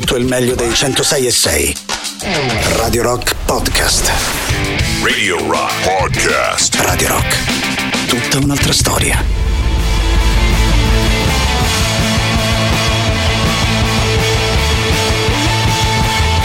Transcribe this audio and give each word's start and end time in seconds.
tutto 0.00 0.16
il 0.16 0.26
meglio 0.26 0.54
dei 0.54 0.74
106 0.74 1.26
e 1.26 1.30
6. 1.30 1.76
Radio 2.76 3.02
Rock 3.02 3.34
Podcast. 3.46 4.12
Radio 5.02 5.38
Rock 5.48 5.72
Podcast. 5.84 6.74
Radio 6.80 7.08
Rock. 7.08 8.06
Tutta 8.06 8.44
un'altra 8.44 8.74
storia. 8.74 9.24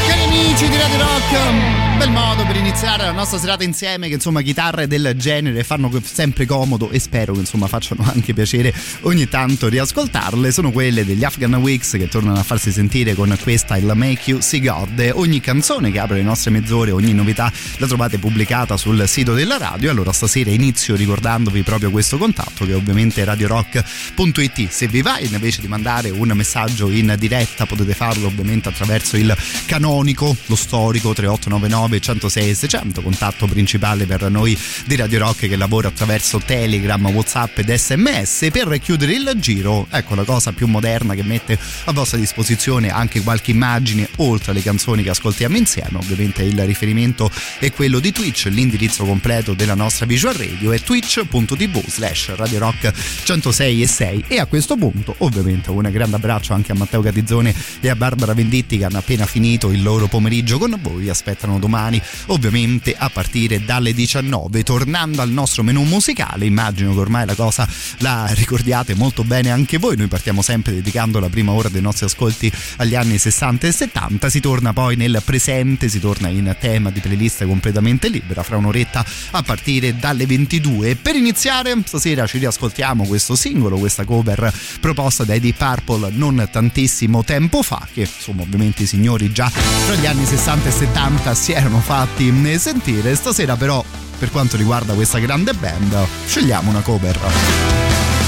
Cari 0.08 0.24
amici 0.24 0.70
di 0.70 0.78
Radio 0.78 0.98
Rock, 1.00 1.81
bel 2.02 2.10
modo 2.10 2.44
per 2.48 2.56
iniziare 2.56 3.04
la 3.04 3.12
nostra 3.12 3.38
serata 3.38 3.64
insieme 3.64 4.08
che 4.08 4.16
insomma 4.16 4.42
chitarre 4.42 4.88
del 4.88 5.14
genere 5.18 5.64
fanno 5.64 5.92
sempre 6.04 6.48
comodo 6.48 6.90
e 6.90 6.98
spero 6.98 7.34
che 7.34 7.42
insomma 7.42 7.68
facciano 7.68 8.04
anche 8.12 8.34
piacere 8.34 8.74
ogni 9.02 9.30
tanto 9.30 9.68
riascoltarle. 9.68 10.52
Sono 10.52 10.72
quelle 10.72 11.06
degli 11.06 11.24
Afghan 11.24 11.54
Weeks 11.54 11.92
che 11.92 12.08
tornano 12.08 12.40
a 12.40 12.44
farsi 12.44 12.72
sentire 12.72 13.14
con 13.14 13.38
questa 13.44 13.78
il 13.78 13.92
Make 13.94 14.32
You 14.32 14.42
See 14.42 14.62
God. 14.62 15.12
Ogni 15.14 15.42
canzone 15.42 15.92
che 15.92 16.00
apre 16.00 16.16
le 16.16 16.24
nostre 16.24 16.50
mezz'ore 16.50 16.90
ogni 16.90 17.14
novità 17.14 17.52
la 17.78 17.86
trovate 17.86 18.18
pubblicata 18.18 18.78
sul 18.78 19.08
sito 19.08 19.36
della 19.36 19.58
radio. 19.58 19.92
Allora 19.92 20.12
stasera 20.12 20.50
inizio 20.50 20.96
ricordandovi 20.96 21.62
proprio 21.62 21.92
questo 21.92 22.18
contatto 22.18 22.66
che 22.66 22.74
ovviamente 22.74 23.22
è 23.22 23.26
radiorock.it 23.26 24.70
se 24.70 24.88
vi 24.88 25.04
va 25.04 25.20
invece 25.20 25.62
di 25.62 25.68
mandare 25.68 26.10
un 26.10 26.32
messaggio 26.34 26.90
in 26.90 27.16
diretta 27.20 27.68
potete 27.68 27.94
farlo 27.94 28.26
ovviamente 28.26 28.70
attraverso 28.70 29.18
il 29.18 29.36
canonico 29.68 30.36
lo 30.48 30.56
storico 30.56 31.14
3899 31.14 31.91
106 32.00 32.56
600 32.56 33.02
contatto 33.02 33.48
principale 33.48 34.06
per 34.06 34.30
noi 34.30 34.58
di 34.86 34.96
Radio 34.96 35.20
Rock 35.20 35.48
che 35.48 35.56
lavora 35.56 35.90
attraverso 35.90 36.40
Telegram, 36.40 37.06
Whatsapp 37.06 37.58
ed 37.60 37.74
SMS 37.74 38.48
per 38.52 38.80
chiudere 38.80 39.14
il 39.14 39.32
giro 39.38 39.88
ecco 39.90 40.16
la 40.16 40.24
cosa 40.24 40.54
più 40.54 40.68
moderna 40.68 41.14
che 41.14 41.24
mette 41.24 41.58
a 41.86 41.92
vostra 41.92 42.18
disposizione 42.18 42.90
anche 42.90 43.22
qualche 43.22 43.52
immagine 43.52 44.08
oltre 44.18 44.52
alle 44.52 44.62
canzoni 44.62 45.04
che 45.04 45.10
ascoltiamo 45.10 45.58
insieme 45.58 45.98
ovviamente 45.98 46.44
il 46.44 46.60
riferimento 46.66 47.30
è 47.60 47.72
quello 47.72 48.00
di 48.00 48.12
Twitch 48.12 48.46
l'indirizzo 48.46 49.04
completo 49.04 49.54
della 49.54 49.76
nostra 49.76 50.06
visual 50.06 50.34
radio 50.34 50.72
è 50.72 50.80
twitch.tv 50.80 51.84
slash 51.88 52.36
Radio 52.36 52.60
Rock 52.60 52.92
106 53.24 53.82
e 53.82 53.88
6 53.88 54.24
e 54.28 54.40
a 54.40 54.46
questo 54.46 54.78
punto 54.78 55.16
ovviamente 55.20 55.70
un 55.72 55.90
grande 55.92 56.16
abbraccio 56.16 56.54
anche 56.54 56.72
a 56.72 56.76
Matteo 56.76 57.02
Catizzone 57.02 57.54
e 57.80 57.90
a 57.90 57.96
Barbara 57.96 58.34
Venditti 58.34 58.78
che 58.78 58.86
hanno 58.86 59.00
appena 59.00 59.26
finito 59.26 59.72
il 59.72 59.82
loro 59.82 60.08
pomeriggio 60.08 60.58
con 60.58 60.78
voi 60.82 61.10
aspettano 61.10 61.60
domani 61.60 61.81
ovviamente 62.28 62.96
a 62.98 63.10
partire 63.10 63.64
dalle 63.64 63.94
19 63.94 64.64
tornando 64.64 65.22
al 65.22 65.30
nostro 65.30 65.64
menù 65.64 65.84
musicale 65.84 66.46
immagino 66.46 66.94
che 66.94 67.00
ormai 67.00 67.26
la 67.26 67.36
cosa 67.36 67.68
la 67.98 68.28
ricordiate 68.34 68.94
molto 68.94 69.24
bene 69.24 69.50
anche 69.50 69.78
voi. 69.78 69.96
Noi 69.98 70.08
partiamo 70.08 70.42
sempre 70.42 70.74
dedicando 70.74 71.20
la 71.20 71.30
prima 71.30 71.52
ora 71.52 71.70
dei 71.70 71.82
nostri 71.82 72.06
ascolti 72.06 72.52
agli 72.78 72.96
anni 72.96 73.18
60 73.18 73.68
e 73.68 73.72
70 73.72 74.30
si 74.30 74.40
torna 74.40 74.74
poi 74.74 74.96
nel 74.96 75.22
presente 75.24 75.90
si 75.90 76.00
torna 76.00 76.28
in 76.28 76.56
tema 76.60 76.90
di 76.90 77.00
playlist 77.00 77.46
completamente 77.46 78.10
libera 78.10 78.44
fra 78.44 78.58
un'oretta 78.58 79.06
a 79.32 79.42
partire 79.42 79.96
dalle 79.96 80.26
22 80.26 80.96
per 80.96 81.16
iniziare 81.16 81.76
stasera 81.86 82.28
ci 82.28 82.38
riascoltiamo 82.40 83.06
questo 83.06 83.36
singolo 83.36 83.78
questa 83.78 84.04
cover 84.04 84.54
proposta 84.80 85.24
dai 85.24 85.40
Deep 85.40 85.58
Purple 85.58 86.12
non 86.12 86.48
tantissimo 86.52 87.24
tempo 87.24 87.62
fa 87.62 87.88
che 87.92 88.02
insomma 88.02 88.42
ovviamente 88.42 88.84
i 88.84 88.86
signori 88.86 89.32
già 89.32 89.52
tra 89.86 89.96
gli 89.96 90.06
anni 90.06 90.26
60 90.26 90.68
e 90.68 90.72
70 90.72 91.36
si 91.36 91.52
erano 91.52 91.71
fatti 91.80 92.32
sentire. 92.60 93.16
Stasera 93.16 93.56
però, 93.56 93.84
per 94.20 94.32
quanto 94.32 94.58
riguarda 94.58 94.94
questa 94.94 95.20
grande 95.20 95.54
band, 95.54 95.96
scegliamo 96.26 96.70
una 96.70 96.82
cover. 96.82 98.21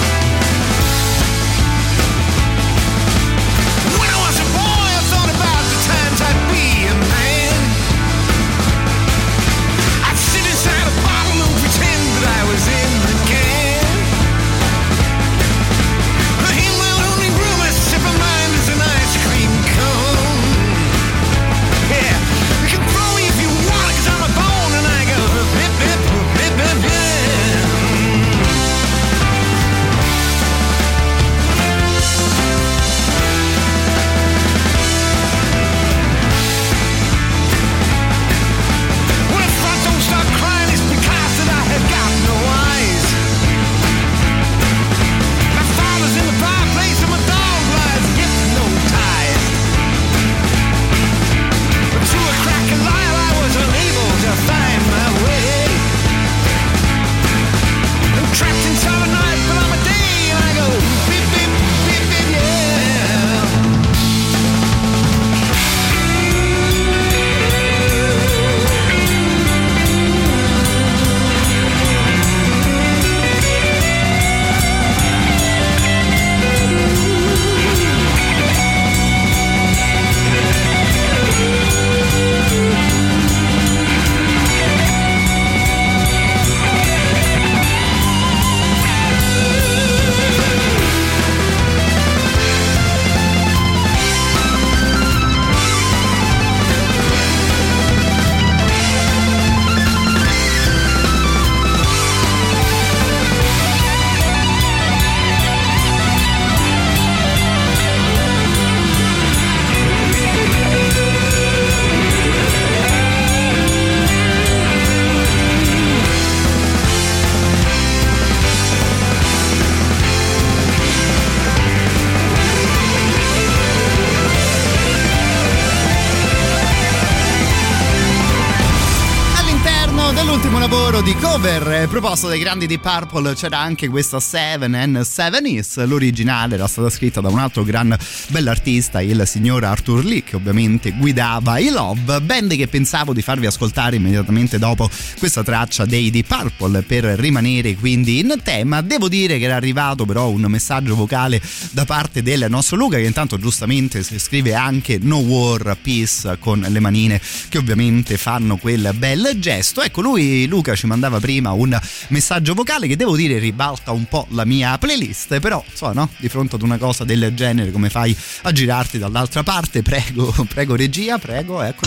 Cover 131.93 132.01
proposto 132.01 132.27
dai 132.27 132.39
grandi 132.39 132.65
di 132.65 132.79
Purple 132.79 133.35
c'era 133.35 133.59
anche 133.59 133.87
questa 133.87 134.19
Seven 134.19 134.73
and 134.73 135.01
Seven 135.01 135.45
Is 135.45 135.83
l'originale 135.85 136.55
era 136.55 136.67
stata 136.67 136.89
scritta 136.89 137.21
da 137.21 137.29
un 137.29 137.37
altro 137.37 137.63
gran 137.63 137.95
bell'artista 138.29 138.99
il 138.99 139.23
signor 139.27 139.63
Arthur 139.63 140.03
Lee 140.03 140.23
che 140.23 140.35
ovviamente 140.35 140.91
guidava 140.91 141.59
i 141.59 141.69
Love 141.69 142.19
band 142.21 142.55
che 142.55 142.67
pensavo 142.67 143.13
di 143.13 143.21
farvi 143.21 143.45
ascoltare 143.45 143.97
immediatamente 143.97 144.57
dopo 144.57 144.89
questa 145.19 145.43
traccia 145.43 145.85
dei 145.85 146.09
Deep 146.09 146.27
Purple. 146.27 146.81
Per 146.81 147.03
rimanere 147.03 147.75
quindi 147.75 148.19
in 148.19 148.39
tema 148.43 148.81
devo 148.81 149.07
dire 149.07 149.37
che 149.37 149.45
era 149.45 149.55
arrivato 149.55 150.05
però 150.05 150.29
un 150.29 150.45
messaggio 150.47 150.95
vocale 150.95 151.41
da 151.71 151.85
parte 151.85 152.21
del 152.21 152.47
nostro 152.49 152.75
Luca 152.75 152.97
che 152.97 153.05
intanto 153.05 153.37
giustamente 153.37 154.03
scrive 154.03 154.55
anche 154.55 154.97
No 154.99 155.17
War 155.17 155.77
Peace 155.81 156.37
con 156.39 156.65
le 156.67 156.79
manine 156.79 157.21
che 157.49 157.59
ovviamente 157.59 158.17
fanno 158.17 158.57
quel 158.57 158.93
bel 158.95 159.37
gesto. 159.37 159.81
Ecco 159.81 160.01
lui 160.01 160.47
Luca 160.47 160.75
ci 160.75 160.87
mandava 160.87 161.19
prima 161.19 161.51
un 161.51 161.79
messaggio 162.09 162.53
vocale 162.53 162.87
che 162.87 162.95
devo 162.95 163.15
dire 163.15 163.37
ribalta 163.39 163.91
un 163.91 164.05
po' 164.05 164.25
la 164.31 164.45
mia 164.45 164.77
playlist, 164.77 165.39
però 165.39 165.63
insomma, 165.69 165.93
no? 165.93 166.09
di 166.17 166.29
fronte 166.29 166.55
ad 166.55 166.61
una 166.61 166.77
cosa 166.77 167.03
del 167.03 167.33
genere 167.35 167.71
come 167.71 167.89
fai 167.89 168.15
a 168.43 168.51
girarti 168.51 168.97
dall'altra 168.97 169.43
parte? 169.43 169.81
Prego, 169.81 170.33
prego 170.47 170.75
regia, 170.75 171.17
prego, 171.17 171.61
ecco. 171.61 171.85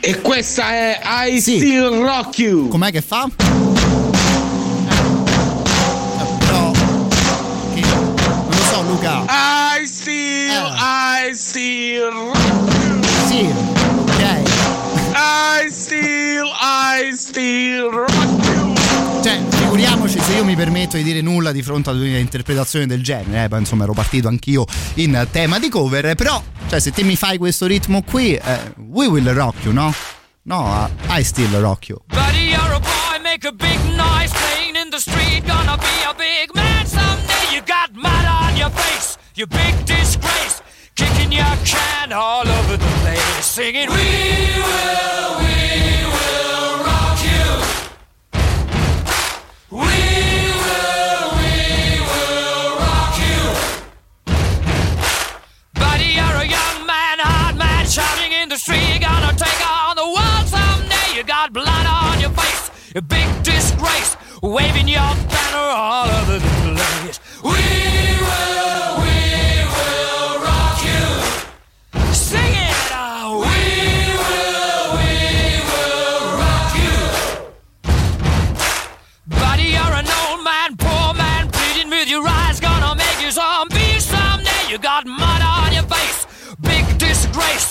E 0.00 0.20
questa 0.20 0.70
è 0.72 1.00
I 1.28 1.40
Sì. 1.40 1.58
Still 1.58 2.02
Rock 2.02 2.38
You. 2.38 2.68
Com'è 2.68 2.90
che 2.90 3.02
fa? 3.02 3.28
Però 6.38 6.70
che- 7.74 7.80
non 7.80 8.46
lo 8.48 8.62
so 8.70 8.82
Luca. 8.82 9.24
I 9.78 9.86
still, 9.86 10.50
Eh. 10.50 11.28
I 11.28 11.34
still 11.34 12.32
Sì, 13.28 13.48
ok. 14.00 14.42
I 15.14 15.70
still 15.70 16.50
I 16.60 17.12
still 17.16 18.04
figuriamoci 19.72 20.20
se 20.20 20.34
io 20.34 20.44
mi 20.44 20.54
permetto 20.54 20.98
di 20.98 21.02
dire 21.02 21.22
nulla 21.22 21.50
di 21.50 21.62
fronte 21.62 21.88
ad 21.88 21.96
un'interpretazione 21.96 22.86
del 22.86 23.02
genere, 23.02 23.48
eh, 23.50 23.58
insomma 23.58 23.84
ero 23.84 23.94
partito 23.94 24.28
anch'io 24.28 24.66
in 24.96 25.26
tema 25.30 25.58
di 25.58 25.70
cover, 25.70 26.14
però, 26.14 26.42
cioè, 26.68 26.78
se 26.78 26.90
te 26.90 27.02
mi 27.02 27.16
fai 27.16 27.38
questo 27.38 27.64
ritmo 27.64 28.02
qui, 28.02 28.34
eh, 28.34 28.74
we 28.90 29.06
will 29.06 29.26
rock 29.32 29.64
you, 29.64 29.72
no? 29.72 29.94
No, 30.42 30.66
uh, 30.66 31.18
I 31.18 31.24
still 31.24 31.58
rock 31.62 31.88
you. 31.88 31.98
Buddy, 32.08 32.50
you're 32.50 32.74
a 32.74 32.80
boy, 32.80 33.22
make 33.22 33.46
a 33.46 33.52
big 33.52 33.78
noise 33.96 34.30
playing 34.34 34.76
in 34.76 34.90
the 34.90 34.98
street. 34.98 35.46
Gonna 35.46 35.78
be 35.78 36.04
a 36.06 36.12
big 36.12 36.54
man 36.54 36.84
someday. 36.84 37.54
You 37.54 37.62
got 37.64 37.94
mud 37.94 38.26
on 38.26 38.54
your 38.58 38.70
face, 38.70 39.16
you 39.36 39.46
big 39.46 39.74
disgrace. 39.86 40.60
Kicking 40.94 41.32
your 41.32 41.56
can 41.64 42.12
all 42.12 42.46
over 42.46 42.76
the 42.76 42.92
place, 43.00 43.46
singing, 43.46 43.88
We 43.88 43.96
will, 43.96 45.38
we 45.38 46.04
will 46.04 46.51
a 62.94 63.00
big 63.00 63.42
disgrace. 63.42 64.16
Waving 64.42 64.88
your 64.88 65.00
banner 65.00 65.56
all 65.56 66.08
over 66.08 66.38
the 66.38 66.74
place. 66.74 67.20
We 67.42 67.50
will, 67.50 69.02
we 69.02 69.21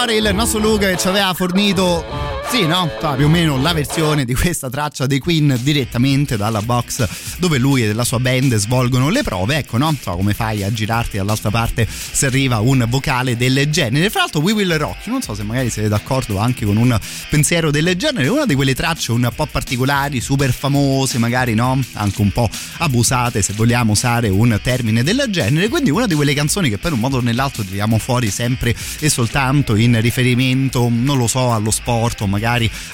cuore 0.00 0.16
il 0.16 0.34
nostro 0.34 0.58
Luca 0.60 0.88
che 0.88 0.96
ci 0.96 1.08
aveva 1.08 1.34
fornito 1.34 2.19
sì, 2.50 2.66
no? 2.66 2.90
Più 3.16 3.26
o 3.26 3.28
meno 3.28 3.62
la 3.62 3.72
versione 3.72 4.24
di 4.24 4.34
questa 4.34 4.68
traccia 4.68 5.06
dei 5.06 5.20
Queen 5.20 5.56
direttamente 5.62 6.36
dalla 6.36 6.60
box 6.60 7.06
dove 7.38 7.58
lui 7.58 7.84
e 7.84 7.92
la 7.92 8.02
sua 8.02 8.18
band 8.18 8.56
svolgono 8.56 9.08
le 9.08 9.22
prove. 9.22 9.58
Ecco, 9.58 9.78
no? 9.78 9.94
So 10.00 10.16
come 10.16 10.34
fai 10.34 10.64
a 10.64 10.72
girarti 10.72 11.16
dall'altra 11.16 11.50
parte 11.50 11.86
se 11.88 12.26
arriva 12.26 12.58
un 12.58 12.84
vocale 12.88 13.36
del 13.36 13.70
genere. 13.70 14.10
Fra 14.10 14.22
l'altro, 14.22 14.40
We 14.40 14.50
Will 14.50 14.76
Rock, 14.76 15.06
non 15.06 15.22
so 15.22 15.32
se 15.36 15.44
magari 15.44 15.70
siete 15.70 15.88
d'accordo 15.88 16.38
anche 16.38 16.64
con 16.64 16.76
un 16.76 16.98
pensiero 17.28 17.70
del 17.70 17.94
genere. 17.94 18.26
Una 18.26 18.46
di 18.46 18.56
quelle 18.56 18.74
tracce 18.74 19.12
un 19.12 19.30
po' 19.32 19.46
particolari, 19.46 20.20
super 20.20 20.52
famose, 20.52 21.18
magari 21.18 21.54
no? 21.54 21.80
Anche 21.92 22.20
un 22.20 22.32
po' 22.32 22.50
abusate, 22.78 23.42
se 23.42 23.52
vogliamo 23.52 23.92
usare 23.92 24.28
un 24.28 24.58
termine 24.60 25.04
del 25.04 25.24
genere. 25.28 25.68
Quindi 25.68 25.90
una 25.90 26.08
di 26.08 26.14
quelle 26.14 26.34
canzoni 26.34 26.68
che 26.68 26.78
per 26.78 26.94
un 26.94 26.98
modo 26.98 27.18
o 27.18 27.20
nell'altro 27.20 27.62
tiriamo 27.62 27.96
fuori 27.98 28.28
sempre 28.28 28.74
e 28.98 29.08
soltanto 29.08 29.76
in 29.76 30.00
riferimento, 30.00 30.88
non 30.90 31.16
lo 31.16 31.28
so, 31.28 31.52
allo 31.52 31.70
sport 31.70 32.22
o 32.22 32.26
magari 32.26 32.38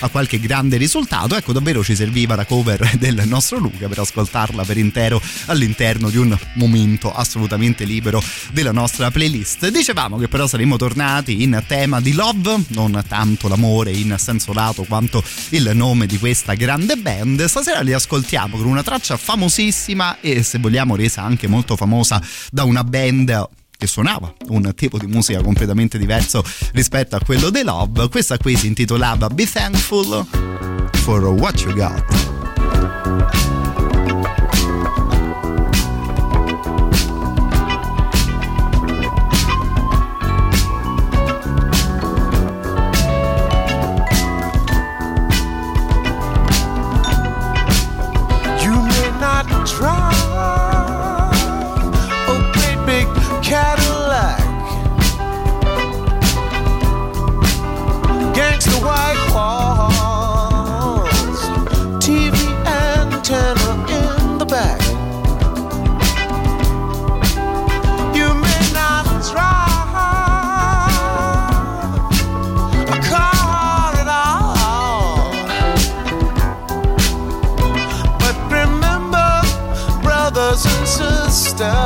a 0.01 0.09
qualche 0.09 0.39
grande 0.39 0.77
risultato. 0.77 1.37
Ecco, 1.37 1.53
davvero 1.53 1.83
ci 1.83 1.95
serviva 1.95 2.35
la 2.35 2.45
cover 2.45 2.91
del 2.99 3.23
nostro 3.27 3.59
Luca 3.59 3.89
per 3.89 4.01
ascoltarla 4.01 4.65
per 4.65 4.77
intero 4.77 5.21
all'interno 5.47 6.11
di 6.11 6.17
un 6.17 6.37
momento 6.55 7.13
assolutamente 7.13 7.85
libero 7.85 8.23
della 8.53 8.73
nostra 8.73 9.11
playlist. 9.11 9.69
Dicevamo 9.69 10.19
che 10.19 10.29
però 10.29 10.47
saremmo 10.47 10.77
tornati 10.77 11.43
in 11.43 11.63
tema 11.67 12.01
di 12.01 12.13
love, 12.13 12.65
non 12.69 13.03
tanto 13.07 13.49
l'amore 13.49 13.93
in 13.93 14.15
senso 14.19 14.53
lato 14.53 14.85
quanto 14.85 15.23
il 15.51 15.71
nome 15.75 16.07
di 16.07 16.19
questa 16.19 16.55
grande 16.55 16.97
band. 16.97 17.45
Stasera 17.45 17.81
li 17.81 17.93
ascoltiamo 17.93 18.57
con 18.57 18.67
una 18.67 18.83
traccia 18.83 19.17
famosissima 19.17 20.21
e 20.21 20.43
se 20.43 20.59
vogliamo 20.59 20.97
resa 20.97 21.23
anche 21.23 21.47
molto 21.47 21.77
famosa 21.77 22.23
da 22.51 22.65
una 22.65 22.85
band 22.85 23.56
che 23.77 23.87
suonava 23.87 24.33
un 24.49 24.73
tipo 24.75 24.99
di 24.99 25.07
musica 25.07 25.43
completamente 25.43 25.99
diverso 25.99 26.43
rispetto 26.73 27.17
a 27.17 27.21
quello 27.21 27.51
dei 27.51 27.65
Love. 27.65 28.09
Questa 28.09 28.39
qui 28.39 28.57
si 28.57 28.67
intitolava 28.67 29.29
Be 29.29 29.47
Thankful 29.47 30.27
for 30.93 31.25
What 31.25 31.61
You 31.61 31.75
Got. 31.75 32.05
You 48.63 50.06
gangsta 58.67 58.83
white 58.85 59.23
walls, 59.35 61.41
TV 62.05 62.37
antenna 62.67 63.71
in 63.89 64.39
the 64.39 64.45
back. 64.47 64.81
You 68.15 68.35
may 68.35 68.73
not 68.73 69.05
drive 69.31 69.87
a 72.89 72.91
car 73.09 73.95
at 74.03 74.09
all. 74.09 75.31
But 78.19 78.37
remember, 78.51 79.43
brothers 80.03 80.65
and 80.67 80.89
sisters, 80.89 81.86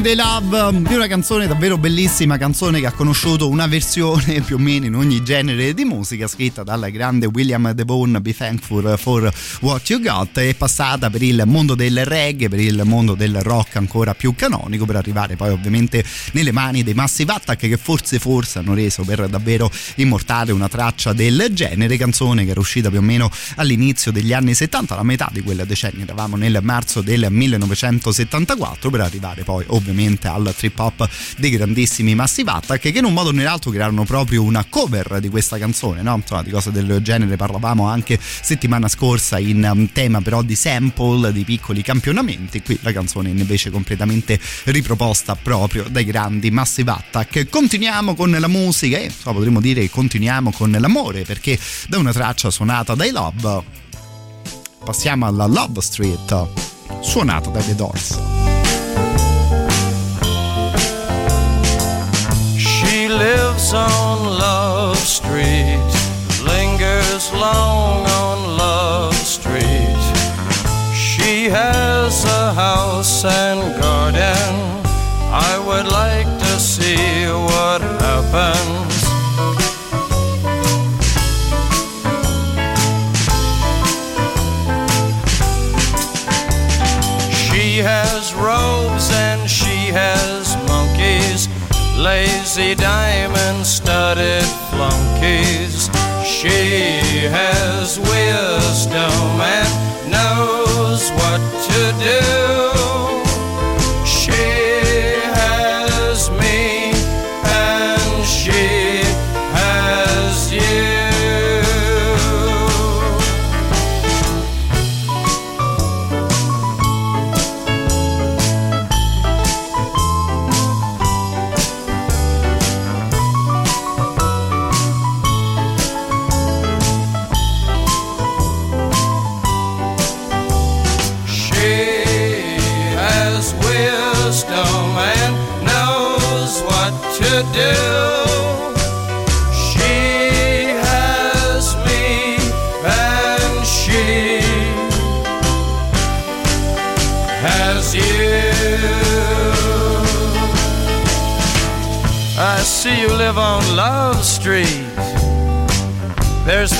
versione 0.00 0.02
dei 0.02 0.16
Love 0.16 0.88
di 0.88 0.94
una 0.94 1.06
canzone 1.06 1.46
davvero 1.46 1.76
bellissima, 1.76 2.38
canzone 2.38 2.80
che 2.80 2.86
ha 2.86 2.92
conosciuto 2.92 3.48
una 3.48 3.66
versione 3.66 4.40
più 4.40 4.56
o 4.56 4.58
meno 4.58 4.86
in 4.86 4.94
ogni 4.94 5.22
genere 5.22 5.74
di 5.74 5.84
musica, 5.84 6.26
scritta 6.26 6.62
dal 6.62 6.90
grande 6.90 7.26
William 7.26 7.72
DeVone, 7.72 8.20
Be 8.20 8.34
Thankful 8.34 8.96
for 8.98 9.30
What 9.60 9.88
You 9.90 10.00
Got, 10.00 10.38
è 10.38 10.54
passata 10.54 11.10
per 11.10 11.22
il 11.22 11.42
mondo 11.46 11.74
del 11.74 12.04
reggae, 12.04 12.48
per 12.48 12.60
il 12.60 12.80
mondo 12.84 13.14
del 13.14 13.40
rock 13.42 13.76
ancora 13.76 14.14
più 14.14 14.34
canonico, 14.34 14.86
per 14.86 14.96
arrivare 14.96 15.36
poi 15.36 15.50
ovviamente 15.50 16.04
nelle 16.32 16.52
mani 16.52 16.82
dei 16.82 16.94
Massive 16.94 17.32
Attack 17.32 17.68
che 17.68 17.76
forse 17.76 18.18
forse 18.18 18.58
hanno 18.58 18.74
reso 18.74 19.02
per 19.04 19.28
davvero 19.28 19.70
immortale 19.96 20.52
una 20.52 20.68
traccia 20.68 21.12
del 21.12 21.48
genere, 21.52 21.96
canzone 21.96 22.44
che 22.44 22.50
era 22.50 22.60
uscita 22.60 22.88
più 22.88 22.98
o 22.98 23.02
meno 23.02 23.30
all'inizio 23.56 24.12
degli 24.12 24.32
anni 24.32 24.54
70, 24.54 24.94
la 24.94 25.02
metà 25.02 25.28
di 25.32 25.42
quel 25.42 25.64
decennio, 25.66 26.04
eravamo 26.04 26.36
nel 26.36 26.58
marzo 26.62 27.00
del 27.00 27.26
1974 27.30 28.90
per 28.90 29.00
arrivare 29.00 29.42
poi 29.42 29.64
ovviamente 29.68 29.89
al 30.28 30.54
trip 30.56 30.78
hop 30.78 31.08
dei 31.36 31.50
grandissimi 31.50 32.14
Massive 32.14 32.50
Attack 32.50 32.90
che 32.92 32.98
in 32.98 33.04
un 33.04 33.12
modo 33.12 33.28
o 33.30 33.32
nell'altro 33.32 33.70
crearono 33.70 34.04
proprio 34.04 34.42
una 34.42 34.64
cover 34.68 35.18
di 35.20 35.28
questa 35.28 35.58
canzone, 35.58 36.02
no? 36.02 36.14
Insomma, 36.16 36.42
di 36.42 36.50
cose 36.50 36.70
del 36.70 37.00
genere 37.02 37.36
parlavamo 37.36 37.86
anche 37.86 38.18
settimana 38.20 38.88
scorsa 38.88 39.38
in 39.38 39.68
um, 39.70 39.90
tema 39.92 40.20
però 40.20 40.42
di 40.42 40.54
sample, 40.54 41.32
di 41.32 41.44
piccoli 41.44 41.82
campionamenti, 41.82 42.62
qui 42.62 42.78
la 42.82 42.92
canzone 42.92 43.28
invece 43.30 43.70
completamente 43.70 44.38
riproposta 44.64 45.36
proprio 45.36 45.86
dai 45.88 46.04
grandi 46.04 46.50
Massive 46.50 46.90
Attack. 46.90 47.48
Continuiamo 47.48 48.14
con 48.14 48.30
la 48.30 48.48
musica 48.48 48.98
e 48.98 49.04
insomma, 49.04 49.36
potremmo 49.36 49.60
dire 49.60 49.88
continuiamo 49.88 50.52
con 50.52 50.70
l'amore 50.70 51.22
perché 51.22 51.58
da 51.88 51.98
una 51.98 52.12
traccia 52.12 52.50
suonata 52.50 52.94
dai 52.94 53.10
Love 53.10 53.78
passiamo 54.84 55.26
alla 55.26 55.46
Love 55.46 55.80
Street 55.80 56.48
suonata 57.00 57.50
dai 57.50 57.64
The 57.64 57.74
Doors. 57.74 58.39
On 63.72 64.24
Love 64.38 64.96
Street, 64.96 65.92
lingers 66.44 67.32
long 67.32 68.06
on 68.06 68.56
Love 68.56 69.14
Street. 69.14 70.02
She 70.94 71.48
has 71.48 72.24
a 72.24 72.52
house 72.54 73.24
and 73.24 73.80
garden. 73.80 74.69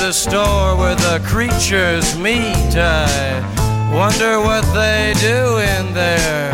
The 0.01 0.11
store 0.11 0.75
where 0.75 0.95
the 0.95 1.21
creatures 1.23 2.17
meet. 2.17 2.75
I 2.75 3.05
wonder 3.93 4.39
what 4.39 4.63
they 4.73 5.13
do 5.19 5.59
in 5.59 5.93
there. 5.93 6.51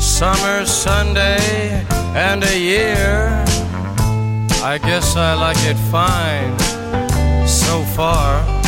Summer, 0.00 0.66
Sunday, 0.66 1.86
and 2.16 2.42
a 2.42 2.58
year. 2.58 3.44
I 4.64 4.80
guess 4.82 5.14
I 5.14 5.34
like 5.34 5.60
it 5.60 5.78
fine 5.92 6.58
so 7.46 7.84
far. 7.94 8.59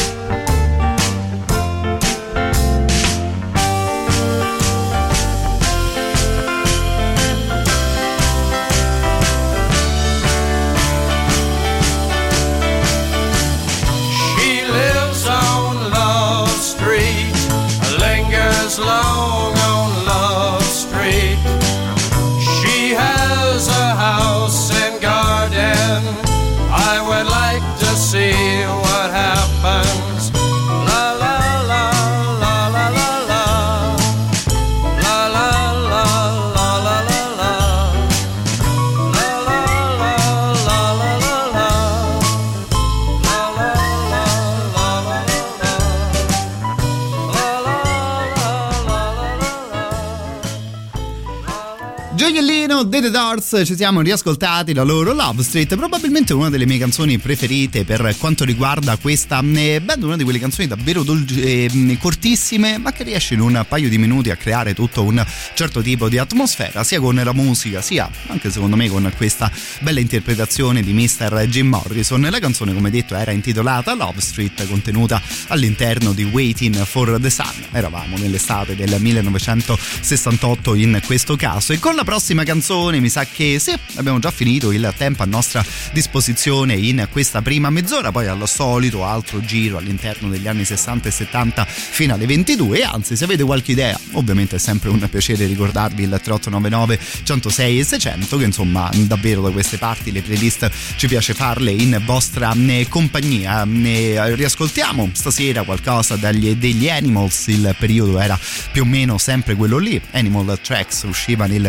The, 52.93 53.11
Doors, 53.11 53.63
ci 53.65 53.75
siamo 53.75 54.03
riascoltati 54.03 54.75
la 54.75 54.83
loro 54.83 55.15
Love 55.15 55.43
Street, 55.43 55.77
probabilmente 55.77 56.35
una 56.35 56.51
delle 56.51 56.67
mie 56.67 56.77
canzoni 56.77 57.17
preferite 57.17 57.87
per 57.87 58.15
quanto 58.19 58.45
riguarda 58.45 58.99
questa 58.99 59.43
eh, 59.55 59.81
band, 59.81 60.03
una 60.03 60.17
di 60.17 60.25
quelle 60.25 60.39
canzoni 60.39 60.69
davvero 60.69 61.03
dolci, 61.03 61.41
eh, 61.41 61.97
cortissime, 61.99 62.77
ma 62.77 62.93
che 62.93 63.03
riesce 63.03 63.33
in 63.33 63.41
un 63.41 63.65
paio 63.67 63.89
di 63.89 63.97
minuti 63.97 64.29
a 64.29 64.37
creare 64.37 64.75
tutto 64.75 65.05
un 65.05 65.25
certo 65.55 65.81
tipo 65.81 66.11
di 66.11 66.19
atmosfera, 66.19 66.85
sia 66.85 67.01
con 67.01 67.15
la 67.15 67.33
musica, 67.33 67.81
sia 67.81 68.11
anche 68.27 68.51
secondo 68.51 68.77
me 68.77 68.91
con 68.91 69.11
questa 69.17 69.51
bella 69.81 70.01
interpretazione 70.01 70.83
di 70.83 70.93
Mr. 70.93 71.47
Jim 71.49 71.69
Morrison. 71.69 72.21
La 72.21 72.41
canzone, 72.41 72.75
come 72.75 72.91
detto, 72.91 73.15
era 73.15 73.31
intitolata 73.31 73.95
Love 73.95 74.21
Street, 74.21 74.69
contenuta 74.69 75.21
all'interno 75.49 76.13
di 76.13 76.25
Waiting 76.25 76.77
for 76.85 77.19
the 77.19 77.31
Sun. 77.31 77.69
Eravamo 77.73 78.19
nell'estate 78.19 78.77
del 78.77 78.95
1968 79.01 80.75
in 80.75 81.01
questo 81.07 81.37
caso 81.37 81.73
e 81.73 81.79
con 81.79 81.95
la 81.95 82.05
prossima 82.05 82.45
canzone 82.45 82.81
mi 82.91 83.09
sa 83.09 83.25
che 83.25 83.59
sì, 83.59 83.73
abbiamo 83.95 84.19
già 84.19 84.31
finito 84.31 84.73
il 84.73 84.93
tempo 84.97 85.23
a 85.23 85.27
nostra 85.27 85.65
disposizione 85.93 86.75
in 86.75 87.07
questa 87.11 87.41
prima 87.41 87.71
mezz'ora, 87.71 88.11
poi 88.11 88.27
al 88.27 88.49
solito 88.49 89.05
altro 89.05 89.41
giro 89.41 89.79
all'interno 89.79 90.29
degli 90.29 90.49
anni 90.49 90.65
60 90.65 91.09
e 91.09 91.13
70 91.13 91.65
fino 91.65 92.15
alle 92.15 92.27
22 92.27 92.79
e 92.79 92.83
anzi 92.83 93.17
se 93.17 93.25
avete 93.25 93.45
qualche 93.45 93.73
idea, 93.73 93.99
ovviamente 94.13 94.57
è 94.57 94.59
sempre 94.59 94.91
un 94.91 94.99
piacere 95.09 95.47
ricordarvi 95.47 96.03
il 96.03 96.09
3899 96.09 96.99
106 97.23 97.79
e 97.79 97.85
600 97.85 98.37
che 98.37 98.45
insomma 98.45 98.91
davvero 98.93 99.43
da 99.43 99.51
queste 99.51 99.79
parti 99.79 100.11
le 100.11 100.23
playlist 100.23 100.71
ci 100.97 101.07
piace 101.07 101.35
farle 101.35 101.71
in 101.71 102.01
vostra 102.05 102.53
eh, 102.53 102.87
compagnia. 102.89 103.65
Ne 103.65 104.35
riascoltiamo 104.35 105.11
stasera 105.13 105.63
qualcosa 105.63 106.17
dagli, 106.17 106.55
degli 106.57 106.89
Animals, 106.89 107.47
il 107.47 107.75
periodo 107.79 108.19
era 108.19 108.39
più 108.73 108.83
o 108.83 108.85
meno 108.85 109.19
sempre 109.19 109.55
quello 109.55 109.79
lì, 109.79 110.01
Animal 110.13 110.61
Tracks 110.61 111.03
usciva 111.03 111.47
nel 111.47 111.69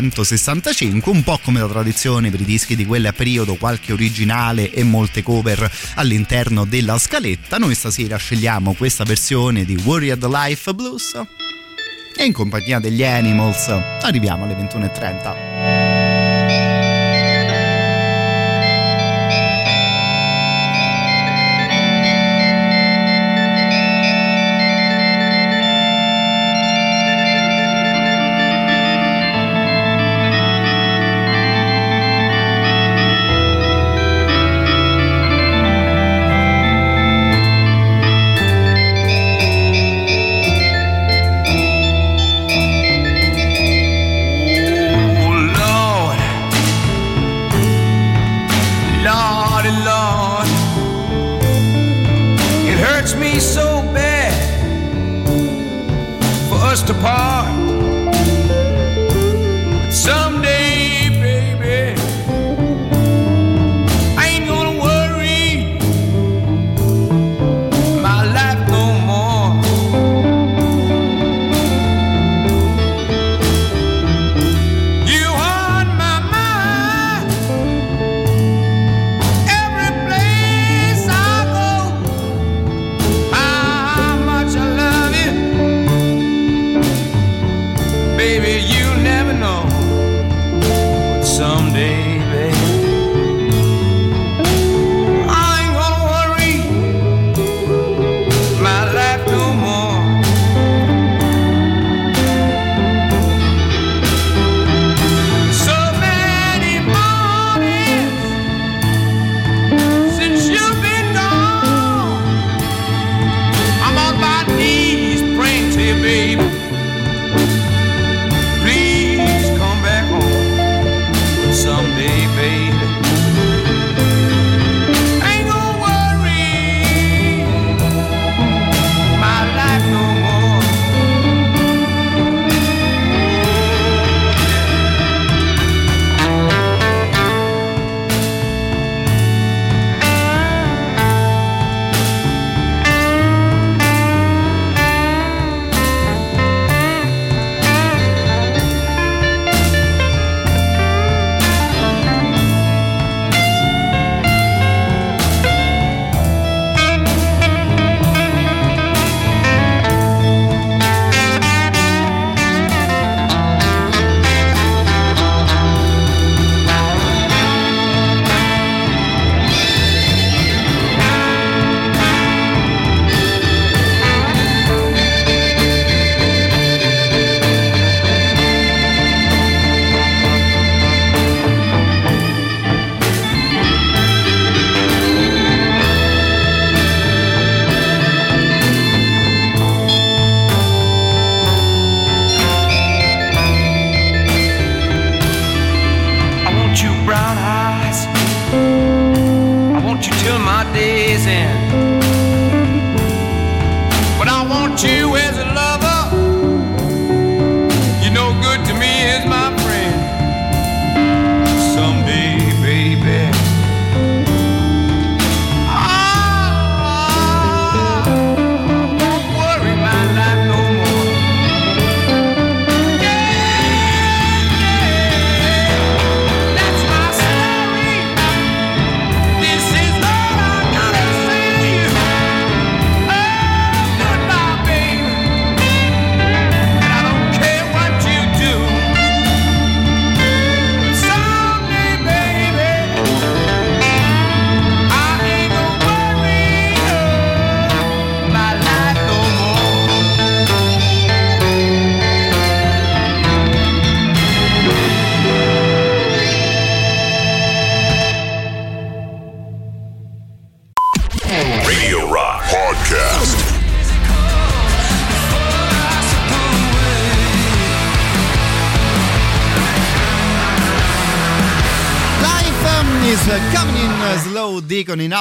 1965, 0.00 1.10
un 1.12 1.22
po' 1.22 1.38
come 1.42 1.60
la 1.60 1.68
tradizione 1.68 2.30
per 2.30 2.40
i 2.40 2.44
dischi 2.44 2.76
di 2.76 2.84
quel 2.84 3.12
periodo, 3.16 3.56
qualche 3.56 3.92
originale 3.92 4.70
e 4.70 4.82
molte 4.82 5.22
cover 5.22 5.70
all'interno 5.94 6.64
della 6.64 6.98
scaletta. 6.98 7.58
Noi 7.58 7.74
stasera 7.74 8.16
scegliamo 8.16 8.74
questa 8.74 9.04
versione 9.04 9.64
di 9.64 9.76
Worried 9.84 10.24
Life 10.26 10.74
Blues 10.74 11.20
e 12.16 12.24
in 12.24 12.32
compagnia 12.32 12.78
degli 12.78 13.04
Animals 13.04 13.68
arriviamo 13.68 14.44
alle 14.44 14.54
21.30. 14.54 15.93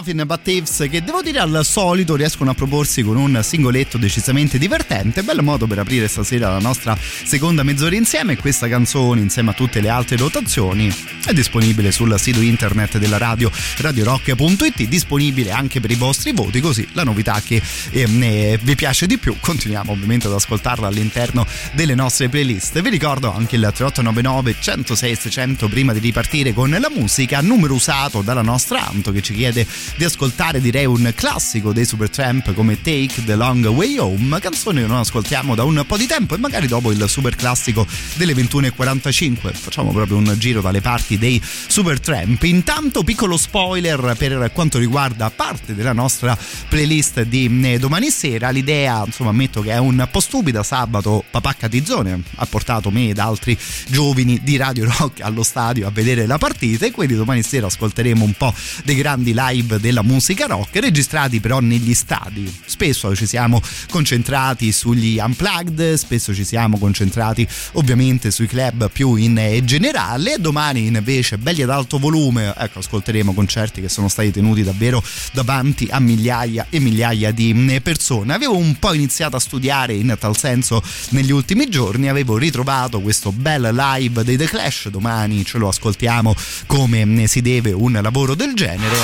But 0.03 0.41
Thieves 0.41 0.85
che 0.89 1.01
devo 1.01 1.21
dire 1.21 1.39
al 1.39 1.61
solito 1.63 2.17
riescono 2.17 2.51
a 2.51 2.53
proporsi 2.53 3.03
con 3.03 3.15
un 3.15 3.39
singoletto 3.41 3.97
decisamente 3.97 4.57
divertente. 4.57 5.23
Bel 5.23 5.41
modo 5.41 5.65
per 5.65 5.79
aprire 5.79 6.09
stasera 6.09 6.49
la 6.49 6.59
nostra 6.59 6.97
seconda 6.99 7.63
mezz'ora 7.63 7.95
insieme. 7.95 8.35
Questa 8.35 8.67
canzone 8.67 9.21
insieme 9.21 9.51
a 9.51 9.53
tutte 9.53 9.79
le 9.79 9.87
altre 9.87 10.17
rotazioni 10.17 10.93
è 11.25 11.31
disponibile 11.31 11.93
sul 11.93 12.13
sito 12.19 12.41
internet 12.41 12.97
della 12.97 13.17
radio 13.17 13.49
radiorock.it 13.77 14.83
disponibile 14.87 15.51
anche 15.51 15.79
per 15.79 15.91
i 15.91 15.95
vostri 15.95 16.33
voti 16.33 16.59
così 16.59 16.85
la 16.91 17.03
novità 17.03 17.41
che 17.41 17.61
eh, 17.91 18.59
vi 18.61 18.75
piace 18.75 19.07
di 19.07 19.17
più 19.17 19.37
continuiamo 19.39 19.93
ovviamente 19.93 20.27
ad 20.27 20.33
ascoltarla 20.33 20.87
all'interno 20.87 21.47
delle 21.71 21.95
nostre 21.95 22.27
playlist. 22.27 22.81
Vi 22.81 22.89
ricordo 22.89 23.33
anche 23.33 23.55
il 23.55 23.61
3899 23.61 24.55
106 24.59 25.15
600 25.15 25.67
prima 25.69 25.93
di 25.93 25.99
ripartire 25.99 26.51
con 26.51 26.69
la 26.69 26.89
musica 26.93 27.39
numero 27.39 27.73
usato 27.73 28.21
dalla 28.21 28.41
nostra 28.41 28.85
Anto 28.85 29.11
che 29.11 29.21
ci 29.21 29.33
chiede 29.33 29.65
di 29.95 30.03
ascoltare 30.03 30.59
direi 30.59 30.85
un 30.85 31.11
classico 31.15 31.73
dei 31.73 31.85
Supertramp 31.85 32.53
come 32.53 32.81
Take 32.81 33.23
the 33.25 33.35
Long 33.35 33.65
Way 33.65 33.97
Home 33.97 34.39
canzone 34.39 34.81
che 34.81 34.87
non 34.87 34.97
ascoltiamo 34.97 35.55
da 35.55 35.63
un 35.63 35.83
po' 35.87 35.97
di 35.97 36.05
tempo 36.05 36.35
e 36.35 36.37
magari 36.37 36.67
dopo 36.67 36.91
il 36.91 37.05
super 37.07 37.35
classico 37.35 37.85
delle 38.15 38.33
21.45 38.33 39.53
facciamo 39.53 39.91
proprio 39.91 40.17
un 40.17 40.35
giro 40.37 40.61
dalle 40.61 40.81
parti 40.81 41.17
dei 41.17 41.41
Supertramp 41.43 42.41
intanto 42.43 43.03
piccolo 43.03 43.37
spoiler 43.37 44.15
per 44.17 44.51
quanto 44.53 44.77
riguarda 44.77 45.29
parte 45.29 45.75
della 45.75 45.93
nostra 45.93 46.37
playlist 46.69 47.21
di 47.23 47.61
eh, 47.63 47.79
domani 47.79 48.09
sera. 48.09 48.49
L'idea 48.49 49.03
insomma 49.05 49.29
ammetto 49.29 49.61
che 49.61 49.71
è 49.71 49.77
un 49.77 50.07
po' 50.09 50.19
stupida. 50.19 50.63
Sabato 50.63 51.23
papà 51.29 51.52
Catizzone 51.63 52.21
ha 52.35 52.45
portato 52.45 52.91
me 52.91 53.07
ed 53.07 53.19
altri 53.19 53.57
giovani 53.87 54.41
di 54.43 54.57
Radio 54.57 54.83
Rock 54.83 55.21
allo 55.21 55.43
stadio 55.43 55.87
a 55.87 55.91
vedere 55.91 56.25
la 56.25 56.37
partita 56.37 56.85
e 56.85 56.91
quindi 56.91 57.15
domani 57.15 57.41
sera 57.41 57.67
ascolteremo 57.67 58.21
un 58.21 58.33
po' 58.33 58.53
dei 58.83 58.95
grandi 58.95 59.33
live 59.33 59.79
della 59.79 60.01
musica 60.01 60.45
rock 60.45 60.75
registrati 60.79 61.39
però 61.39 61.61
negli 61.61 61.93
stadi. 61.93 62.53
Spesso 62.65 63.15
ci 63.15 63.25
siamo 63.25 63.61
concentrati 63.89 64.73
sugli 64.73 65.19
unplugged, 65.19 65.93
spesso 65.93 66.33
ci 66.35 66.43
siamo 66.43 66.77
concentrati 66.77 67.47
ovviamente 67.73 68.29
sui 68.29 68.47
club 68.47 68.89
più 68.91 69.15
in 69.15 69.61
generale. 69.63 70.35
Domani 70.39 70.87
invece 70.87 71.37
belli 71.37 71.61
ad 71.61 71.69
alto 71.69 71.97
volume, 71.97 72.53
ecco 72.57 72.79
ascolteremo 72.79 73.33
concerti 73.33 73.79
che 73.79 73.87
sono 73.87 74.09
stati 74.09 74.31
tenuti 74.31 74.63
davvero 74.63 75.01
davanti 75.31 75.87
a 75.89 76.01
migliaia 76.01 76.65
e 76.69 76.81
migliaia 76.81 77.31
di 77.31 77.79
persone. 77.81 78.33
Avevo 78.33 78.57
un 78.57 78.77
po' 78.77 78.91
iniziato 78.91 79.37
a 79.37 79.39
studiare 79.39 79.93
in 79.93 80.13
tal 80.19 80.35
senso 80.35 80.83
negli 81.11 81.31
ultimi 81.31 81.51
giorni, 81.69 82.09
avevo 82.09 82.37
ritrovato 82.37 83.01
questo 83.01 83.31
bel 83.31 83.73
live 83.73 84.23
dei 84.23 84.37
The 84.37 84.45
Clash, 84.45 84.89
domani 84.89 85.43
ce 85.45 85.57
lo 85.57 85.67
ascoltiamo 85.67 86.35
come 86.65 87.27
si 87.27 87.41
deve 87.41 87.71
un 87.71 87.99
lavoro 88.01 88.35
del 88.35 88.53
genere. 88.53 88.95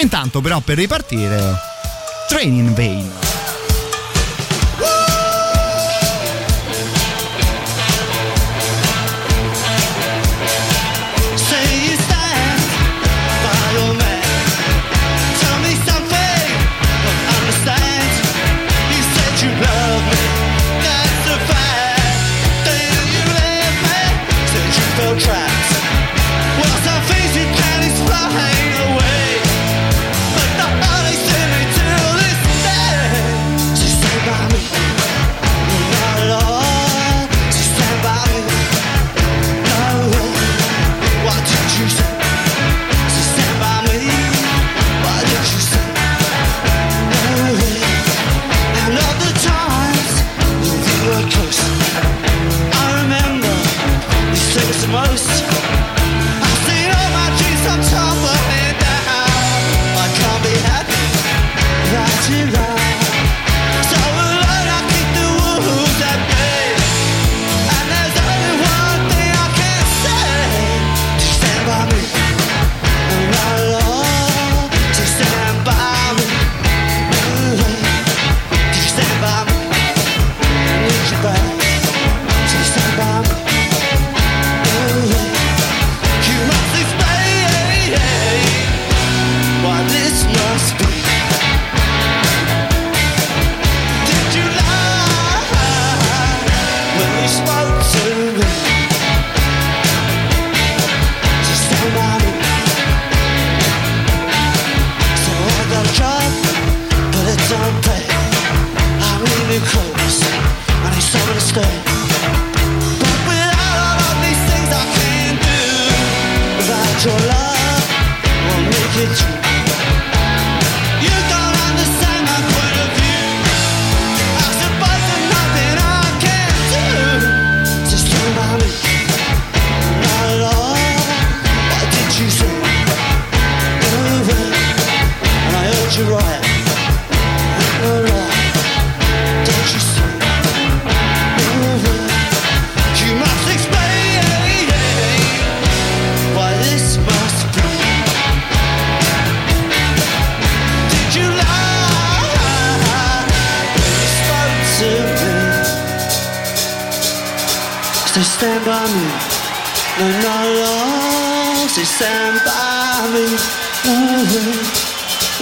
Intanto 0.00 0.40
però 0.40 0.60
per 0.60 0.78
ripartire, 0.78 1.54
Train 2.28 2.54
in 2.54 2.74
Vain. 2.74 3.10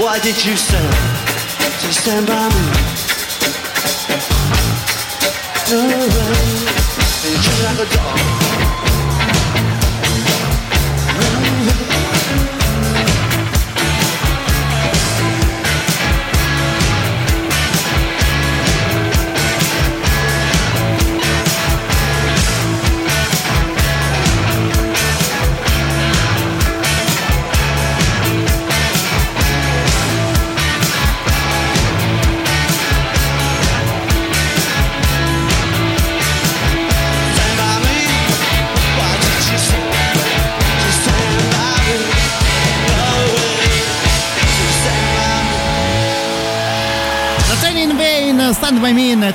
Why 0.08 0.18
did 0.20 0.42
you 0.42 0.56
say? 0.56 0.90
So 1.80 1.90
stand 1.90 2.26
by 2.26 2.48
me. 2.48 2.64
No 5.70 5.86
way. 5.86 6.38
And 7.26 7.44
you 7.44 7.54
like 7.62 7.78
a 7.78 7.94
dog. 7.94 8.47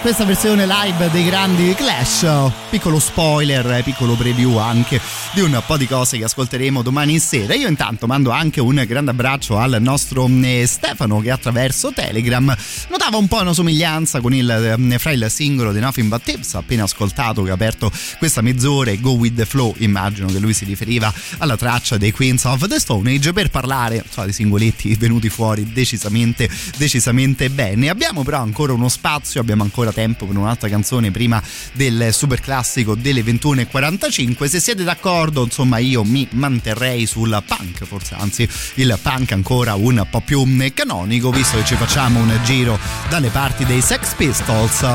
Questa 0.04 0.26
versione 0.26 0.66
live 0.68 1.10
dei 1.12 1.24
grandi 1.24 1.74
Clash. 1.76 2.28
Piccolo 2.70 3.00
spoiler, 3.00 3.82
piccolo 3.84 4.16
preview 4.16 4.58
anche 4.58 5.00
di 5.34 5.42
un 5.42 5.64
po' 5.66 5.78
di 5.78 5.88
cose 5.88 6.20
che 6.20 6.26
ascolteremo 6.26 6.84
domani 6.84 7.18
sera. 7.18 7.56
Io 7.56 7.68
intanto 7.68 8.06
mando 8.06 8.30
anche 8.30 8.62
un 8.62 8.84
grande 8.88 9.12
abbraccio 9.12 9.58
al 9.58 9.78
nostro 9.80 10.28
eh, 10.28 10.66
Stefano 10.68 11.22
che 11.22 11.32
attraverso 11.32 11.92
Telegram 11.92 12.56
notava 12.90 13.18
un 13.18 13.28
po' 13.28 13.42
una 13.42 13.54
somiglianza 13.54 14.22
con 14.22 14.34
il, 14.34 14.50
eh, 14.50 15.00
fra 15.00 15.12
il 15.12 15.26
singolo 15.30 15.72
di 15.72 15.80
Nothing 15.80 16.08
But 16.08 16.22
Tips 16.22 16.54
appena 16.54 16.84
ascoltato 16.84 17.42
che 17.42 17.50
ha 17.50 17.54
aperto 17.54 17.92
questa 18.20 18.42
mezz'ora 18.42 18.92
e 18.92 19.00
Go 19.00 19.14
With 19.14 19.34
The 19.34 19.46
Flow. 19.46 19.74
Immagino 19.80 20.28
che 20.28 20.38
lui 20.38 20.54
si 20.54 20.66
riferiva 20.66 21.12
alla 21.40 21.58
traccia 21.58 21.98
dei 21.98 22.12
Queens 22.12 22.44
of 22.44 22.68
the 22.68 22.80
Stone 22.80 23.12
Age 23.12 23.34
per 23.34 23.50
parlare 23.50 24.04
so, 24.08 24.24
di 24.26 24.34
singoletti 24.34 24.94
venuti 24.96 25.30
fuori 25.30 25.72
decisamente, 25.74 26.48
decisamente 26.78 27.50
bene. 27.50 27.90
Abbiamo 27.90 28.22
però 28.24 28.40
ancora 28.40 28.74
uno 28.74 28.88
spazio, 28.88 29.42
abbiamo 29.42 29.64
ancora 29.64 29.92
tempo 29.92 30.28
per 30.28 30.38
un'altra 30.38 30.70
canzone 30.70 31.10
prima 31.10 31.42
del 31.72 32.14
super 32.14 32.40
classico 32.40 32.94
delle 32.94 33.24
21.45. 33.24 34.46
Se 34.46 34.60
siete 34.60 34.84
d'accordo, 34.84 35.22
insomma, 35.32 35.78
io 35.78 36.04
mi 36.04 36.28
manterrei 36.32 37.06
sul 37.06 37.42
punk, 37.46 37.86
forse 37.86 38.16
anzi 38.18 38.48
il 38.76 38.98
punk 39.02 39.32
ancora 39.32 39.76
un 39.76 40.06
po' 40.10 40.22
più 40.22 40.44
canonico, 40.74 41.32
visto 41.32 41.58
che 41.58 41.66
ci 41.66 41.76
facciamo 41.76 42.20
un 42.20 42.40
giro 42.44 42.78
dalle 43.10 43.30
parti 43.30 43.66
dei 43.66 43.82
Sex 43.82 44.14
Pistols 44.16 44.86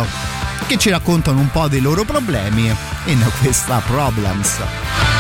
che 0.66 0.76
ci 0.76 0.90
raccontano 0.90 1.40
un 1.40 1.50
po' 1.50 1.68
dei 1.68 1.80
loro 1.80 2.04
problemi 2.04 2.74
in 3.06 3.30
questa 3.40 3.80
Problems. 3.86 5.17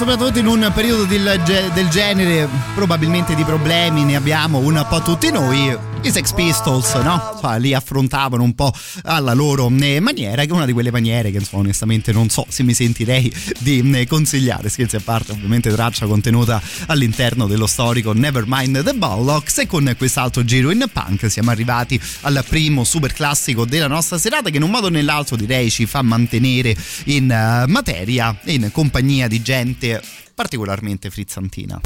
Soprattutto 0.00 0.38
in 0.38 0.46
un 0.46 0.70
periodo 0.74 1.04
del, 1.04 1.42
ge- 1.44 1.70
del 1.74 1.90
genere 1.90 2.48
probabilmente 2.74 3.34
di 3.34 3.44
problemi 3.44 4.02
ne 4.02 4.16
abbiamo 4.16 4.56
un 4.56 4.82
po' 4.88 5.02
tutti 5.02 5.30
noi. 5.30 5.89
I 6.02 6.10
Sex 6.10 6.32
Pistols, 6.32 6.94
no? 6.94 7.30
Insomma, 7.34 7.56
li 7.56 7.74
affrontavano 7.74 8.42
un 8.42 8.54
po' 8.54 8.72
alla 9.02 9.34
loro 9.34 9.70
eh, 9.80 10.00
maniera, 10.00 10.42
che 10.44 10.48
è 10.48 10.52
una 10.52 10.64
di 10.64 10.72
quelle 10.72 10.90
maniere 10.90 11.30
che 11.30 11.38
insomma, 11.38 11.62
onestamente 11.62 12.12
non 12.12 12.28
so 12.30 12.46
se 12.48 12.62
mi 12.62 12.72
sentirei 12.72 13.32
di 13.58 13.90
eh, 13.94 14.06
consigliare. 14.06 14.68
Scherzi 14.68 14.96
a 14.96 15.00
parte, 15.00 15.32
ovviamente 15.32 15.70
traccia 15.70 16.06
contenuta 16.06 16.60
all'interno 16.86 17.46
dello 17.46 17.66
storico 17.66 18.12
Nevermind 18.12 18.82
the 18.82 18.94
Bollocks 18.94 19.58
e 19.58 19.66
con 19.66 19.94
quest'altro 19.96 20.44
giro 20.44 20.70
in 20.70 20.84
punk 20.90 21.30
siamo 21.30 21.50
arrivati 21.50 22.00
al 22.22 22.42
primo 22.48 22.84
super 22.84 23.12
classico 23.12 23.64
della 23.64 23.88
nostra 23.88 24.16
serata 24.16 24.50
che 24.50 24.56
in 24.56 24.62
un 24.62 24.70
modo 24.70 24.86
o 24.86 24.90
nell'altro 24.90 25.36
direi 25.36 25.70
ci 25.70 25.86
fa 25.86 26.02
mantenere 26.02 26.74
in 27.04 27.24
uh, 27.24 27.70
materia 27.70 28.36
in 28.44 28.70
compagnia 28.72 29.28
di 29.28 29.42
gente 29.42 30.00
particolarmente 30.34 31.10
frizzantina. 31.10 31.80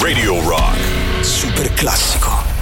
Radio 0.00 0.40
Rock. 0.46 1.24
Super 1.24 1.72
classico. 1.72 2.53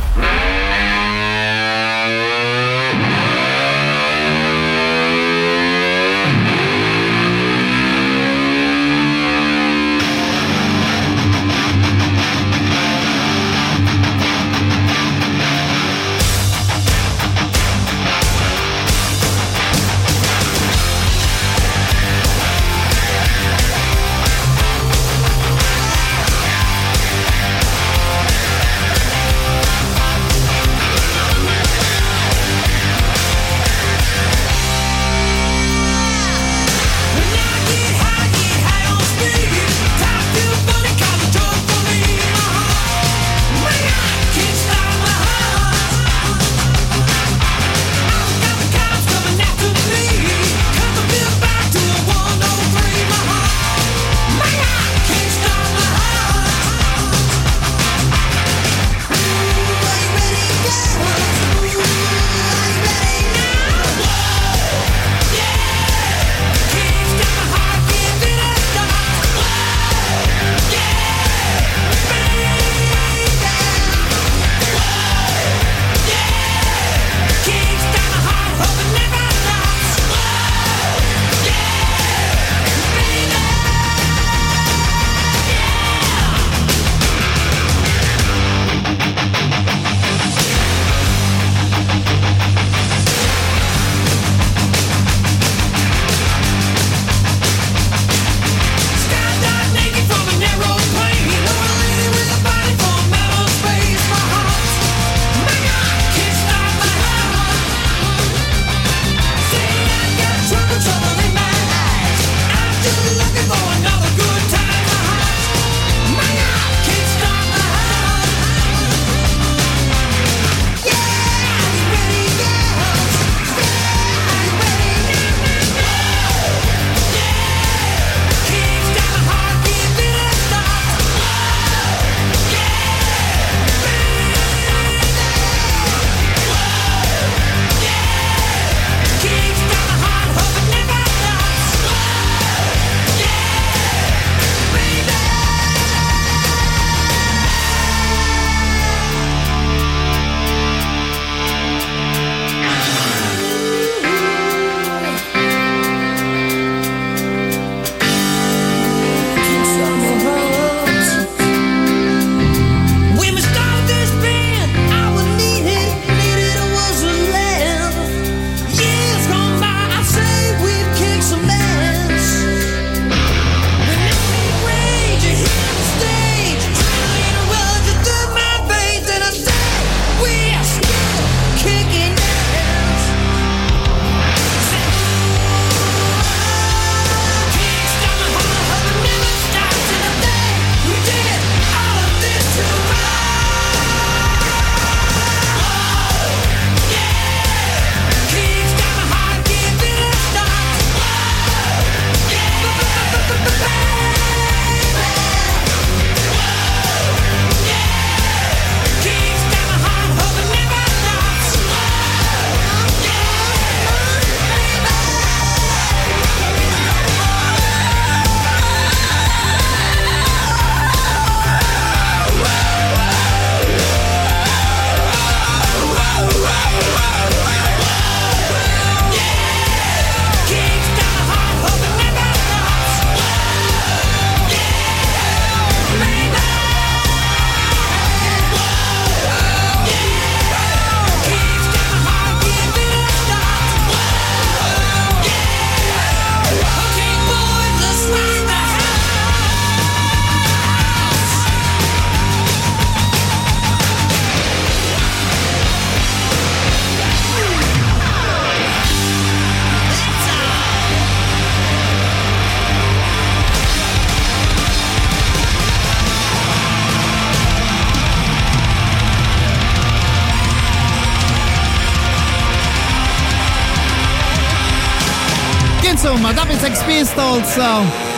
Pistols. 276.92 278.11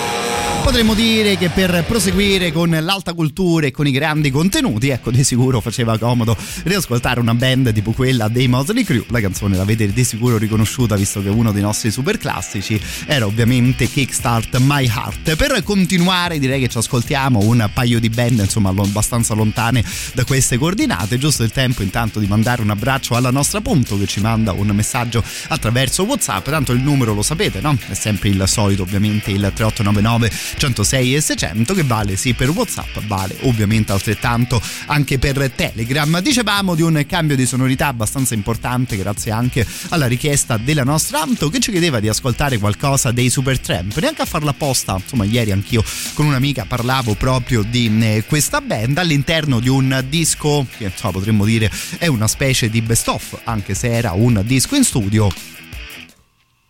Potremmo 0.65 0.95
dire 0.95 1.37
che 1.37 1.51
per 1.51 1.85
proseguire 1.87 2.51
con 2.51 2.71
l'alta 2.71 3.13
cultura 3.13 3.67
e 3.67 3.71
con 3.71 3.87
i 3.87 3.91
grandi 3.91 4.31
contenuti, 4.31 4.89
ecco, 4.89 5.11
di 5.11 5.23
sicuro 5.23 5.61
faceva 5.61 5.99
comodo 5.99 6.35
riascoltare 6.65 7.21
una 7.21 7.35
band 7.35 7.73
tipo 7.73 7.93
quella 7.93 8.29
dei 8.29 8.49
Mosley 8.49 8.83
Crew. 8.83 9.05
La 9.09 9.21
canzone 9.21 9.57
l'avete 9.57 9.93
di 9.93 10.05
sicuro 10.05 10.39
riconosciuta, 10.39 10.97
visto 10.97 11.23
che 11.23 11.29
uno 11.29 11.53
dei 11.53 11.61
nostri 11.61 11.91
super 11.91 12.17
classici 12.17 12.81
era 13.07 13.27
ovviamente 13.27 13.89
Kickstart 13.89 14.57
My 14.59 14.87
Heart. 14.87 15.37
Per 15.37 15.63
continuare, 15.63 16.39
direi 16.39 16.61
che 16.61 16.69
ci 16.69 16.79
ascoltiamo 16.79 17.41
un 17.41 17.69
paio 17.73 18.01
di 18.01 18.09
band, 18.09 18.39
insomma, 18.41 18.71
abbastanza 18.71 19.35
lontane 19.35 19.85
da 20.15 20.25
queste 20.25 20.57
coordinate. 20.57 21.19
Giusto 21.19 21.45
il 21.45 21.53
tempo 21.53 21.83
intanto 21.83 22.19
di 22.19 22.27
mandare 22.27 22.63
un 22.63 22.71
abbraccio 22.71 23.15
alla 23.15 23.31
nostra 23.31 23.61
punto 23.61 23.99
che 23.99 24.07
ci 24.07 24.21
manda 24.21 24.53
un 24.53 24.69
messaggio 24.69 25.23
attraverso 25.49 26.05
WhatsApp. 26.05 26.49
Tanto 26.49 26.73
il 26.73 26.81
numero 26.81 27.13
lo 27.13 27.23
sapete, 27.23 27.61
no? 27.61 27.77
È 27.87 27.95
sempre 27.95 28.31
il 28.31 28.43
solito, 28.47 28.83
ovviamente 28.83 29.31
il 29.31 29.53
3899 29.55 30.33
106 30.57 31.15
e 31.15 31.21
600 31.21 31.75
che 31.75 31.83
vale 31.83 32.17
sì 32.17 32.35
per 32.35 32.51
Whatsapp, 32.51 32.99
vale 33.07 33.37
ovviamente 33.43 33.93
altrettanto 33.93 34.61
anche 34.87 35.19
per 35.19 35.51
Telegram. 35.55 36.21
Dicevamo 36.21 36.75
di 36.75 36.83
un 36.83 37.05
cambio 37.09 37.37
di 37.37 37.47
sonorità 37.47 37.89
abbastanza 37.89 38.35
importante 38.35 38.97
grazie 38.97 39.31
anche 39.31 39.67
alla 39.89 40.07
richiesta 40.07 40.57
della 40.57 40.85
nostra 40.85 41.23
Anto 41.25 41.49
che 41.49 41.61
ci 41.61 41.71
chiedeva 41.71 42.01
di 42.01 42.09
ascoltare 42.09 42.59
qualcosa 42.59 43.11
dei 43.11 43.31
Supertramp, 43.31 43.97
neanche 43.99 44.23
a 44.23 44.27
farla 44.27 44.51
apposta, 44.51 44.95
insomma 44.95 45.25
ieri 45.25 45.53
anch'io 45.53 45.83
con 46.13 46.27
un'amica 46.27 46.65
parlavo 46.67 47.15
proprio 47.15 47.63
di 47.63 47.91
eh, 48.01 48.25
questa 48.27 48.61
band 48.61 48.99
all'interno 48.99 49.61
di 49.61 49.69
un 49.69 50.05
disco 50.09 50.67
che 50.77 50.85
insomma 50.85 51.13
potremmo 51.13 51.45
dire 51.45 51.71
è 51.99 52.07
una 52.07 52.29
specie 52.29 52.69
di 52.69 52.83
best 52.83 53.09
of, 53.09 53.41
anche 53.45 53.75
se 53.75 53.91
era 53.91 54.13
un 54.13 54.43
disco 54.45 54.77
in 54.77 54.85
studio 54.85 55.31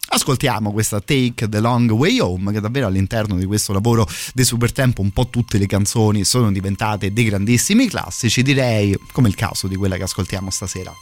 Ascoltiamo 0.07 0.73
questa 0.73 1.01
Take 1.01 1.49
the 1.49 1.61
Long 1.61 1.91
Way 1.91 2.21
Home, 2.21 2.53
che 2.53 2.61
davvero 2.61 2.87
all'interno 2.87 3.37
di 3.37 3.47
questo 3.47 3.73
lavoro 3.73 4.07
di 4.33 4.45
Supertempo 4.45 5.01
un 5.01 5.11
po' 5.11 5.29
tutte 5.29 5.59
le 5.59 5.67
canzoni 5.67 6.25
sono 6.25 6.53
diventate 6.53 7.13
dei 7.13 7.25
grandissimi 7.25 7.89
classici, 7.89 8.43
direi 8.43 8.97
come 9.13 9.29
il 9.29 9.35
caso 9.35 9.67
di 9.67 9.77
quella 9.77 9.97
che 9.97 10.05
ascoltiamo 10.05 10.51
stasera. 10.51 10.93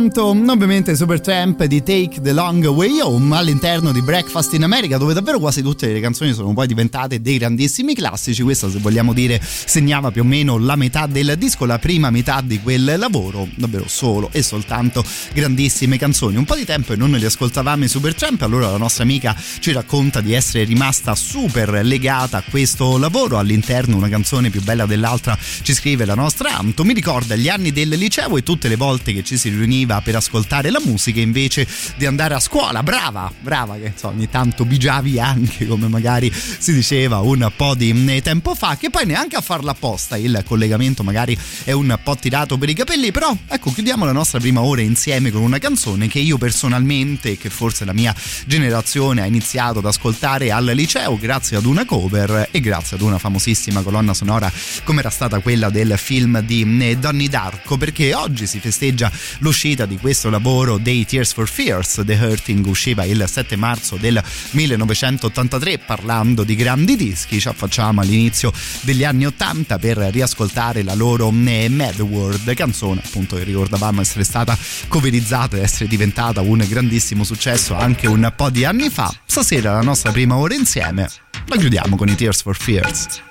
Antom, 0.00 0.48
ovviamente 0.48 0.96
Supertramp 0.96 1.62
di 1.64 1.82
Take 1.82 2.22
the 2.22 2.32
Long 2.32 2.64
Way 2.64 3.00
Home 3.00 3.36
all'interno 3.36 3.92
di 3.92 4.00
Breakfast 4.00 4.54
in 4.54 4.62
America, 4.62 4.96
dove 4.96 5.12
davvero 5.12 5.38
quasi 5.38 5.60
tutte 5.60 5.92
le 5.92 6.00
canzoni 6.00 6.32
sono 6.32 6.54
poi 6.54 6.66
diventate 6.66 7.20
dei 7.20 7.36
grandissimi 7.36 7.94
classici. 7.94 8.42
Questa, 8.42 8.70
se 8.70 8.78
vogliamo 8.78 9.12
dire, 9.12 9.38
segnava 9.42 10.10
più 10.10 10.22
o 10.22 10.24
meno 10.24 10.56
la 10.56 10.74
metà 10.74 11.06
del 11.06 11.34
disco, 11.36 11.66
la 11.66 11.78
prima 11.78 12.08
metà 12.08 12.40
di 12.42 12.62
quel 12.62 12.94
lavoro, 12.96 13.46
davvero 13.56 13.84
solo 13.88 14.30
e 14.32 14.42
soltanto 14.42 15.04
grandissime 15.34 15.98
canzoni. 15.98 16.36
Un 16.36 16.46
po' 16.46 16.54
di 16.54 16.64
tempo 16.64 16.94
e 16.94 16.96
non 16.96 17.10
li 17.10 17.24
ascoltavamo 17.26 17.84
i 17.84 17.88
Supertramp, 17.88 18.40
allora 18.40 18.70
la 18.70 18.78
nostra 18.78 19.02
amica 19.02 19.36
ci 19.58 19.70
racconta 19.72 20.22
di 20.22 20.32
essere 20.32 20.64
rimasta 20.64 21.14
super 21.14 21.84
legata 21.84 22.38
a 22.38 22.42
questo 22.48 22.96
lavoro. 22.96 23.36
All'interno 23.36 23.96
una 23.96 24.08
canzone 24.08 24.48
più 24.48 24.62
bella 24.62 24.86
dell'altra 24.86 25.36
ci 25.60 25.74
scrive 25.74 26.06
la 26.06 26.14
nostra 26.14 26.56
Anto. 26.56 26.84
Mi 26.84 26.94
ricorda 26.94 27.36
gli 27.36 27.50
anni 27.50 27.70
del 27.70 27.90
liceo 27.90 28.38
e 28.38 28.42
tutte 28.42 28.68
le 28.68 28.76
volte 28.76 29.12
che 29.12 29.22
ci 29.22 29.36
si 29.36 29.50
riuniva 29.50 29.88
per 29.98 30.14
ascoltare 30.14 30.70
la 30.70 30.80
musica 30.84 31.20
invece 31.20 31.66
di 31.96 32.06
andare 32.06 32.34
a 32.34 32.40
scuola. 32.40 32.84
Brava, 32.84 33.32
brava, 33.40 33.74
che 33.74 33.92
so, 33.96 34.08
ogni 34.08 34.28
tanto 34.28 34.64
bigiavi 34.64 35.18
anche, 35.18 35.66
come 35.66 35.88
magari 35.88 36.32
si 36.32 36.72
diceva 36.72 37.18
un 37.18 37.50
po' 37.56 37.74
di 37.74 38.20
tempo 38.22 38.54
fa, 38.54 38.76
che 38.76 38.90
poi 38.90 39.06
neanche 39.06 39.34
a 39.36 39.40
farla 39.40 39.72
apposta 39.72 40.16
il 40.16 40.42
collegamento 40.46 41.02
magari 41.02 41.36
è 41.64 41.72
un 41.72 41.98
po' 42.02 42.16
tirato 42.16 42.56
per 42.58 42.68
i 42.68 42.74
capelli, 42.74 43.10
però 43.10 43.36
ecco, 43.48 43.72
chiudiamo 43.72 44.04
la 44.04 44.12
nostra 44.12 44.38
prima 44.38 44.60
ora 44.60 44.82
insieme 44.82 45.30
con 45.30 45.42
una 45.42 45.58
canzone 45.58 46.06
che 46.06 46.20
io 46.20 46.38
personalmente, 46.38 47.36
che 47.36 47.50
forse 47.50 47.84
la 47.84 47.92
mia 47.92 48.14
generazione 48.46 49.22
ha 49.22 49.26
iniziato 49.26 49.80
ad 49.80 49.86
ascoltare 49.86 50.50
al 50.52 50.66
liceo 50.66 51.18
grazie 51.18 51.56
ad 51.56 51.64
una 51.64 51.84
cover 51.84 52.48
e 52.50 52.60
grazie 52.60 52.96
ad 52.96 53.02
una 53.02 53.18
famosissima 53.18 53.82
colonna 53.82 54.14
sonora 54.14 54.52
come 54.84 55.00
era 55.00 55.10
stata 55.10 55.40
quella 55.40 55.70
del 55.70 55.94
film 55.96 56.40
di 56.40 56.98
Donnie 56.98 57.28
Darko, 57.28 57.76
perché 57.76 58.14
oggi 58.14 58.46
si 58.46 58.60
festeggia 58.60 59.10
l'uscita 59.38 59.79
di 59.86 59.98
questo 59.98 60.30
lavoro 60.30 60.78
dei 60.78 61.04
Tears 61.04 61.32
for 61.32 61.48
Fears. 61.48 62.02
The 62.04 62.14
Hurting 62.14 62.66
usciva 62.66 63.04
il 63.04 63.24
7 63.26 63.56
marzo 63.56 63.96
del 63.96 64.22
1983 64.52 65.78
parlando 65.78 66.44
di 66.44 66.54
grandi 66.54 66.96
dischi. 66.96 67.40
Ci 67.40 67.48
affacciamo 67.48 68.00
all'inizio 68.00 68.52
degli 68.82 69.04
anni 69.04 69.26
80 69.26 69.78
per 69.78 69.96
riascoltare 69.98 70.82
la 70.82 70.94
loro 70.94 71.30
Mad 71.30 72.00
World, 72.00 72.52
canzone 72.54 73.02
appunto 73.04 73.36
che 73.36 73.44
ricordavamo 73.44 74.00
essere 74.00 74.24
stata 74.24 74.56
coverizzata 74.88 75.56
ed 75.56 75.62
essere 75.62 75.88
diventata 75.88 76.40
un 76.40 76.64
grandissimo 76.68 77.24
successo 77.24 77.74
anche 77.74 78.06
un 78.06 78.32
po' 78.34 78.50
di 78.50 78.64
anni 78.64 78.90
fa. 78.90 79.12
Stasera 79.24 79.72
la 79.72 79.82
nostra 79.82 80.10
prima 80.10 80.36
ora 80.36 80.54
insieme 80.54 81.08
la 81.46 81.56
chiudiamo 81.56 81.96
con 81.96 82.08
i 82.08 82.14
Tears 82.14 82.42
for 82.42 82.56
Fears. 82.56 83.22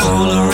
All 0.00 0.47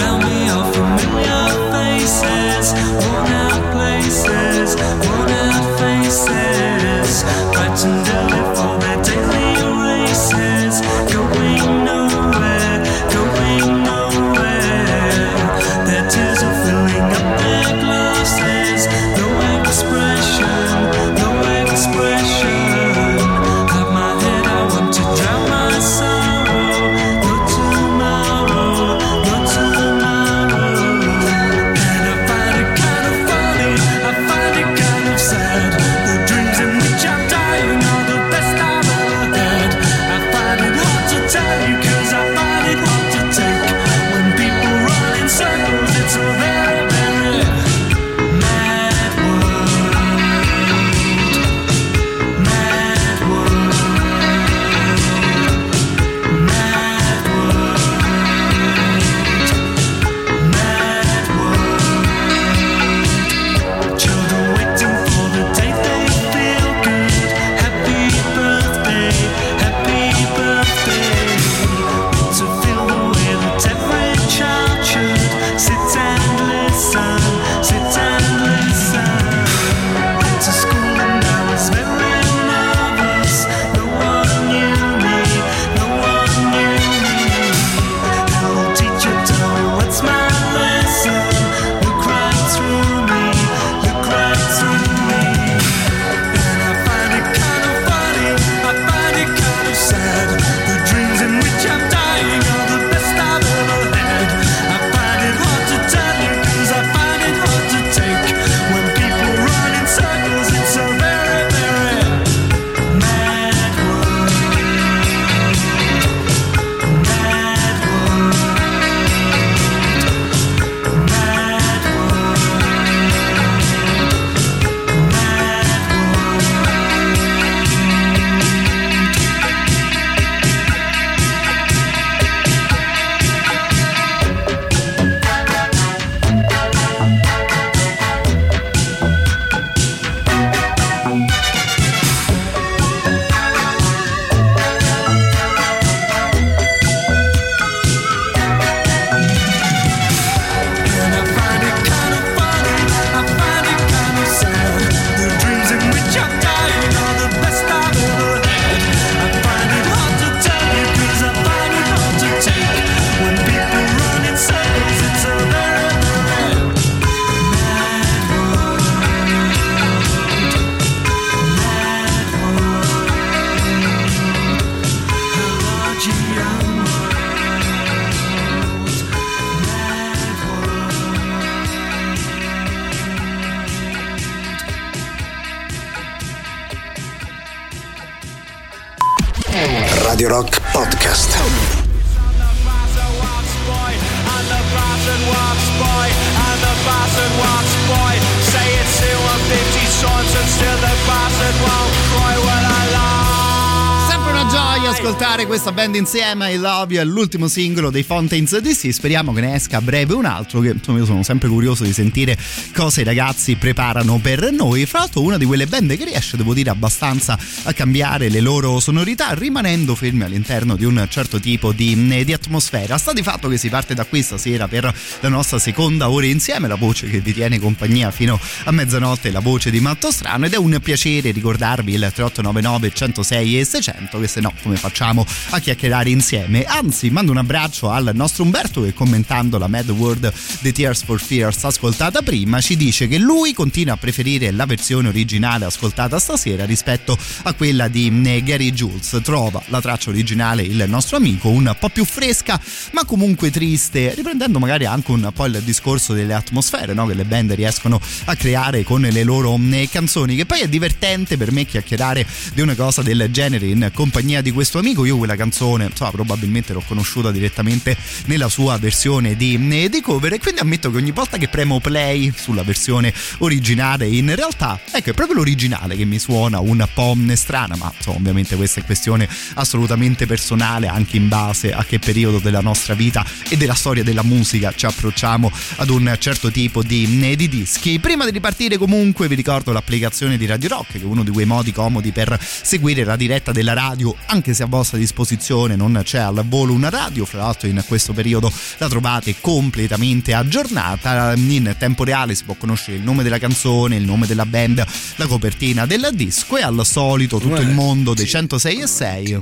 band 205.94 205.96
insieme, 205.96 206.52
I 206.52 206.56
Love 206.56 206.94
You, 206.94 207.06
l'ultimo 207.06 207.46
singolo 207.46 207.90
dei 207.90 208.02
Fountains 208.02 208.58
DC. 208.58 208.92
Speriamo 208.92 209.32
che 209.32 209.40
ne 209.40 209.54
esca 209.54 209.78
a 209.78 209.80
breve 209.80 210.14
un 210.14 210.24
altro. 210.24 210.60
Che 210.60 210.70
insomma, 210.70 210.98
io 210.98 211.04
sono 211.04 211.22
sempre 211.22 211.48
curioso 211.48 211.84
di 211.84 211.92
sentire 211.92 212.36
cosa 212.74 213.00
i 213.00 213.04
ragazzi 213.04 213.54
preparano 213.56 214.18
per 214.18 214.50
noi. 214.50 214.86
Fra 214.86 215.00
l'altro, 215.00 215.22
una 215.22 215.38
di 215.38 215.44
quelle 215.44 215.66
band 215.66 215.96
che 215.96 216.04
riesce, 216.04 216.36
devo 216.36 216.52
dire, 216.52 216.70
abbastanza 216.70 217.38
a 217.62 217.72
cambiare 217.72 218.28
le 218.28 218.40
loro 218.40 218.80
sonorità, 218.80 219.32
rimanendo 219.34 219.94
fermi 219.94 220.24
all'interno 220.24 220.76
di 220.76 220.84
un 220.84 221.06
certo 221.08 221.38
tipo 221.38 221.72
di, 221.72 222.24
di 222.24 222.32
atmosfera. 222.32 222.98
Sta 222.98 223.12
di 223.12 223.22
fatto 223.22 223.48
che 223.48 223.56
si 223.56 223.68
parte 223.68 223.94
da 223.94 224.04
qui 224.04 224.22
stasera 224.22 224.66
per 224.66 224.92
la 225.20 225.28
nostra 225.28 225.58
seconda 225.58 226.10
ora 226.10 226.26
insieme. 226.26 226.66
La 226.66 226.76
voce 226.76 227.08
che 227.08 227.20
vi 227.20 227.32
tiene 227.32 227.58
compagnia 227.58 228.10
fino 228.10 228.38
a 228.64 228.70
mezzanotte, 228.72 229.30
la 229.30 229.40
voce 229.40 229.70
di 229.70 229.80
Matto 229.80 230.10
Strano. 230.10 230.46
Ed 230.46 230.54
è 230.54 230.58
un 230.58 230.78
piacere 230.82 231.30
ricordarvi 231.30 231.92
il 231.92 232.10
3899 232.12 232.92
106 232.92 233.60
e 233.60 233.64
600, 233.64 234.18
che 234.18 234.28
se 234.28 234.40
no, 234.40 234.52
come 234.62 234.76
facciamo 234.76 235.24
a 235.50 235.58
chiacchierare 235.60 235.83
insieme. 236.10 236.64
Anzi, 236.64 237.10
mando 237.10 237.30
un 237.30 237.36
abbraccio 237.36 237.90
al 237.90 238.12
nostro 238.14 238.42
Umberto 238.42 238.82
che 238.82 238.94
commentando 238.94 239.58
la 239.58 239.66
Mad 239.66 239.90
World 239.90 240.32
The 240.60 240.72
Tears 240.72 241.02
for 241.02 241.20
Fears 241.20 241.62
ascoltata 241.64 242.22
prima 242.22 242.60
ci 242.60 242.76
dice 242.76 243.06
che 243.06 243.18
lui 243.18 243.52
continua 243.52 243.94
a 243.94 243.96
preferire 243.96 244.50
la 244.50 244.64
versione 244.64 245.08
originale 245.08 245.66
ascoltata 245.66 246.18
stasera 246.18 246.64
rispetto 246.64 247.18
a 247.42 247.52
quella 247.52 247.88
di 247.88 248.22
eh, 248.24 248.42
Gary 248.42 248.72
Jules. 248.72 249.20
Trova 249.22 249.62
la 249.66 249.80
traccia 249.80 250.10
originale 250.10 250.62
il 250.62 250.84
nostro 250.88 251.16
amico 251.16 251.48
un 251.50 251.74
po' 251.78 251.90
più 251.90 252.04
fresca, 252.04 252.58
ma 252.92 253.04
comunque 253.04 253.50
triste, 253.50 254.14
riprendendo 254.14 254.58
magari 254.58 254.86
anche 254.86 255.10
un 255.10 255.30
po' 255.34 255.44
il 255.46 255.60
discorso 255.64 256.14
delle 256.14 256.32
atmosfere 256.32 256.94
no? 256.94 257.06
che 257.06 257.14
le 257.14 257.24
band 257.24 257.52
riescono 257.52 258.00
a 258.24 258.36
creare 258.36 258.84
con 258.84 259.02
le 259.02 259.22
loro 259.22 259.58
eh, 259.70 259.88
canzoni, 259.90 260.36
che 260.36 260.46
poi 260.46 260.60
è 260.60 260.68
divertente 260.68 261.36
per 261.36 261.52
me 261.52 261.66
chiacchierare 261.66 262.26
di 262.54 262.60
una 262.60 262.74
cosa 262.74 263.02
del 263.02 263.28
genere 263.30 263.66
in 263.66 263.90
compagnia 263.92 264.40
di 264.40 264.52
questo 264.52 264.78
amico. 264.78 265.04
Io 265.04 265.16
quella 265.16 265.36
canzone, 265.36 265.72
insomma, 265.82 266.10
probabilmente 266.10 266.72
l'ho 266.72 266.82
conosciuta 266.86 267.30
direttamente 267.30 267.96
nella 268.26 268.48
sua 268.48 268.78
versione 268.78 269.36
di, 269.36 269.58
eh, 269.70 269.88
di 269.88 270.00
cover 270.00 270.34
e 270.34 270.38
quindi 270.38 270.60
ammetto 270.60 270.90
che 270.90 270.96
ogni 270.96 271.10
volta 271.10 271.36
che 271.36 271.48
premo 271.48 271.80
play 271.80 272.32
sulla 272.34 272.62
versione 272.62 273.12
originale, 273.38 274.06
in 274.06 274.34
realtà, 274.34 274.78
ecco, 274.92 275.10
è 275.10 275.12
proprio 275.12 275.36
l'originale 275.36 275.96
che 275.96 276.04
mi 276.04 276.18
suona 276.18 276.60
un 276.60 276.86
po' 276.92 277.16
strana, 277.34 277.76
ma 277.76 277.92
insomma, 277.94 278.16
ovviamente 278.18 278.56
questa 278.56 278.80
è 278.80 278.84
questione 278.84 279.28
assolutamente 279.54 280.26
personale, 280.26 280.86
anche 280.86 281.16
in 281.16 281.28
base 281.28 281.72
a 281.72 281.84
che 281.84 281.98
periodo 281.98 282.38
della 282.38 282.60
nostra 282.60 282.94
vita 282.94 283.24
e 283.48 283.56
della 283.56 283.74
storia 283.74 284.02
della 284.02 284.22
musica 284.22 284.72
ci 284.74 284.86
approcciamo 284.86 285.50
ad 285.76 285.90
un 285.90 286.14
certo 286.18 286.50
tipo 286.50 286.82
di, 286.82 287.20
eh, 287.22 287.36
di 287.36 287.48
dischi. 287.48 287.98
Prima 287.98 288.24
di 288.24 288.30
ripartire 288.30 288.76
comunque 288.76 289.28
vi 289.28 289.34
ricordo 289.34 289.72
l'applicazione 289.72 290.36
di 290.36 290.46
Radio 290.46 290.68
Rock, 290.68 290.92
che 290.92 291.00
è 291.00 291.04
uno 291.04 291.22
di 291.22 291.30
quei 291.30 291.46
modi 291.46 291.72
comodi 291.72 292.12
per 292.12 292.38
seguire 292.40 293.04
la 293.04 293.16
diretta 293.16 293.52
della 293.52 293.72
radio, 293.72 294.14
anche 294.26 294.54
se 294.54 294.62
a 294.62 294.66
vostra 294.66 294.98
disposizione 294.98 295.63
non 295.68 296.00
c'è 296.04 296.18
al 296.18 296.44
volo 296.46 296.72
una 296.72 296.90
radio, 296.90 297.24
fra 297.24 297.38
l'altro 297.38 297.68
in 297.68 297.82
questo 297.86 298.12
periodo 298.12 298.52
la 298.78 298.88
trovate 298.88 299.36
completamente 299.40 300.34
aggiornata, 300.34 301.32
in 301.34 301.74
tempo 301.78 302.04
reale 302.04 302.34
si 302.34 302.44
può 302.44 302.54
conoscere 302.54 302.96
il 302.96 303.02
nome 303.02 303.22
della 303.22 303.38
canzone, 303.38 303.96
il 303.96 304.04
nome 304.04 304.26
della 304.26 304.46
band, 304.46 304.84
la 305.16 305.26
copertina 305.26 305.86
del 305.86 306.10
disco 306.12 306.56
e 306.56 306.62
al 306.62 306.84
solito 306.84 307.38
tutto 307.38 307.60
il 307.60 307.70
mondo 307.70 308.14
dei 308.14 308.26
106 308.26 308.80
e 308.80 308.86
6 308.86 309.40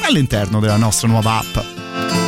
all'interno 0.00 0.60
della 0.60 0.76
nostra 0.76 1.08
nuova 1.08 1.38
app. 1.38 2.27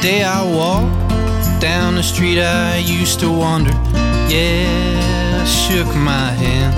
Day 0.00 0.22
I 0.22 0.42
walked 0.42 1.60
down 1.60 1.96
the 1.96 2.02
street 2.02 2.38
I 2.40 2.78
used 2.78 3.20
to 3.20 3.30
wander. 3.30 3.72
Yeah, 4.28 5.40
I 5.42 5.44
shook 5.44 5.88
my 5.96 6.30
hand 6.30 6.74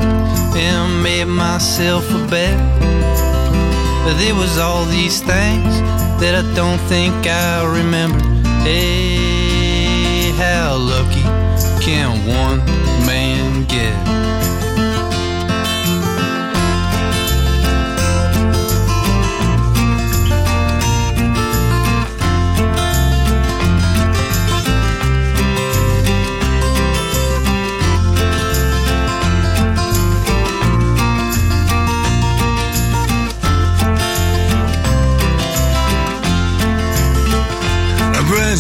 and 0.57 1.03
made 1.03 1.27
myself 1.27 2.09
a 2.11 2.27
bet. 2.29 2.57
There 4.19 4.35
was 4.35 4.59
all 4.59 4.85
these 4.87 5.21
things 5.21 5.81
that 6.21 6.35
I 6.35 6.55
don't 6.55 6.81
think 6.89 7.15
I 7.27 7.65
remember. 7.79 8.21
Hey, 8.65 10.33
how 10.37 10.77
lucky 10.77 11.23
can 11.85 12.11
one 12.27 12.59
man 13.07 13.65
get? 13.65 14.40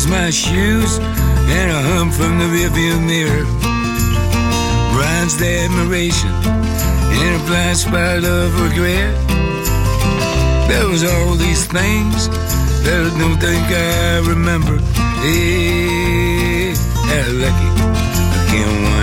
Brush 0.01 0.11
my 0.11 0.31
shoes 0.31 0.99
and 0.99 1.71
a 1.71 1.83
hum 1.83 2.11
from 2.11 2.39
the 2.39 2.47
rearview 2.47 3.05
mirror. 3.05 3.45
The 5.39 5.65
admiration 5.65 6.31
and 6.31 7.41
a 7.41 7.47
blind 7.47 7.77
spot 7.77 8.25
of 8.25 8.61
regret. 8.63 9.15
There 10.69 10.89
was 10.89 11.05
all 11.05 11.35
these 11.35 11.67
things 11.67 12.29
that 12.85 13.01
I 13.07 13.19
don't 13.19 13.39
think 13.39 13.67
I 13.71 14.21
remember. 14.27 14.79
Hey, 15.21 16.73
how 17.09 17.29
lucky 17.45 17.69
I 18.33 18.47
can 18.49 18.73
one 18.83 19.00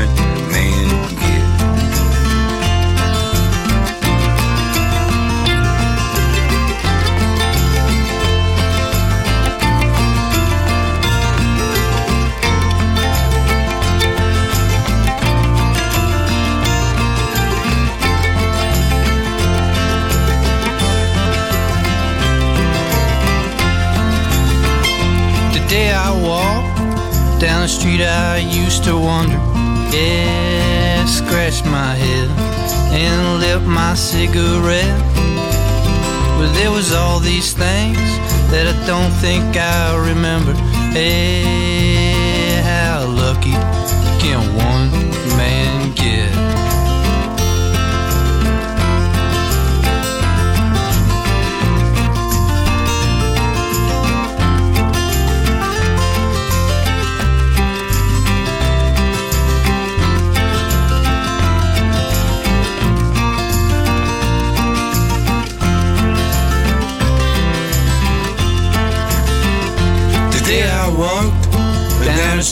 street 27.87 28.05
I 28.05 28.37
used 28.37 28.83
to 28.83 28.97
wander. 28.97 29.39
Yeah, 29.95 31.05
scratch 31.05 31.63
my 31.63 31.95
head 31.95 32.27
and 32.91 33.39
lit 33.39 33.61
my 33.61 33.93
cigarette. 33.93 34.99
But 36.37 36.51
there 36.53 36.71
was 36.71 36.93
all 36.93 37.19
these 37.19 37.53
things 37.53 38.09
that 38.51 38.65
I 38.67 38.75
don't 38.85 39.13
think 39.21 39.55
I 39.55 39.95
remember. 40.09 40.53
Hey, 40.91 41.86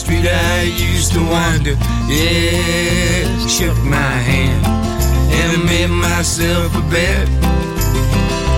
street 0.06 0.28
I 0.28 0.62
used 0.62 1.12
to 1.14 1.20
wander. 1.20 1.74
Yeah, 2.06 3.26
shook 3.48 3.76
my 3.82 4.14
hand 4.30 4.62
and 5.40 5.64
made 5.66 5.90
myself 5.90 6.70
a 6.76 6.84
bet. 6.94 7.26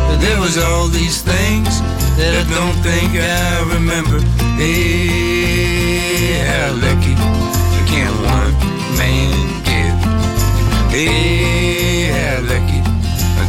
But 0.07 0.19
there 0.21 0.41
was 0.41 0.59
all 0.59 0.89
these 0.89 1.23
things 1.23 1.81
that 2.19 2.33
I 2.41 2.45
don't 2.53 2.79
think 2.85 3.11
I 3.17 3.65
remember. 3.75 4.21
Hey, 4.61 6.37
how 6.51 6.69
lucky 6.85 7.15
I 7.17 7.83
can 7.91 8.13
one 8.37 8.55
man 9.01 9.33
get? 9.69 9.95
Hey, 10.93 12.13
how 12.13 12.43
lucky 12.53 12.81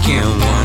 can 0.05 0.27
one 0.39 0.58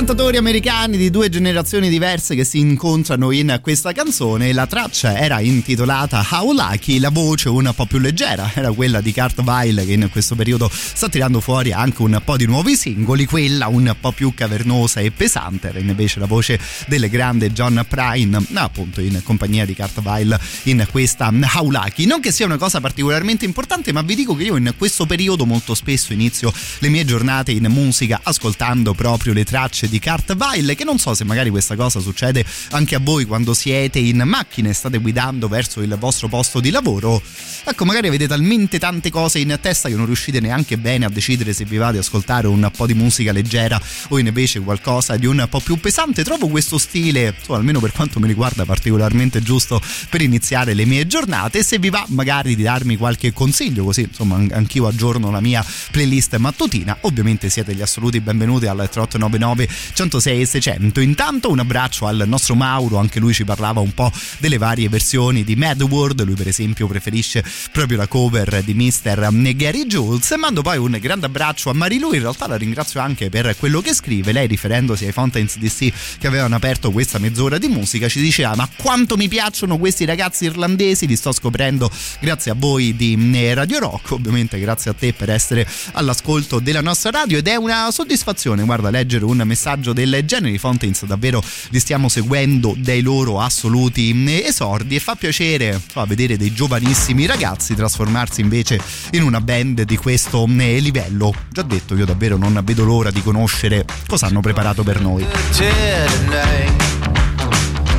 cantatori 0.00 0.38
americani 0.38 0.96
di 0.96 1.10
due 1.10 1.28
generazioni 1.28 1.90
diverse 1.90 2.34
che 2.34 2.44
si 2.44 2.58
incontrano 2.58 3.32
in 3.32 3.58
questa 3.60 3.92
canzone. 3.92 4.50
La 4.54 4.66
traccia 4.66 5.18
era 5.18 5.40
intitolata 5.40 6.26
How 6.30 6.54
Lucky, 6.54 6.98
la 6.98 7.10
voce 7.10 7.50
un 7.50 7.70
po' 7.76 7.84
più 7.84 7.98
leggera 7.98 8.50
era 8.54 8.72
quella 8.72 9.02
di 9.02 9.12
Kurt 9.12 9.40
Weill 9.40 9.84
che 9.84 9.92
in 9.92 10.08
questo 10.10 10.34
periodo 10.34 10.70
sta 10.72 11.10
tirando 11.10 11.40
fuori 11.40 11.72
anche 11.72 12.00
un 12.00 12.18
po' 12.24 12.38
di 12.38 12.46
nuovi 12.46 12.76
singoli, 12.76 13.26
quella 13.26 13.68
un 13.68 13.94
po' 14.00 14.12
più 14.12 14.32
cavernosa 14.32 15.00
e 15.00 15.10
pesante 15.10 15.68
era 15.68 15.78
invece 15.78 16.18
la 16.18 16.24
voce 16.24 16.58
del 16.86 17.10
grande 17.10 17.52
John 17.52 17.84
Prine, 17.86 18.42
appunto 18.54 19.02
in 19.02 19.20
compagnia 19.22 19.66
di 19.66 19.74
Kurt 19.74 20.00
Weill 20.02 20.34
in 20.62 20.86
questa 20.90 21.30
How 21.30 21.70
Lucky. 21.70 22.06
Non 22.06 22.20
che 22.20 22.32
sia 22.32 22.46
una 22.46 22.56
cosa 22.56 22.80
particolarmente 22.80 23.44
importante, 23.44 23.92
ma 23.92 24.00
vi 24.00 24.14
dico 24.14 24.34
che 24.34 24.44
io 24.44 24.56
in 24.56 24.72
questo 24.78 25.04
periodo 25.04 25.44
molto 25.44 25.74
spesso 25.74 26.14
inizio 26.14 26.50
le 26.78 26.88
mie 26.88 27.04
giornate 27.04 27.52
in 27.52 27.66
musica 27.68 28.20
ascoltando 28.22 28.94
proprio 28.94 29.34
le 29.34 29.44
tracce 29.44 29.88
di 29.90 30.00
Weill 30.38 30.74
che 30.74 30.84
non 30.84 30.98
so 30.98 31.12
se 31.14 31.24
magari 31.24 31.50
questa 31.50 31.76
cosa 31.76 32.00
succede 32.00 32.44
anche 32.70 32.94
a 32.94 33.00
voi 33.00 33.24
quando 33.24 33.52
siete 33.52 33.98
in 33.98 34.22
macchina 34.24 34.68
e 34.68 34.72
state 34.72 34.98
guidando 34.98 35.48
verso 35.48 35.80
il 35.80 35.94
vostro 35.98 36.28
posto 36.28 36.60
di 36.60 36.70
lavoro. 36.70 37.20
Ecco 37.64 37.84
magari 37.84 38.08
avete 38.08 38.26
talmente 38.26 38.78
tante 38.78 39.10
cose 39.10 39.40
in 39.40 39.58
testa 39.60 39.88
che 39.88 39.96
non 39.96 40.06
riuscite 40.06 40.40
neanche 40.40 40.78
bene 40.78 41.04
a 41.04 41.10
decidere 41.10 41.52
se 41.52 41.64
vi 41.64 41.76
va 41.76 41.90
di 41.90 41.98
ascoltare 41.98 42.46
un 42.46 42.70
po' 42.74 42.86
di 42.86 42.94
musica 42.94 43.32
leggera 43.32 43.80
o 44.08 44.18
invece 44.18 44.60
qualcosa 44.60 45.16
di 45.16 45.26
un 45.26 45.46
po' 45.50 45.60
più 45.60 45.76
pesante. 45.78 46.22
Trovo 46.22 46.48
questo 46.48 46.78
stile 46.78 47.34
insomma, 47.36 47.58
almeno 47.58 47.80
per 47.80 47.92
quanto 47.92 48.20
mi 48.20 48.28
riguarda 48.28 48.64
particolarmente 48.64 49.42
giusto 49.42 49.80
per 50.08 50.22
iniziare 50.22 50.74
le 50.74 50.86
mie 50.86 51.06
giornate. 51.06 51.62
Se 51.62 51.78
vi 51.78 51.90
va 51.90 52.04
magari 52.08 52.54
di 52.54 52.62
darmi 52.62 52.96
qualche 52.96 53.32
consiglio 53.32 53.84
così 53.84 54.02
insomma 54.02 54.36
anch'io 54.52 54.86
aggiorno 54.86 55.30
la 55.30 55.40
mia 55.40 55.64
playlist 55.90 56.36
mattutina. 56.36 56.96
Ovviamente 57.02 57.50
siete 57.50 57.74
gli 57.74 57.82
assoluti 57.82 58.20
benvenuti 58.20 58.66
al 58.66 58.76
3899 58.76 59.68
106 59.92 60.40
e 60.40 60.46
600 60.46 61.00
intanto 61.00 61.50
un 61.50 61.58
abbraccio 61.58 62.06
al 62.06 62.24
nostro 62.26 62.54
Mauro 62.54 62.98
anche 62.98 63.18
lui 63.18 63.32
ci 63.32 63.44
parlava 63.44 63.80
un 63.80 63.94
po' 63.94 64.12
delle 64.38 64.58
varie 64.58 64.88
versioni 64.88 65.44
di 65.44 65.56
Mad 65.56 65.80
World 65.82 66.22
lui 66.24 66.34
per 66.34 66.48
esempio 66.48 66.86
preferisce 66.86 67.44
proprio 67.72 67.96
la 67.96 68.06
cover 68.06 68.62
di 68.62 68.74
Mr. 68.74 69.54
Gary 69.54 69.86
Jules 69.86 70.30
e 70.30 70.36
mando 70.36 70.62
poi 70.62 70.78
un 70.78 70.96
grande 71.00 71.26
abbraccio 71.26 71.70
a 71.70 71.72
Marilu 71.72 72.12
in 72.12 72.20
realtà 72.20 72.46
la 72.46 72.56
ringrazio 72.56 73.00
anche 73.00 73.30
per 73.30 73.56
quello 73.58 73.80
che 73.80 73.94
scrive 73.94 74.32
lei 74.32 74.46
riferendosi 74.46 75.06
ai 75.06 75.12
Fountains 75.12 75.56
DC 75.56 76.18
che 76.18 76.26
avevano 76.26 76.54
aperto 76.54 76.90
questa 76.90 77.18
mezz'ora 77.18 77.58
di 77.58 77.68
musica 77.68 78.08
ci 78.08 78.20
diceva 78.20 78.54
ma 78.54 78.68
quanto 78.76 79.16
mi 79.16 79.28
piacciono 79.28 79.78
questi 79.78 80.04
ragazzi 80.04 80.44
irlandesi 80.44 81.06
li 81.06 81.16
sto 81.16 81.32
scoprendo 81.32 81.90
grazie 82.20 82.50
a 82.50 82.54
voi 82.56 82.94
di 82.94 83.18
Radio 83.54 83.78
Rock 83.78 84.12
ovviamente 84.12 84.58
grazie 84.58 84.90
a 84.90 84.94
te 84.94 85.12
per 85.12 85.30
essere 85.30 85.66
all'ascolto 85.92 86.58
della 86.58 86.80
nostra 86.80 87.10
radio 87.10 87.38
ed 87.38 87.48
è 87.48 87.56
una 87.56 87.90
soddisfazione 87.90 88.62
guarda 88.64 88.90
leggere 88.90 89.24
un 89.24 89.42
messaggio 89.44 89.69
del 89.92 90.22
genere. 90.24 90.52
I 90.52 90.58
Fountains 90.58 91.04
davvero 91.04 91.42
li 91.70 91.78
stiamo 91.78 92.08
seguendo 92.08 92.74
dai 92.76 93.00
loro 93.00 93.40
assoluti 93.40 94.12
esordi. 94.44 94.96
E 94.96 95.00
fa 95.00 95.14
piacere 95.14 95.80
so, 95.90 96.04
vedere 96.04 96.36
dei 96.36 96.52
giovanissimi 96.52 97.26
ragazzi 97.26 97.74
trasformarsi 97.74 98.40
invece 98.40 98.80
in 99.12 99.22
una 99.22 99.40
band 99.40 99.82
di 99.82 99.96
questo 99.96 100.46
livello. 100.80 101.34
Già 101.50 101.62
detto 101.62 101.94
io 101.94 102.04
davvero 102.04 102.36
non 102.36 102.60
vedo 102.64 102.84
l'ora 102.84 103.10
di 103.10 103.22
conoscere 103.22 103.84
cosa 104.06 104.26
hanno 104.26 104.40
preparato 104.40 104.82
per 104.82 105.00
noi. 105.00 105.24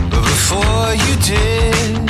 Before 0.09 0.93
you 0.93 1.15
did, 1.17 2.00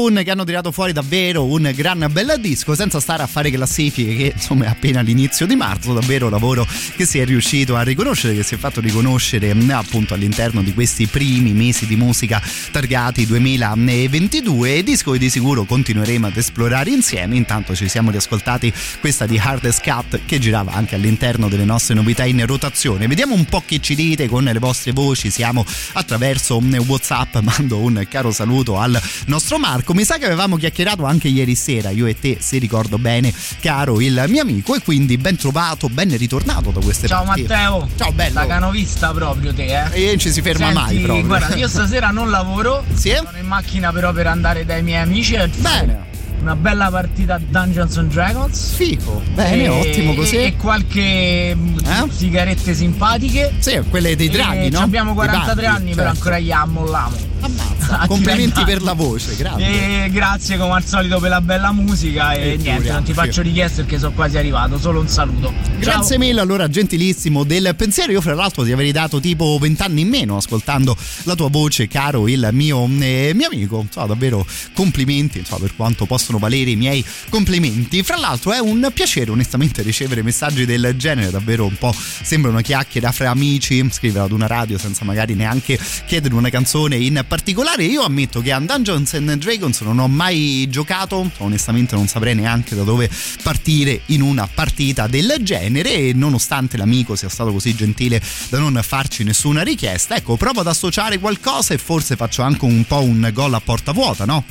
Spoon 0.00 0.22
che 0.24 0.30
hanno 0.30 0.44
tirato 0.44 0.72
fuori 0.72 0.92
davvero 0.92 1.44
un 1.44 1.70
gran 1.74 2.08
bel 2.10 2.36
disco 2.40 2.74
senza 2.74 3.00
stare 3.00 3.22
a 3.22 3.26
fare 3.26 3.50
classifiche 3.50 4.16
che 4.16 4.32
insomma 4.34 4.64
è 4.64 4.68
appena 4.68 5.02
l'inizio 5.02 5.44
di 5.46 5.56
marzo 5.56 5.92
davvero 5.92 6.30
lavoro 6.30 6.66
che 6.96 7.04
si 7.04 7.18
è 7.18 7.24
riuscito 7.26 7.76
a 7.76 7.82
riconoscere 7.82 8.34
che 8.34 8.42
si 8.42 8.54
è 8.54 8.58
fatto 8.58 8.80
riconoscere 8.80 9.50
appunto 9.50 10.14
all'interno 10.14 10.62
di 10.62 10.72
questi 10.72 11.06
primi 11.06 11.52
mesi 11.52 11.86
di 11.86 11.96
musica 11.96 12.40
targati 12.70 13.26
2022 13.26 14.76
e 14.76 14.82
disco 14.82 15.12
che 15.12 15.18
di 15.18 15.28
sicuro 15.28 15.64
continueremo 15.64 16.28
ad 16.28 16.36
esplorare 16.36 16.88
insieme. 16.90 17.36
Intanto 17.36 17.74
ci 17.74 17.88
siamo 17.88 18.10
riascoltati 18.10 18.72
questa 19.00 19.26
di 19.26 19.38
Hardest 19.38 19.82
Cut 19.82 20.20
che 20.24 20.38
girava 20.38 20.72
anche 20.72 20.94
all'interno 20.94 21.48
delle 21.48 21.64
nostre 21.64 21.94
novità 21.94 22.24
in 22.24 22.44
rotazione. 22.46 23.06
Vediamo 23.06 23.34
un 23.34 23.44
po' 23.44 23.62
che 23.66 23.80
ci 23.80 23.94
dite 23.94 24.28
con 24.28 24.44
le 24.44 24.58
vostre 24.58 24.92
voci. 24.92 25.30
Siamo 25.30 25.64
attraverso 25.92 26.58
Whatsapp. 26.58 27.36
Mando 27.36 27.78
un 27.78 28.06
caro 28.08 28.30
saluto 28.30 28.78
al 28.78 28.98
nostro 29.26 29.58
Marco. 29.58 29.89
Mi 29.94 30.04
sa 30.04 30.18
che 30.18 30.24
avevamo 30.24 30.56
chiacchierato 30.56 31.04
anche 31.04 31.28
ieri 31.28 31.54
sera, 31.54 31.90
io 31.90 32.06
e 32.06 32.18
te, 32.18 32.38
se 32.40 32.58
ricordo 32.58 32.98
bene, 32.98 33.32
caro 33.60 34.00
il 34.00 34.24
mio 34.28 34.42
amico, 34.42 34.74
e 34.74 34.80
quindi 34.80 35.16
ben 35.18 35.36
trovato, 35.36 35.88
ben 35.88 36.16
ritornato 36.16 36.70
da 36.70 36.80
queste 36.80 37.06
Ciao 37.06 37.24
parti. 37.24 37.42
Matteo. 37.42 37.88
Ciao 37.96 38.12
bello. 38.12 38.34
La 38.34 38.46
canovista 38.46 39.12
proprio 39.12 39.52
te, 39.52 39.64
eh. 39.64 40.02
E 40.02 40.06
non 40.06 40.18
ci 40.18 40.30
si 40.32 40.42
ferma 40.42 40.66
Senti, 40.66 40.80
mai 40.80 40.98
proprio. 41.00 41.26
Guarda, 41.26 41.54
io 41.56 41.68
stasera 41.68 42.08
non 42.08 42.30
lavoro. 42.30 42.84
Sì? 43.00 43.14
Sono 43.14 43.38
in 43.38 43.46
macchina 43.46 43.92
però 43.92 44.12
per 44.12 44.26
andare 44.26 44.64
dai 44.66 44.82
miei 44.82 45.00
amici. 45.02 45.34
e 45.34 45.48
Bene. 45.48 46.09
Una 46.40 46.56
bella 46.56 46.88
partita 46.90 47.38
Dungeons 47.38 47.96
and 47.98 48.10
Dragons. 48.12 48.72
Fico, 48.74 49.22
bene, 49.34 49.64
E- 49.64 49.68
ottimo 49.68 50.14
così. 50.14 50.36
E 50.36 50.56
qualche 50.56 51.54
mm, 51.54 51.78
sigarette 52.10 52.74
simpatiche. 52.74 53.52
Sì, 53.58 53.78
quelle 53.90 54.16
dei 54.16 54.28
draghi, 54.30 54.70
no? 54.70 54.80
Abbiamo 54.80 55.12
Dei 55.14 55.26
43 55.26 55.54
Barbie, 55.54 55.66
anni, 55.66 55.90
però 55.94 56.08
certo. 56.08 56.16
ancora 56.16 56.38
gli 56.38 56.50
ammolliamo. 56.50 57.28
Ammazza, 57.42 58.04
complimenti 58.08 58.64
per 58.64 58.82
la 58.82 58.92
voce, 58.92 59.34
grazie. 59.36 60.04
E 60.04 60.10
grazie 60.10 60.56
come 60.58 60.72
al 60.72 60.84
solito 60.84 61.18
per 61.20 61.30
la 61.30 61.40
bella 61.40 61.72
musica 61.72 62.32
e, 62.32 62.38
E 62.40 62.42
niente, 62.42 62.58
figuriamoci. 62.58 62.90
non 62.92 63.02
ti 63.04 63.12
faccio 63.14 63.42
richieste 63.42 63.82
perché 63.82 63.98
sono 63.98 64.12
quasi 64.12 64.36
arrivato, 64.38 64.78
solo 64.78 65.00
un 65.00 65.08
saluto. 65.08 65.52
Grazie 65.78 66.18
mille 66.18 66.40
allora 66.40 66.68
gentilissimo 66.68 67.44
del 67.44 67.74
pensiero, 67.76 68.12
io 68.12 68.20
fra 68.20 68.34
l'altro 68.34 68.62
ti 68.64 68.72
avrei 68.72 68.92
dato 68.92 69.20
tipo 69.20 69.56
vent'anni 69.60 70.02
in 70.02 70.08
meno 70.08 70.36
ascoltando 70.36 70.94
la 71.24 71.34
tua 71.34 71.48
voce 71.48 71.86
caro 71.88 72.28
il 72.28 72.46
mio, 72.52 72.84
eh, 73.00 73.32
mio 73.34 73.46
amico, 73.50 73.80
insomma 73.80 74.06
davvero 74.06 74.46
complimenti 74.74 75.38
insomma, 75.38 75.60
per 75.60 75.74
quanto 75.76 76.04
possono 76.30 76.38
valere 76.38 76.70
i 76.70 76.76
miei 76.76 77.04
complimenti, 77.28 78.02
fra 78.02 78.16
l'altro 78.16 78.52
è 78.52 78.60
un 78.60 78.88
piacere 78.94 79.30
onestamente 79.30 79.82
ricevere 79.82 80.22
messaggi 80.22 80.64
del 80.64 80.94
genere, 80.96 81.30
davvero 81.30 81.66
un 81.66 81.76
po' 81.76 81.92
sembra 81.92 82.50
una 82.50 82.60
chiacchiera 82.60 83.10
fra 83.10 83.30
amici, 83.30 83.84
scrivere 83.90 84.24
ad 84.24 84.32
una 84.32 84.46
radio 84.46 84.78
senza 84.78 85.04
magari 85.04 85.34
neanche 85.34 85.78
chiedere 86.06 86.34
una 86.34 86.48
canzone 86.48 86.96
in 86.96 87.24
particolare, 87.26 87.84
io 87.84 88.02
ammetto 88.02 88.40
che 88.40 88.52
a 88.52 88.60
Dungeons 88.60 89.14
and 89.14 89.32
Dragons 89.34 89.80
non 89.80 89.98
ho 89.98 90.06
mai 90.06 90.68
giocato, 90.70 91.28
onestamente 91.38 91.96
non 91.96 92.06
saprei 92.06 92.34
neanche 92.34 92.76
da 92.76 92.84
dove 92.84 93.10
partire 93.42 94.02
in 94.06 94.22
una 94.22 94.48
partita 94.52 95.08
del 95.08 95.36
genere 95.40 95.92
e 95.94 96.12
nonostante 96.14 96.76
l'amico 96.76 97.16
sia 97.16 97.28
stato 97.28 97.50
così 97.50 97.74
gentile 97.74 98.22
da 98.50 98.58
non 98.58 98.78
farci 98.82 99.24
nessuna 99.24 99.62
richiesta, 99.62 100.14
ecco, 100.14 100.36
provo 100.36 100.60
ad 100.60 100.68
associare 100.68 101.18
qualcosa 101.18 101.74
e 101.74 101.78
forse 101.78 102.14
faccio 102.14 102.42
anche 102.42 102.64
un 102.64 102.84
po' 102.84 103.02
un 103.02 103.28
gol 103.32 103.54
a 103.54 103.60
porta 103.60 103.92
vuota, 103.92 104.24
no? 104.24 104.44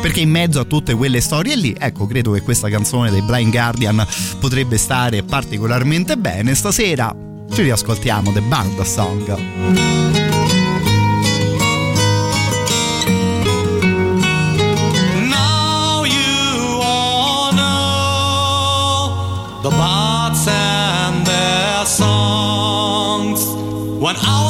Perché 0.00 0.20
in 0.20 0.30
mezzo 0.30 0.60
a 0.60 0.64
tutte 0.64 0.94
quelle 0.94 1.20
storie 1.20 1.56
lì, 1.56 1.76
ecco, 1.78 2.06
credo 2.06 2.32
che 2.32 2.40
questa 2.40 2.70
canzone 2.70 3.10
dei 3.10 3.20
Blind 3.20 3.50
Guardian 3.52 4.04
potrebbe 4.38 4.78
stare 4.78 5.22
particolarmente 5.22 6.16
bene. 6.16 6.54
Stasera 6.54 7.14
ci 7.52 7.62
riascoltiamo 7.62 8.32
The 8.32 8.40
Band 8.40 8.80
Song. 8.82 9.24
The 19.62 19.68
bards 19.68 20.46
and 20.48 21.26
their 21.26 21.84
songs. 21.84 23.44
When 24.00 24.16
hours 24.16 24.49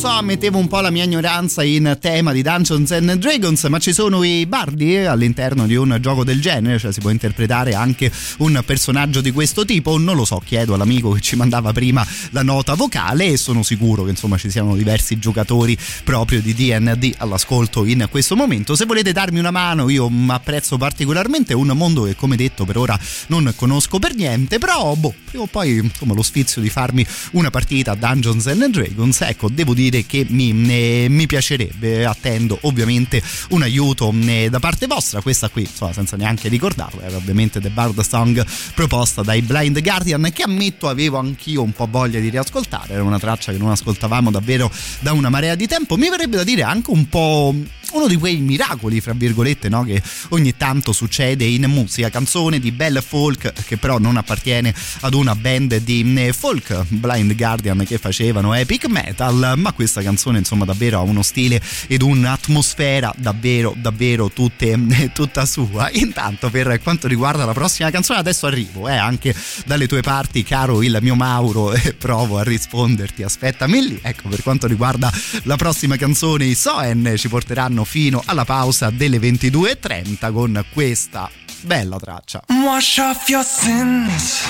so, 0.00 0.08
ammettevo 0.08 0.56
un 0.56 0.66
po' 0.66 0.80
la 0.80 0.88
mia 0.88 1.04
ignoranza 1.04 1.62
in 1.62 1.98
tema 2.00 2.32
di 2.32 2.40
Dungeons 2.40 2.90
and 2.92 3.12
Dragons, 3.16 3.64
ma 3.64 3.78
ci 3.78 3.92
sono 3.92 4.22
i 4.22 4.46
bardi 4.46 4.96
all'interno 4.96 5.66
di 5.66 5.74
un 5.74 5.98
gioco 6.00 6.24
del 6.24 6.40
genere, 6.40 6.78
cioè 6.78 6.90
si 6.90 7.00
può 7.00 7.10
interpretare 7.10 7.74
anche 7.74 8.10
un 8.38 8.62
personaggio 8.64 9.20
di 9.20 9.30
questo 9.30 9.66
tipo, 9.66 9.98
non 9.98 10.16
lo 10.16 10.24
so, 10.24 10.40
chiedo 10.42 10.72
all'amico 10.72 11.10
che 11.10 11.20
ci 11.20 11.36
mandava 11.36 11.74
prima 11.74 12.06
la 12.30 12.42
nota 12.42 12.72
vocale 12.72 13.26
e 13.26 13.36
sono 13.36 13.62
sicuro 13.62 14.04
che 14.04 14.10
insomma 14.10 14.38
ci 14.38 14.48
siano 14.48 14.74
diversi 14.74 15.18
giocatori 15.18 15.76
proprio 16.02 16.40
di 16.40 16.54
D&D 16.54 17.16
all'ascolto 17.18 17.84
in 17.84 18.06
questo 18.10 18.34
momento. 18.34 18.74
Se 18.76 18.86
volete 18.86 19.12
darmi 19.12 19.38
una 19.38 19.50
mano, 19.50 19.90
io 19.90 20.10
apprezzo 20.28 20.78
particolarmente 20.78 21.52
un 21.52 21.66
mondo 21.74 22.04
che 22.04 22.16
come 22.16 22.36
detto 22.36 22.64
per 22.64 22.78
ora 22.78 22.98
non 23.26 23.52
conosco 23.54 23.98
per 23.98 24.14
niente, 24.14 24.56
però 24.56 24.94
boh, 24.94 25.12
prima 25.26 25.44
o 25.44 25.46
poi 25.46 25.76
insomma 25.76 26.14
lo 26.14 26.22
sfizio 26.22 26.62
di 26.62 26.70
farmi 26.70 27.04
una 27.32 27.50
partita 27.50 27.90
a 27.90 27.96
Dungeons 27.96 28.46
and 28.46 28.64
Dragons, 28.68 29.20
ecco, 29.20 29.50
devo 29.50 29.74
dire 29.74 29.88
che 30.06 30.26
mi, 30.28 30.50
eh, 30.68 31.06
mi 31.08 31.26
piacerebbe, 31.26 32.04
attendo 32.04 32.58
ovviamente 32.62 33.22
un 33.50 33.62
aiuto 33.62 34.12
eh, 34.26 34.48
da 34.50 34.58
parte 34.58 34.86
vostra, 34.86 35.20
questa 35.20 35.48
qui, 35.48 35.62
insomma, 35.62 35.92
senza 35.92 36.16
neanche 36.16 36.48
ricordarlo, 36.48 37.00
era 37.00 37.16
ovviamente 37.16 37.60
The 37.60 37.70
Bard 37.70 38.00
Song 38.00 38.44
proposta 38.74 39.22
dai 39.22 39.42
Blind 39.42 39.80
Guardian 39.80 40.30
che 40.32 40.42
ammetto 40.42 40.88
avevo 40.88 41.18
anch'io 41.18 41.62
un 41.62 41.72
po' 41.72 41.88
voglia 41.90 42.20
di 42.20 42.28
riascoltare, 42.28 42.94
era 42.94 43.02
una 43.02 43.18
traccia 43.18 43.52
che 43.52 43.58
non 43.58 43.70
ascoltavamo 43.70 44.30
davvero 44.30 44.70
da 45.00 45.12
una 45.12 45.28
marea 45.28 45.54
di 45.54 45.66
tempo, 45.66 45.96
mi 45.96 46.08
verrebbe 46.08 46.36
da 46.36 46.44
dire 46.44 46.62
anche 46.62 46.90
un 46.90 47.08
po' 47.08 47.54
uno 47.92 48.06
di 48.06 48.16
quei 48.16 48.36
miracoli, 48.36 49.00
fra 49.00 49.12
virgolette, 49.12 49.68
no? 49.68 49.84
che 49.84 50.02
ogni 50.30 50.56
tanto 50.56 50.92
succede 50.92 51.44
in 51.44 51.64
musica, 51.66 52.10
canzone 52.10 52.58
di 52.58 52.72
bell 52.72 53.00
folk 53.00 53.52
che 53.64 53.76
però 53.76 53.98
non 53.98 54.16
appartiene 54.16 54.74
ad 55.00 55.14
una 55.14 55.34
band 55.34 55.76
di 55.78 56.14
eh, 56.16 56.32
folk, 56.32 56.84
Blind 56.88 57.34
Guardian 57.34 57.84
che 57.84 57.98
facevano 57.98 58.54
epic 58.54 58.86
metal, 58.86 59.54
ma 59.56 59.72
questa 59.72 60.02
canzone 60.02 60.38
insomma 60.38 60.64
davvero 60.64 60.98
ha 60.98 61.02
uno 61.02 61.22
stile 61.22 61.60
ed 61.86 62.02
un'atmosfera 62.02 63.14
davvero 63.16 63.74
davvero 63.76 64.30
tutte, 64.30 64.72
eh, 64.72 65.12
tutta 65.12 65.46
sua. 65.46 65.90
Intanto 65.92 66.50
per 66.50 66.80
quanto 66.82 67.08
riguarda 67.08 67.44
la 67.44 67.52
prossima 67.52 67.90
canzone 67.90 68.18
adesso 68.18 68.46
arrivo, 68.46 68.88
eh, 68.88 68.96
anche 68.96 69.34
dalle 69.64 69.86
tue 69.86 70.00
parti 70.02 70.42
caro 70.42 70.82
il 70.82 70.98
mio 71.00 71.14
Mauro 71.14 71.72
e 71.74 71.94
provo 71.94 72.38
a 72.38 72.42
risponderti, 72.42 73.22
aspettami 73.22 73.86
lì. 73.86 73.98
Ecco, 74.02 74.28
per 74.28 74.42
quanto 74.42 74.66
riguarda 74.66 75.12
la 75.44 75.56
prossima 75.56 75.96
canzone 75.96 76.44
i 76.44 76.54
Soen 76.54 77.14
ci 77.16 77.28
porteranno 77.28 77.79
fino 77.84 78.22
alla 78.24 78.44
pausa 78.44 78.90
delle 78.90 79.18
22.30 79.18 80.32
con 80.32 80.64
questa 80.72 81.30
bella 81.62 81.98
traccia. 81.98 82.42
Wash 82.48 82.98
off 82.98 83.28
your 83.28 83.44
sins. 83.44 84.42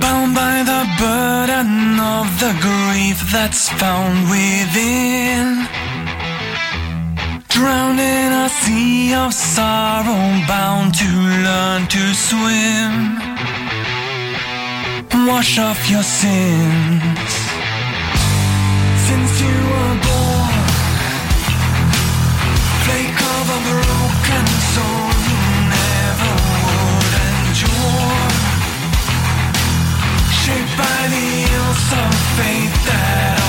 Bound 0.00 0.34
by 0.34 0.62
the 0.64 0.86
burden 0.98 1.98
of 1.98 2.26
the 2.38 2.52
grief 2.60 3.30
that's 3.30 3.68
found 3.78 4.28
within. 4.28 5.66
Drowned 7.48 8.00
in 8.00 8.32
a 8.32 8.48
sea 8.48 9.14
of 9.14 9.32
sorrow, 9.32 10.42
bound 10.48 10.94
to 10.94 11.06
learn 11.06 11.86
to 11.86 12.14
swim. 12.14 13.16
Wash 15.26 15.58
off 15.58 15.88
your 15.88 16.02
sins. 16.02 17.30
Since 19.06 19.40
you 19.40 19.56
were 19.70 20.03
the 31.74 31.80
ills 31.80 31.92
of 31.92 32.14
fate 32.36 32.70
that 32.86 33.43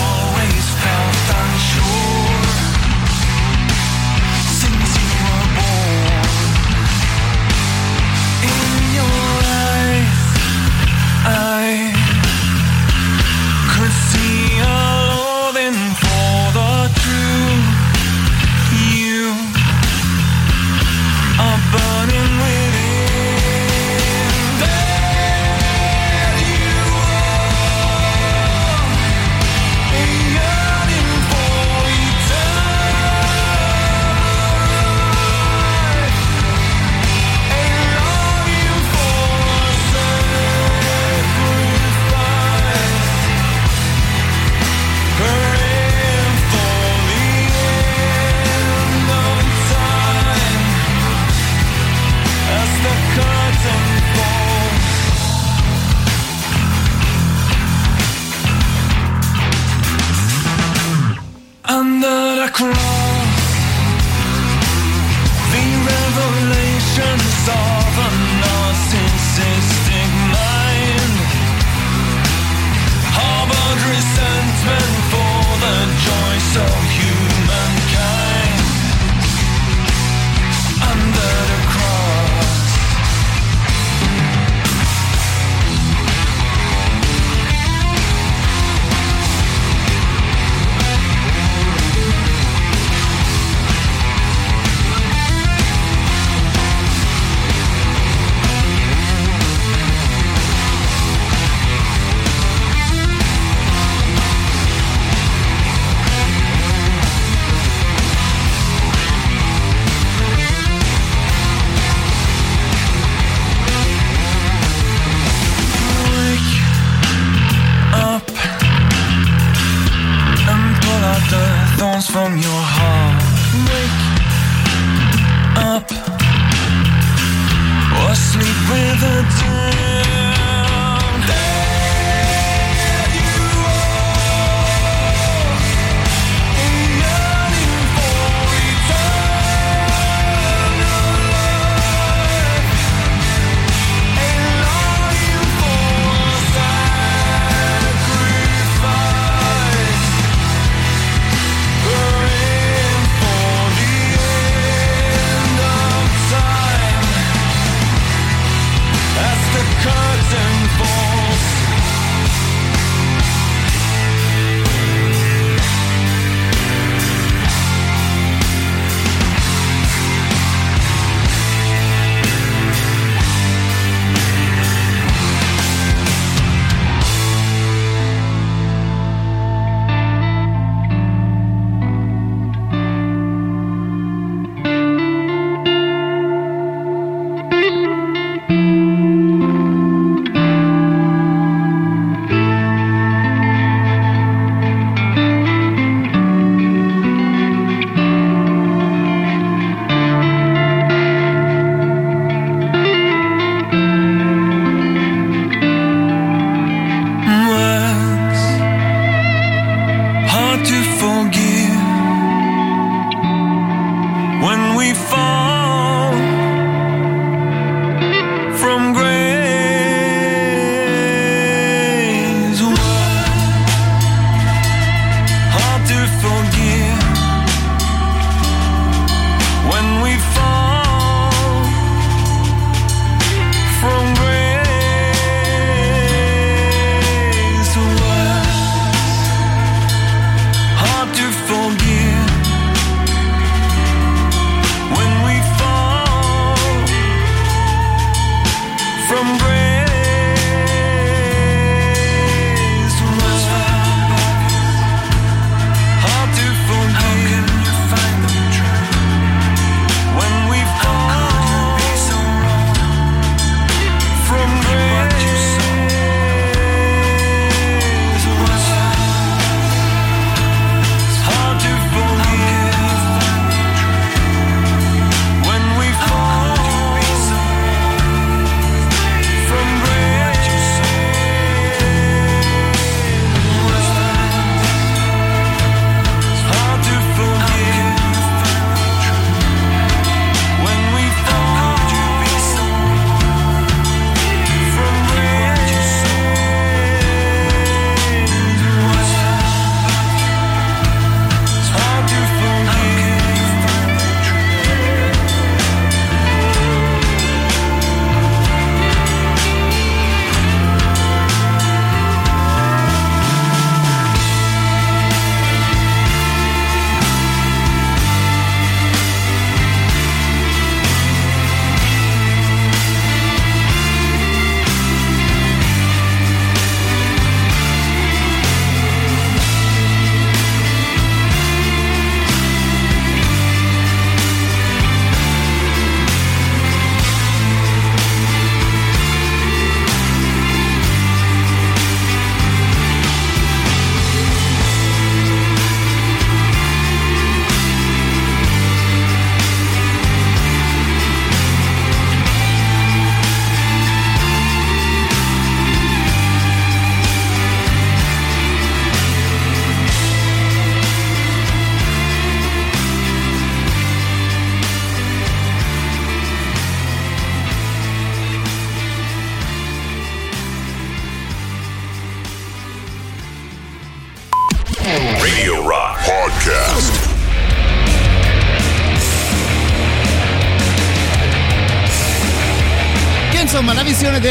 cry. 62.55 62.84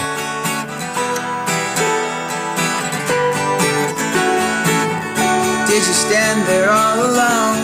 Did 5.68 5.84
you 5.88 5.94
stand 5.94 6.46
there 6.48 6.70
all 6.70 7.00
alone? 7.00 7.60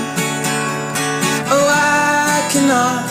Oh, 1.52 1.68
I 1.68 2.48
cannot 2.50 3.04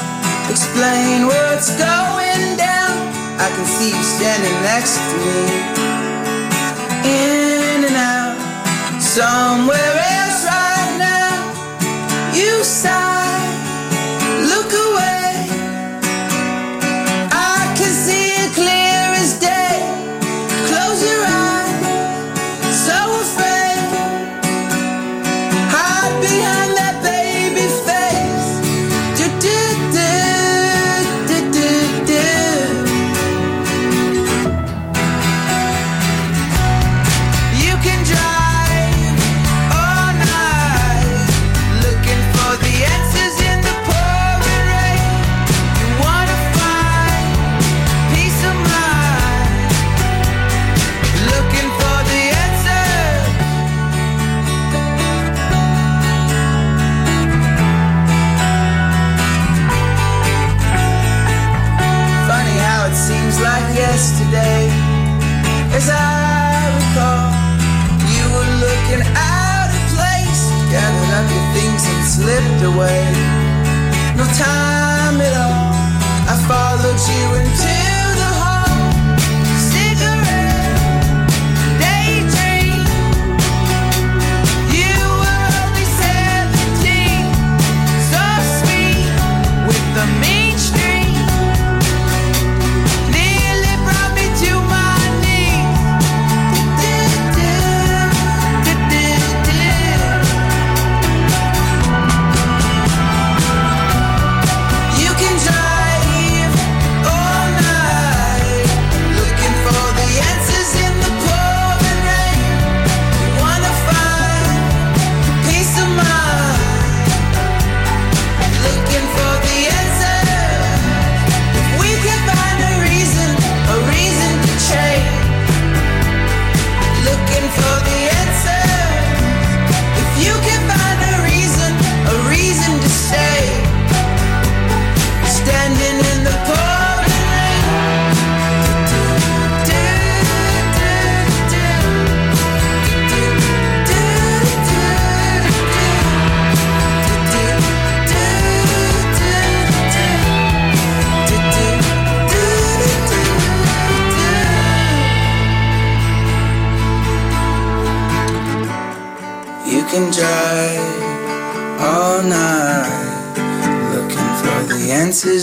explain 0.50 1.26
what's 1.26 1.68
going 1.76 2.56
down. 2.56 2.96
I 3.38 3.50
can 3.54 3.66
see 3.66 3.90
you 3.90 4.02
standing 4.02 4.62
next 4.62 4.96
to 4.96 5.16
me, 5.20 5.44
and 7.04 7.45
somewhere 9.16 9.95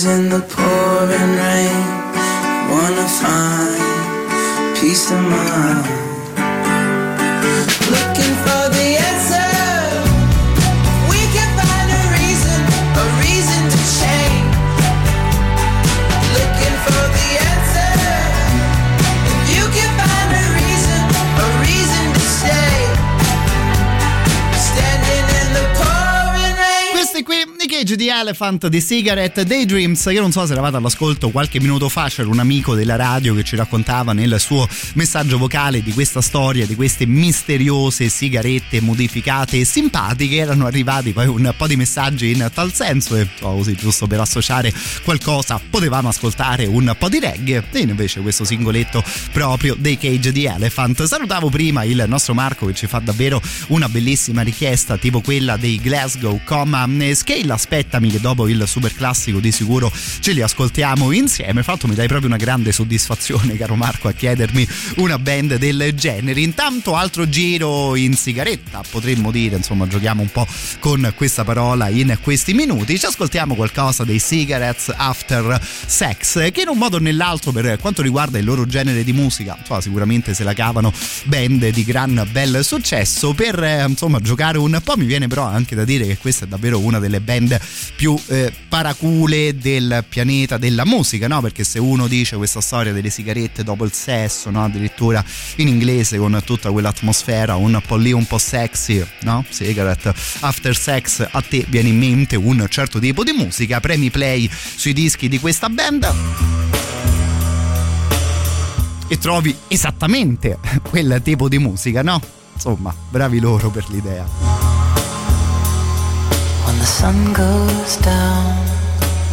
in 0.05 0.27
the 0.27 0.39
pouring 0.39 1.35
rain. 1.37 1.83
Wanna 2.69 3.07
find 3.07 3.52
Cage 27.83 27.95
di 27.97 28.07
Elephant 28.07 28.67
di 28.67 28.81
Cigarette 28.81 29.43
Daydreams. 29.43 30.05
Io 30.11 30.21
non 30.21 30.31
so 30.31 30.45
se 30.45 30.53
eravate 30.53 30.77
all'ascolto 30.77 31.31
qualche 31.31 31.59
minuto 31.59 31.89
fa, 31.89 32.07
c'era 32.07 32.29
un 32.29 32.39
amico 32.39 32.75
della 32.75 32.95
radio 32.95 33.35
che 33.35 33.43
ci 33.43 33.57
raccontava 33.57 34.13
nel 34.13 34.39
suo 34.39 34.65
messaggio 34.93 35.37
vocale 35.37 35.83
di 35.83 35.91
questa 35.91 36.21
storia, 36.21 36.65
di 36.65 36.75
queste 36.75 37.05
misteriose 37.05 38.07
sigarette 38.07 38.79
modificate 38.79 39.59
e 39.59 39.65
simpatiche. 39.65 40.37
Erano 40.37 40.65
arrivati 40.65 41.11
poi 41.11 41.27
un 41.27 41.53
po' 41.57 41.67
di 41.67 41.75
messaggi 41.75 42.31
in 42.31 42.49
tal 42.53 42.71
senso 42.71 43.17
e 43.17 43.27
oh, 43.41 43.57
così 43.57 43.75
giusto 43.75 44.07
per 44.07 44.21
associare 44.21 44.73
qualcosa 45.03 45.59
potevamo 45.69 46.07
ascoltare 46.07 46.65
un 46.65 46.95
po' 46.97 47.09
di 47.09 47.19
reggae 47.19 47.65
e 47.69 47.79
invece 47.79 48.21
questo 48.21 48.45
singoletto 48.45 49.03
proprio 49.33 49.75
dei 49.77 49.97
Cage 49.97 50.31
di 50.31 50.45
Elephant. 50.45 51.03
Salutavo 51.03 51.49
prima 51.49 51.83
il 51.83 52.05
nostro 52.07 52.33
Marco 52.33 52.65
che 52.65 52.75
ci 52.75 52.87
fa 52.87 52.99
davvero 52.99 53.41
una 53.67 53.89
bellissima 53.89 54.41
richiesta 54.41 54.97
tipo 54.97 55.19
quella 55.19 55.57
dei 55.57 55.81
Glasgow, 55.81 56.39
comma 56.45 56.87
Scale. 57.13 57.57
Aspettami 57.73 58.11
che 58.11 58.19
dopo 58.19 58.47
il 58.47 58.67
super 58.67 58.93
classico 58.93 59.39
di 59.39 59.51
sicuro 59.51 59.91
ce 60.19 60.31
li 60.33 60.43
ascoltiamo 60.43 61.11
insieme. 61.11 61.63
Fatto 61.63 61.87
mi 61.87 61.95
dai 61.95 62.05
proprio 62.05 62.27
una 62.27 62.37
grande 62.37 62.71
soddisfazione, 62.71 63.57
caro 63.57 63.73
Marco, 63.73 64.07
a 64.07 64.11
chiedermi 64.11 64.67
una 64.97 65.17
band 65.17 65.55
del 65.55 65.91
genere. 65.95 66.39
Intanto 66.41 66.95
altro 66.95 67.27
giro 67.27 67.95
in 67.95 68.15
sigaretta, 68.15 68.83
potremmo 68.87 69.31
dire, 69.31 69.55
insomma, 69.55 69.87
giochiamo 69.87 70.21
un 70.21 70.29
po' 70.29 70.45
con 70.77 71.11
questa 71.15 71.43
parola 71.43 71.89
in 71.89 72.15
questi 72.21 72.53
minuti. 72.53 72.99
Ci 72.99 73.07
ascoltiamo 73.07 73.55
qualcosa 73.55 74.03
dei 74.03 74.19
Cigarettes 74.19 74.93
After 74.95 75.59
Sex, 75.87 76.51
che 76.51 76.61
in 76.61 76.67
un 76.67 76.77
modo 76.77 76.97
o 76.97 76.99
nell'altro, 76.99 77.51
per 77.51 77.79
quanto 77.79 78.03
riguarda 78.03 78.37
il 78.37 78.45
loro 78.45 78.67
genere 78.67 79.03
di 79.03 79.13
musica, 79.13 79.57
insomma, 79.59 79.81
sicuramente 79.81 80.35
se 80.35 80.43
la 80.43 80.53
cavano 80.53 80.93
band 81.23 81.67
di 81.69 81.83
gran 81.83 82.23
bel 82.29 82.63
successo. 82.63 83.33
Per 83.33 83.63
eh, 83.63 83.83
insomma 83.87 84.19
giocare 84.19 84.59
un 84.59 84.79
po', 84.83 84.95
mi 84.95 85.05
viene 85.05 85.25
però 85.25 85.45
anche 85.45 85.73
da 85.73 85.83
dire 85.83 86.05
che 86.05 86.17
questa 86.17 86.45
è 86.45 86.47
davvero 86.47 86.77
una 86.77 86.99
delle 86.99 87.19
band 87.19 87.61
più 87.95 88.19
eh, 88.27 88.53
paracule 88.67 89.57
del 89.57 90.03
pianeta 90.07 90.57
della 90.57 90.85
musica, 90.85 91.27
no? 91.27 91.41
Perché 91.41 91.63
se 91.63 91.79
uno 91.79 92.07
dice 92.07 92.35
questa 92.35 92.61
storia 92.61 92.91
delle 92.91 93.09
sigarette 93.09 93.63
dopo 93.63 93.85
il 93.85 93.91
sesso, 93.91 94.49
no? 94.49 94.63
Addirittura 94.63 95.23
in 95.57 95.67
inglese 95.67 96.17
con 96.17 96.39
tutta 96.45 96.71
quell'atmosfera 96.71 97.55
un 97.55 97.81
po' 97.85 97.95
lì, 97.95 98.11
un 98.11 98.25
po' 98.25 98.37
sexy, 98.37 99.03
no? 99.21 99.45
Cigarette 99.49 100.13
after 100.41 100.75
sex, 100.75 101.27
a 101.29 101.41
te 101.41 101.65
viene 101.67 101.89
in 101.89 101.97
mente 101.97 102.35
un 102.35 102.65
certo 102.69 102.99
tipo 102.99 103.23
di 103.23 103.31
musica. 103.31 103.79
Premi 103.79 104.09
play 104.09 104.49
sui 104.49 104.93
dischi 104.93 105.27
di 105.27 105.39
questa 105.39 105.69
band 105.69 106.71
e 109.07 109.17
trovi 109.19 109.55
esattamente 109.67 110.57
quel 110.89 111.21
tipo 111.23 111.47
di 111.47 111.59
musica, 111.59 112.01
no? 112.01 112.19
Insomma, 112.53 112.93
bravi 113.09 113.39
loro 113.39 113.69
per 113.69 113.85
l'idea. 113.89 114.72
The 116.83 116.89
sun 116.89 117.31
goes 117.31 117.95
down 117.95 118.57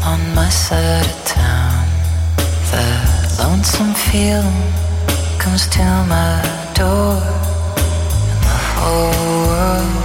on 0.05 0.21
my 0.37 0.49
side 0.49 1.05
of 1.05 1.25
town, 1.25 1.85
the 2.71 2.87
lonesome 3.43 3.93
feeling 3.93 4.63
comes 5.41 5.67
to 5.75 5.83
my 6.07 6.39
door, 6.75 7.19
and 8.31 8.41
the 8.47 8.59
whole 8.71 9.51
world 9.51 9.99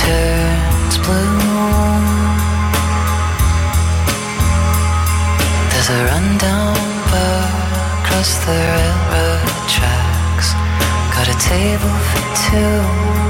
turns 0.00 0.96
blue. 1.04 1.36
There's 5.70 5.90
a 5.90 6.00
rundown 6.12 6.80
bar 7.12 7.44
across 8.00 8.38
the 8.46 8.56
railroad 8.56 9.68
tracks, 9.68 10.54
got 11.12 11.28
a 11.28 11.36
table 11.38 11.92
for 12.08 12.22
two 12.48 13.29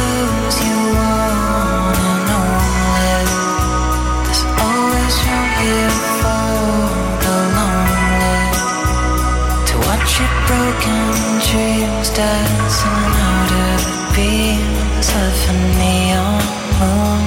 broken 10.51 11.07
dreams 11.47 12.09
dancing 12.09 13.03
out 13.31 13.51
of 13.67 13.79
beams 14.15 15.07
a 15.19 15.55
neon 15.79 16.43
moon. 16.79 17.25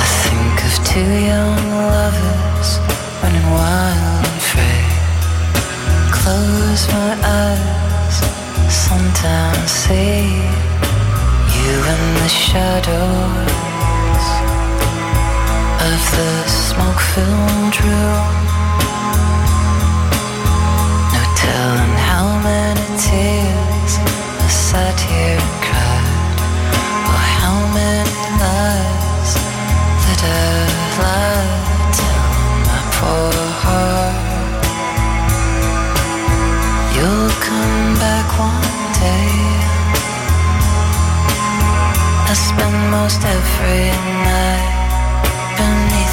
I 0.00 0.06
think 0.22 0.56
of 0.68 0.74
two 0.90 1.10
young 1.30 1.62
lovers 1.92 2.70
running 3.20 3.48
wild 3.56 4.24
and 4.30 4.42
free. 4.50 4.84
Close 6.18 6.82
my 6.96 7.12
eyes, 7.44 8.16
sometimes 8.88 9.70
see 9.82 10.24
you 11.56 11.72
in 11.92 12.02
the 12.20 12.28
shadows 12.28 13.61
of 15.84 16.02
the 16.16 16.32
smoke-filled 16.46 17.76
room. 17.82 18.34
No 21.12 21.22
telling 21.42 21.96
how 22.10 22.26
many 22.48 22.86
tears 23.02 23.92
I 23.98 24.48
sat 24.48 24.98
here 25.10 25.42
and 25.42 25.56
cried, 25.66 26.38
or 27.10 27.22
how 27.38 27.56
many 27.78 28.18
lies 28.42 29.32
that 30.04 30.22
I've 30.22 30.94
lied 31.02 31.90
telling 31.98 32.62
my 32.68 32.80
poor 32.96 33.34
heart. 33.64 34.62
You'll 36.94 37.34
come 37.48 37.84
back 38.04 38.28
one 38.38 38.76
day. 39.02 39.34
I 42.30 42.34
spend 42.34 42.78
most 42.92 43.20
every 43.24 43.90
night 44.30 44.71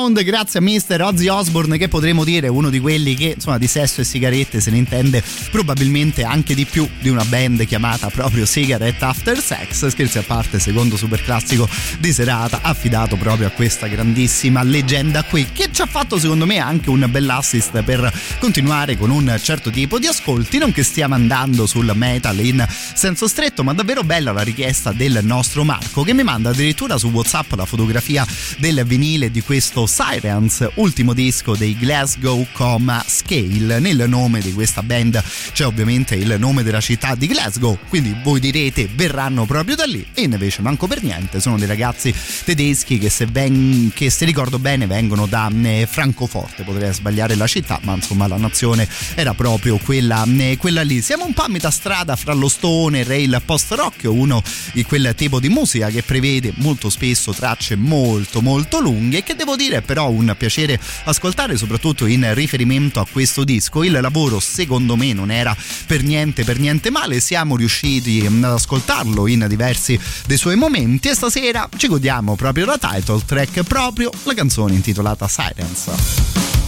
Sound 0.00 0.22
grazie 0.22 0.60
a 0.60 0.62
Mr. 0.62 1.02
Ozzy 1.02 1.28
Osbourne 1.28 1.76
che 1.76 1.88
potremmo 1.88 2.24
dire 2.24 2.48
uno 2.48 2.70
di 2.70 2.80
quelli 2.80 3.14
che 3.14 3.32
insomma 3.34 3.58
di 3.58 3.66
sesso 3.66 4.00
e 4.00 4.04
sigarette 4.04 4.58
se 4.58 4.70
ne 4.70 4.78
intende 4.78 5.22
probabilmente 5.50 6.24
anche 6.24 6.54
di 6.54 6.64
più 6.64 6.88
di 7.00 7.10
una 7.10 7.24
band 7.24 7.66
chiamata 7.66 8.08
proprio 8.08 8.46
Cigarette 8.46 9.04
After 9.04 9.38
Sex, 9.38 9.88
scherzi 9.88 10.16
a 10.16 10.22
parte, 10.22 10.58
secondo 10.58 10.96
super 10.96 11.22
classico 11.22 11.68
di 11.98 12.14
serata 12.14 12.60
affidato 12.62 13.16
proprio 13.16 13.48
a 13.48 13.50
questa 13.50 13.88
grandissima 13.88 14.62
leggenda 14.62 15.22
qui 15.22 15.48
che 15.52 15.68
ci 15.70 15.82
ha 15.82 15.86
fatto 15.86 16.18
secondo 16.18 16.46
me 16.46 16.56
anche 16.56 16.88
un 16.88 17.06
bell'assist 17.10 17.82
per 17.82 18.10
continuare 18.38 18.96
con 18.96 19.10
un 19.10 19.38
certo 19.42 19.68
tipo 19.68 19.98
di 19.98 20.06
ascolti, 20.06 20.56
non 20.56 20.72
che 20.72 20.82
stiamo 20.82 21.14
andando 21.14 21.66
sul 21.66 21.92
metal 21.94 22.40
in 22.40 22.66
senso 22.94 23.28
stretto, 23.28 23.62
ma 23.62 23.74
davvero 23.74 24.02
bella 24.02 24.32
la 24.32 24.42
richiesta 24.42 24.92
del 24.92 25.18
nostro 25.22 25.62
Marco 25.62 26.04
che 26.04 26.14
mi 26.14 26.22
manda 26.22 26.48
addirittura 26.48 26.96
su 26.96 27.08
WhatsApp 27.08 27.52
la 27.52 27.66
fotografia 27.66 28.26
del 28.56 28.82
vinile 28.86 29.30
di 29.30 29.42
questo 29.42 29.88
Sirens, 30.02 30.66
ultimo 30.76 31.12
disco 31.12 31.54
dei 31.54 31.76
Glasgow 31.76 32.46
Scale. 33.06 33.78
Nel 33.80 34.04
nome 34.08 34.40
di 34.40 34.54
questa 34.54 34.82
band 34.82 35.22
c'è 35.52 35.66
ovviamente 35.66 36.14
il 36.14 36.36
nome 36.38 36.62
della 36.62 36.80
città 36.80 37.14
di 37.14 37.26
Glasgow, 37.26 37.76
quindi 37.86 38.16
voi 38.22 38.40
direte 38.40 38.88
verranno 38.94 39.44
proprio 39.44 39.76
da 39.76 39.84
lì 39.84 40.06
e 40.14 40.22
invece 40.22 40.62
manco 40.62 40.86
per 40.86 41.02
niente, 41.02 41.38
sono 41.38 41.58
dei 41.58 41.66
ragazzi 41.66 42.14
tedeschi 42.44 42.96
che 42.96 43.10
se, 43.10 43.26
ven- 43.26 43.90
che 43.94 44.08
se 44.08 44.24
ricordo 44.24 44.58
bene 44.58 44.86
vengono 44.86 45.26
da 45.26 45.50
eh, 45.62 45.86
Francoforte, 45.88 46.62
potrei 46.62 46.94
sbagliare 46.94 47.34
la 47.34 47.46
città, 47.46 47.78
ma 47.82 47.94
insomma 47.94 48.26
la 48.26 48.38
nazione 48.38 48.88
era 49.14 49.34
proprio 49.34 49.76
quella, 49.76 50.24
eh, 50.24 50.56
quella 50.58 50.80
lì. 50.80 51.02
Siamo 51.02 51.26
un 51.26 51.34
po' 51.34 51.42
a 51.42 51.48
metà 51.48 51.70
strada 51.70 52.16
fra 52.16 52.32
lo 52.32 52.48
stoner 52.48 53.10
e 53.10 53.20
il 53.20 53.42
post-rock, 53.44 54.04
uno 54.04 54.42
di 54.72 54.82
quel 54.82 55.12
tipo 55.14 55.40
di 55.40 55.50
musica 55.50 55.88
che 55.88 56.02
prevede 56.02 56.54
molto 56.56 56.88
spesso 56.88 57.32
tracce 57.32 57.76
molto 57.76 58.40
molto 58.40 58.80
lunghe 58.80 59.22
che 59.22 59.34
devo 59.34 59.56
dire 59.56 59.79
però 59.82 60.08
un 60.10 60.34
piacere 60.36 60.78
ascoltare 61.04 61.56
soprattutto 61.56 62.06
in 62.06 62.32
riferimento 62.34 63.00
a 63.00 63.06
questo 63.10 63.44
disco. 63.44 63.82
Il 63.82 63.98
lavoro 64.00 64.40
secondo 64.40 64.96
me 64.96 65.12
non 65.12 65.30
era 65.30 65.56
per 65.86 66.02
niente 66.02 66.44
per 66.44 66.58
niente 66.58 66.90
male. 66.90 67.20
Siamo 67.20 67.56
riusciti 67.56 68.24
ad 68.26 68.44
ascoltarlo 68.44 69.26
in 69.26 69.46
diversi 69.48 69.98
dei 70.26 70.36
suoi 70.36 70.56
momenti. 70.56 71.08
E 71.08 71.14
stasera 71.14 71.68
ci 71.76 71.88
godiamo 71.88 72.36
proprio 72.36 72.66
la 72.66 72.78
title 72.78 73.22
track 73.24 73.62
proprio 73.62 74.10
la 74.24 74.34
canzone 74.34 74.74
intitolata 74.74 75.26
Silence 75.28 75.60
Silence 75.60 76.59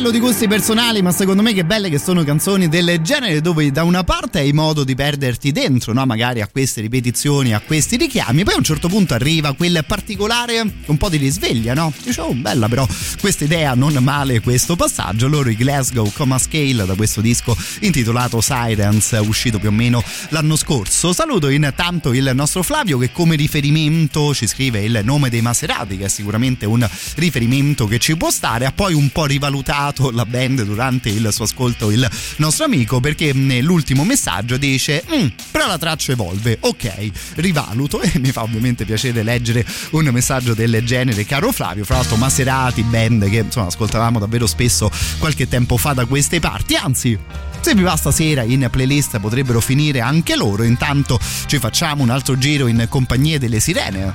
livello 0.00 0.18
di 0.18 0.26
gusti 0.26 0.48
personali, 0.48 1.02
ma 1.02 1.12
secondo 1.12 1.42
me 1.42 1.52
che 1.52 1.62
belle 1.62 1.90
che 1.90 1.98
sono 1.98 2.24
canzoni 2.24 2.70
del 2.70 3.00
genere 3.02 3.42
dove 3.42 3.70
da 3.70 3.82
una 3.82 4.02
parte 4.02 4.38
hai 4.38 4.52
modo 4.52 4.82
di 4.82 4.94
perderti 4.94 5.52
dentro, 5.52 5.92
no? 5.92 6.06
magari 6.06 6.40
a 6.40 6.48
queste 6.48 6.80
ripetizioni, 6.80 7.52
a 7.52 7.60
questi 7.60 7.96
richiami, 7.96 8.42
poi 8.42 8.54
a 8.54 8.56
un 8.56 8.64
certo 8.64 8.88
punto 8.88 9.12
arriva 9.12 9.52
quel 9.52 9.84
particolare 9.86 10.64
un 10.86 10.96
po' 10.96 11.10
di 11.10 11.18
risveglia, 11.18 11.74
no? 11.74 11.92
Dice, 12.02 12.22
oh 12.22 12.32
bella 12.32 12.66
però 12.66 12.86
questa 13.20 13.44
idea, 13.44 13.74
non 13.74 13.92
male 14.00 14.40
questo 14.40 14.74
passaggio. 14.74 15.28
Loro 15.28 15.50
i 15.50 15.56
Glasgow 15.56 16.10
Coma 16.14 16.38
Scale 16.38 16.86
da 16.86 16.94
questo 16.94 17.20
disco 17.20 17.54
intitolato 17.80 18.40
Silence, 18.40 19.14
uscito 19.18 19.58
più 19.58 19.68
o 19.68 19.72
meno 19.72 20.02
l'anno 20.30 20.56
scorso. 20.56 21.12
Saluto 21.12 21.50
intanto 21.50 22.14
il 22.14 22.30
nostro 22.32 22.62
Flavio 22.62 22.96
che 22.96 23.12
come 23.12 23.36
riferimento 23.36 24.32
ci 24.34 24.46
scrive 24.46 24.80
il 24.80 25.00
nome 25.04 25.28
dei 25.28 25.42
Maserati, 25.42 25.98
che 25.98 26.06
è 26.06 26.08
sicuramente 26.08 26.64
un 26.64 26.88
riferimento 27.16 27.86
che 27.86 27.98
ci 27.98 28.16
può 28.16 28.30
stare, 28.30 28.64
ha 28.64 28.72
poi 28.72 28.94
un 28.94 29.10
po' 29.10 29.26
rivalutato 29.26 29.88
la 30.12 30.24
band 30.24 30.62
durante 30.62 31.08
il 31.08 31.28
suo 31.32 31.44
ascolto 31.44 31.90
il 31.90 32.08
nostro 32.36 32.64
amico 32.64 33.00
perché 33.00 33.32
nell'ultimo 33.32 34.04
messaggio 34.04 34.56
dice 34.56 35.04
"Mm, 35.12 35.26
però 35.50 35.66
la 35.66 35.78
traccia 35.78 36.12
evolve 36.12 36.58
ok 36.60 37.10
rivaluto. 37.36 38.00
E 38.10 38.18
mi 38.18 38.32
fa 38.32 38.42
ovviamente 38.42 38.84
piacere 38.84 39.22
leggere 39.22 39.64
un 39.90 40.04
messaggio 40.06 40.54
del 40.54 40.82
genere 40.84 41.24
caro 41.24 41.52
Flavio 41.52 41.84
fra 41.84 41.96
l'altro 41.96 42.16
Maserati 42.16 42.82
band 42.82 43.28
che 43.28 43.38
insomma 43.38 43.66
ascoltavamo 43.66 44.18
davvero 44.18 44.46
spesso 44.46 44.90
qualche 45.18 45.46
tempo 45.48 45.76
fa 45.76 45.92
da 45.92 46.06
queste 46.06 46.40
parti. 46.40 46.74
Anzi 46.74 47.18
se 47.60 47.74
vi 47.74 47.82
va 47.82 47.94
stasera 47.96 48.42
in 48.42 48.66
playlist 48.70 49.18
potrebbero 49.20 49.60
finire 49.60 50.00
anche 50.00 50.34
loro. 50.36 50.62
Intanto 50.62 51.18
ci 51.46 51.58
facciamo 51.58 52.02
un 52.02 52.10
altro 52.10 52.38
giro 52.38 52.66
in 52.66 52.86
compagnia 52.88 53.38
delle 53.38 53.60
sirene 53.60 54.12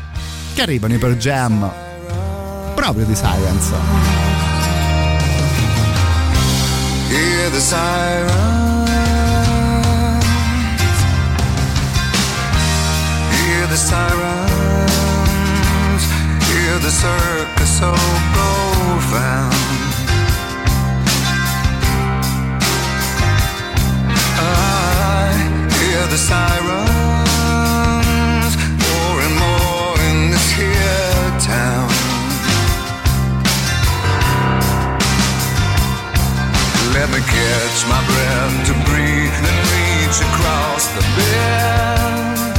che 0.53 0.61
arrivano 0.61 0.97
per 0.97 1.15
jam 1.17 1.71
proprio 2.75 3.05
di 3.05 3.15
Silence 3.15 4.34
Hear 7.45 7.53
the 7.53 7.61
sirens. 7.61 8.89
Hear 13.37 13.67
the 13.67 13.77
sirens. 13.77 14.83
Hear 16.49 16.79
the 16.79 16.89
circus 16.89 17.71
so 17.77 17.91
profound. 18.33 19.53
I 24.39 25.29
hear 25.77 26.07
the 26.07 26.17
sirens 26.17 26.94
Let 36.95 37.09
me 37.11 37.19
catch 37.19 37.79
my 37.91 37.99
breath 38.07 38.55
to 38.67 38.73
breathe 38.87 39.37
and 39.49 39.57
reach 39.75 40.17
across 40.31 40.87
the 40.95 41.03
bed. 41.17 42.55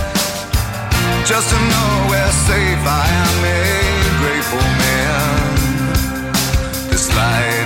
Just 1.24 1.48
to 1.48 1.58
know 1.72 1.90
where 2.10 2.30
safe 2.44 2.84
I 2.84 3.04
am, 3.24 3.38
a 3.48 3.64
grateful 4.20 4.66
man. 4.84 5.56
This 6.90 7.08
light 7.16 7.65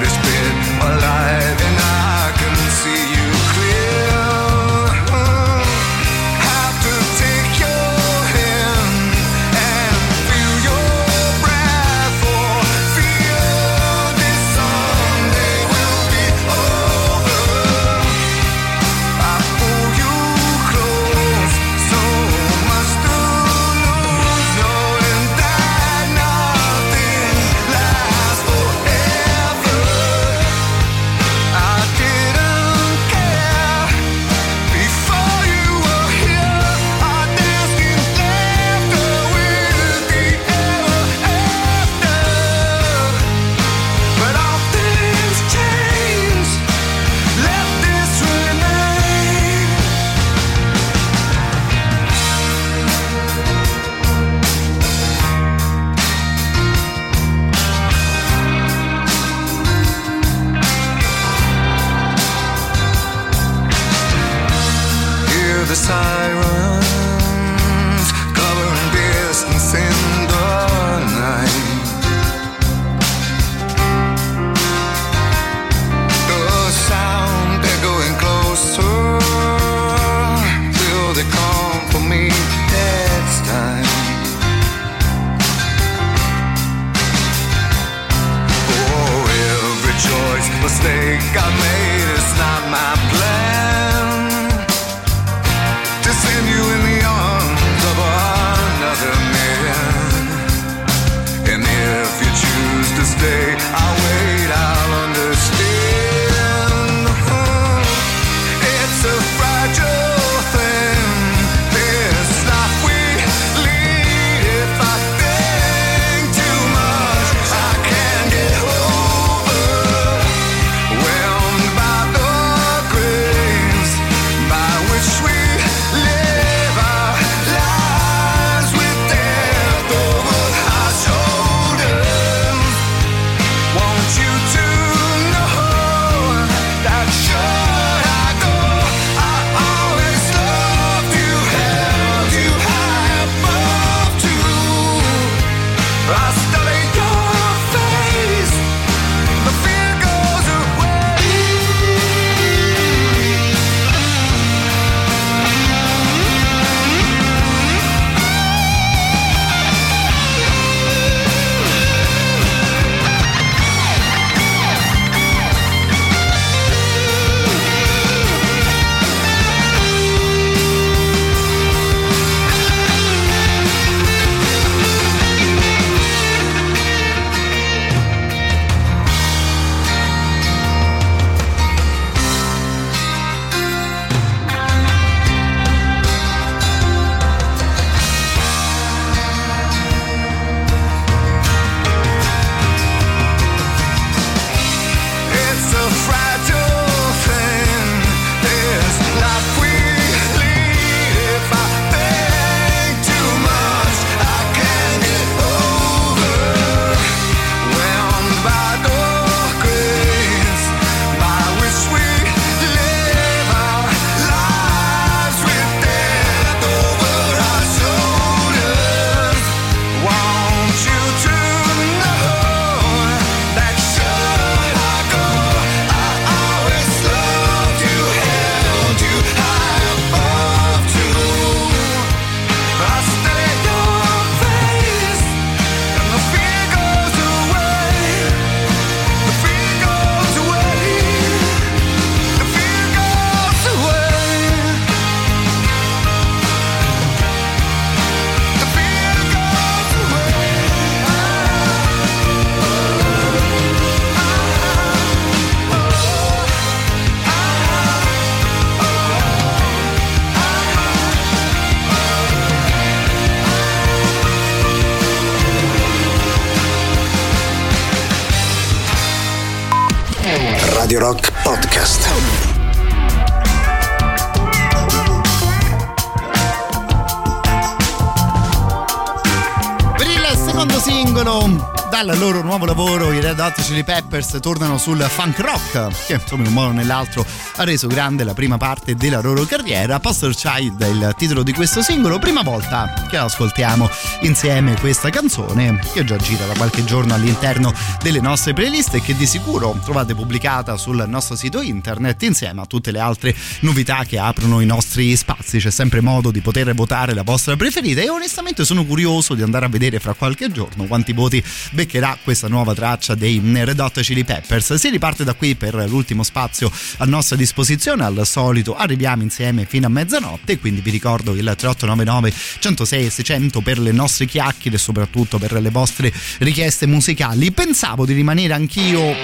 Red 283.51 283.57
Hot 283.57 283.67
Chili 283.67 283.83
Peppers 283.83 284.10
tornano 284.41 284.77
sul 284.79 285.01
funk 285.01 285.39
rock 285.39 286.07
che 286.07 286.15
insomma 286.15 286.43
in 286.43 286.49
un 286.49 286.55
modo 286.55 286.69
o 286.69 286.73
nell'altro 286.73 287.25
ha 287.57 287.65
reso 287.65 287.87
grande 287.87 288.25
la 288.25 288.35
prima 288.35 288.57
parte 288.57 288.95
della 288.95 289.21
loro 289.21 289.45
carriera. 289.45 290.01
Poster 290.01 290.35
Child 290.35 290.83
è 290.83 290.89
il 290.89 291.15
titolo 291.17 291.43
di 291.43 291.53
questo 291.53 291.83
singolo 291.83 292.19
prima 292.19 292.43
volta 292.43 293.07
che 293.09 293.17
ascoltiamo 293.17 293.89
insieme 294.23 294.79
questa 294.79 295.11
canzone 295.11 295.79
che 295.93 296.05
già 296.05 296.17
gira 296.17 296.47
da 296.47 296.55
qualche 296.55 296.85
giorno 296.85 297.15
all'interno 297.15 297.73
delle 298.03 298.21
nostre 298.21 298.53
playlist 298.53 298.95
e 298.95 299.01
che 299.01 299.15
di 299.15 299.27
sicuro 299.27 299.79
trovate 299.83 300.15
pubblicata 300.15 300.77
sul 300.77 301.05
nostro 301.07 301.37
sito 301.37 301.61
internet 301.61 302.23
insieme 302.23 302.61
a 302.61 302.67
tutte 302.67 302.91
le 302.91 302.99
altre 302.99 303.35
novità 303.61 304.05
che 304.05 304.19
aprono 304.19 304.61
i 304.61 304.67
nostri 304.67 305.17
spazi. 305.17 305.59
C'è 305.59 305.71
sempre 305.71 306.01
modo 306.01 306.31
di 306.31 306.41
poter 306.41 306.75
votare 306.75 307.15
la 307.15 307.23
vostra 307.23 307.57
preferita 307.57 308.01
e 308.01 308.11
onestamente 308.11 308.65
sono 308.65 308.85
curioso 308.85 309.35
di 309.35 309.43
andare 309.43 309.67
a 309.67 309.69
vedere 309.69 309.99
fra 309.99 310.15
qualche 310.15 310.51
giorno 310.51 310.85
quanti 310.85 311.13
voti 311.13 311.43
beccherà 311.73 312.19
questa 312.23 312.49
nuova 312.49 312.75
traccia 312.75 313.15
dei 313.15 313.41
Red 313.45 313.79
Hot 313.79 313.99
Chili 314.11 314.25
Peppers. 314.25 314.75
Si 314.75 314.89
riparte 314.89 315.23
da 315.23 315.35
qui 315.35 315.55
per 315.55 315.73
l'ultimo 315.89 316.25
spazio 316.25 316.69
a 316.97 317.05
nostra 317.05 317.37
disposizione, 317.37 318.03
al 318.03 318.27
solito 318.27 318.75
arriviamo 318.75 319.23
insieme 319.23 319.67
fino 319.67 319.87
a 319.87 319.89
mezzanotte, 319.89 320.59
quindi 320.59 320.81
vi 320.81 320.91
ricordo 320.91 321.31
il 321.31 321.55
3899 321.57 322.33
106 322.59 323.07
e 323.07 323.11
600 323.11 323.61
per 323.61 323.79
le 323.79 323.93
nostre 323.93 324.27
chiacchiere 324.27 324.79
e 324.79 324.81
soprattutto 324.81 325.39
per 325.39 325.53
le 325.53 325.71
vostre 325.71 326.13
richieste 326.39 326.87
musicali. 326.87 327.53
Pensavo 327.53 328.05
di 328.05 328.13
rimanere 328.13 328.53
anch'io 328.53 329.15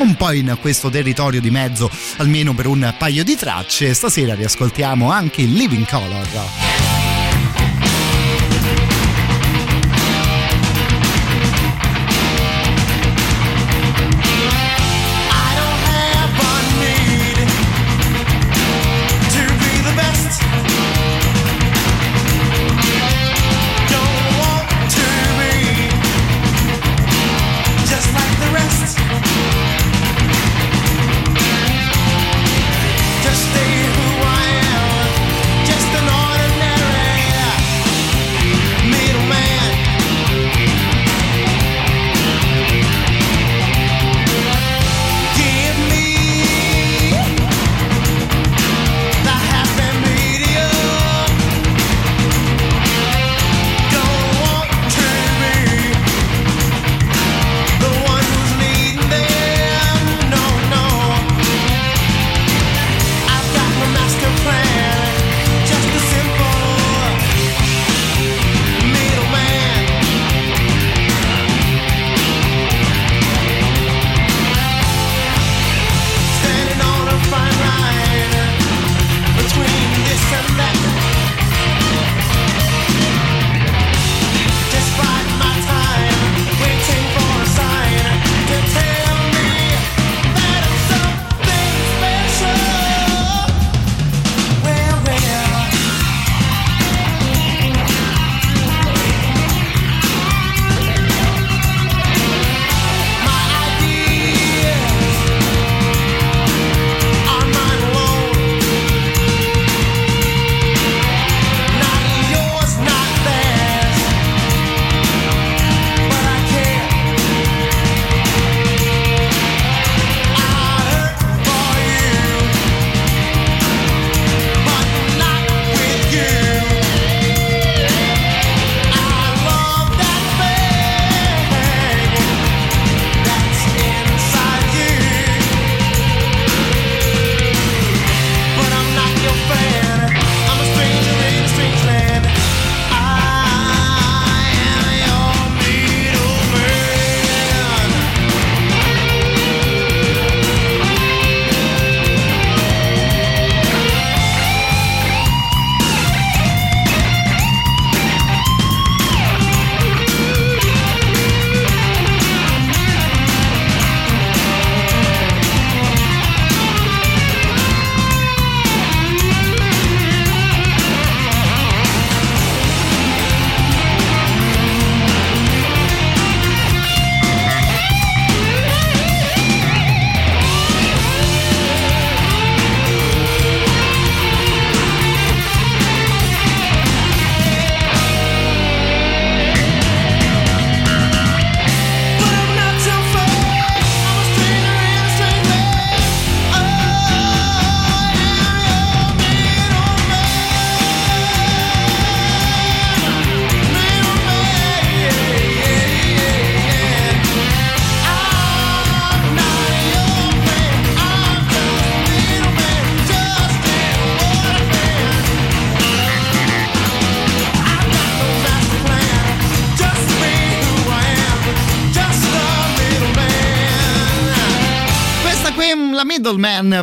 un 0.00 0.16
po' 0.16 0.32
in 0.32 0.58
questo 0.60 0.90
territorio 0.90 1.40
di 1.40 1.50
mezzo, 1.50 1.88
almeno 2.16 2.54
per 2.54 2.66
un 2.66 2.92
paio 2.98 3.22
di 3.22 3.36
tracce. 3.36 3.94
Stasera 3.94 4.34
riascoltiamo 4.34 5.12
anche 5.12 5.42
Living 5.42 5.86
Color. 5.86 7.01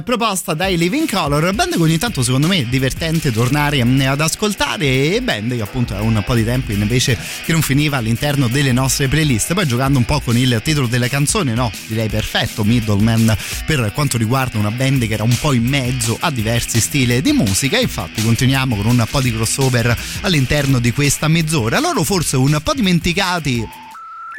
proposta 0.04 0.54
dai 0.54 0.78
Living 0.78 1.10
Color, 1.10 1.54
band 1.54 1.74
che 1.74 1.82
ogni 1.82 1.98
tanto 1.98 2.24
secondo 2.24 2.48
me 2.48 2.60
è 2.60 2.66
divertente 2.66 3.32
tornare 3.32 3.84
mm, 3.84 4.02
ad 4.02 4.22
ascoltare 4.22 5.16
e 5.16 5.22
band 5.22 5.56
che 5.56 5.62
appunto 5.62 5.96
è 5.96 6.00
un 6.00 6.22
po' 6.26 6.36
di 6.36 6.44
tempo 6.44 6.72
invece 6.72 7.18
che 7.44 7.52
non 7.52 7.62
finiva 7.62 7.98
all'interno 7.98 8.48
delle 8.48 8.72
nostre 8.72 9.08
playlist. 9.08 9.54
Poi 9.54 9.68
giocando 9.68 9.98
un 9.98 10.06
po' 10.06 10.20
con 10.22 10.38
il 10.38 10.62
titolo 10.64 10.88
della 10.88 11.08
canzone, 11.08 11.54
no, 11.54 11.72
direi 11.88 12.08
perfetto, 12.08 12.64
Middleman 12.64 13.36
per 13.66 13.92
quanto 13.94 14.18
riguarda 14.18 14.58
una 14.58 14.72
band 14.72 15.08
che 15.08 15.14
era 15.14 15.24
un 15.24 15.38
po' 15.40 15.54
in 15.54 15.66
mezzo 15.66 16.18
a 16.20 16.32
diversi 16.32 16.80
stili 16.80 17.22
di 17.22 17.32
musica, 17.32 17.80
infatti 17.80 18.22
continuiamo 18.22 18.76
con 18.76 18.86
un 18.86 19.06
po' 19.10 19.22
di 19.22 19.34
crossover 19.34 19.98
all'interno 20.22 20.80
di 20.80 20.92
questa 20.92 21.28
mezz'ora. 21.28 21.80
Loro 21.80 22.04
forse 22.04 22.38
un 22.38 22.60
po' 22.64 22.74
dimenticati 22.74 23.68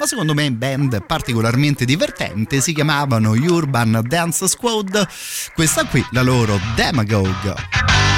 ma 0.01 0.07
secondo 0.07 0.33
me 0.33 0.51
band 0.51 1.05
particolarmente 1.05 1.85
divertente, 1.85 2.63
si 2.63 2.73
chiamavano 2.73 3.33
Urban 3.33 4.01
Dance 4.03 4.49
Squad, 4.49 5.07
questa 5.55 5.85
qui 5.85 6.03
la 6.13 6.23
loro 6.23 6.59
Demagogue. 6.75 8.10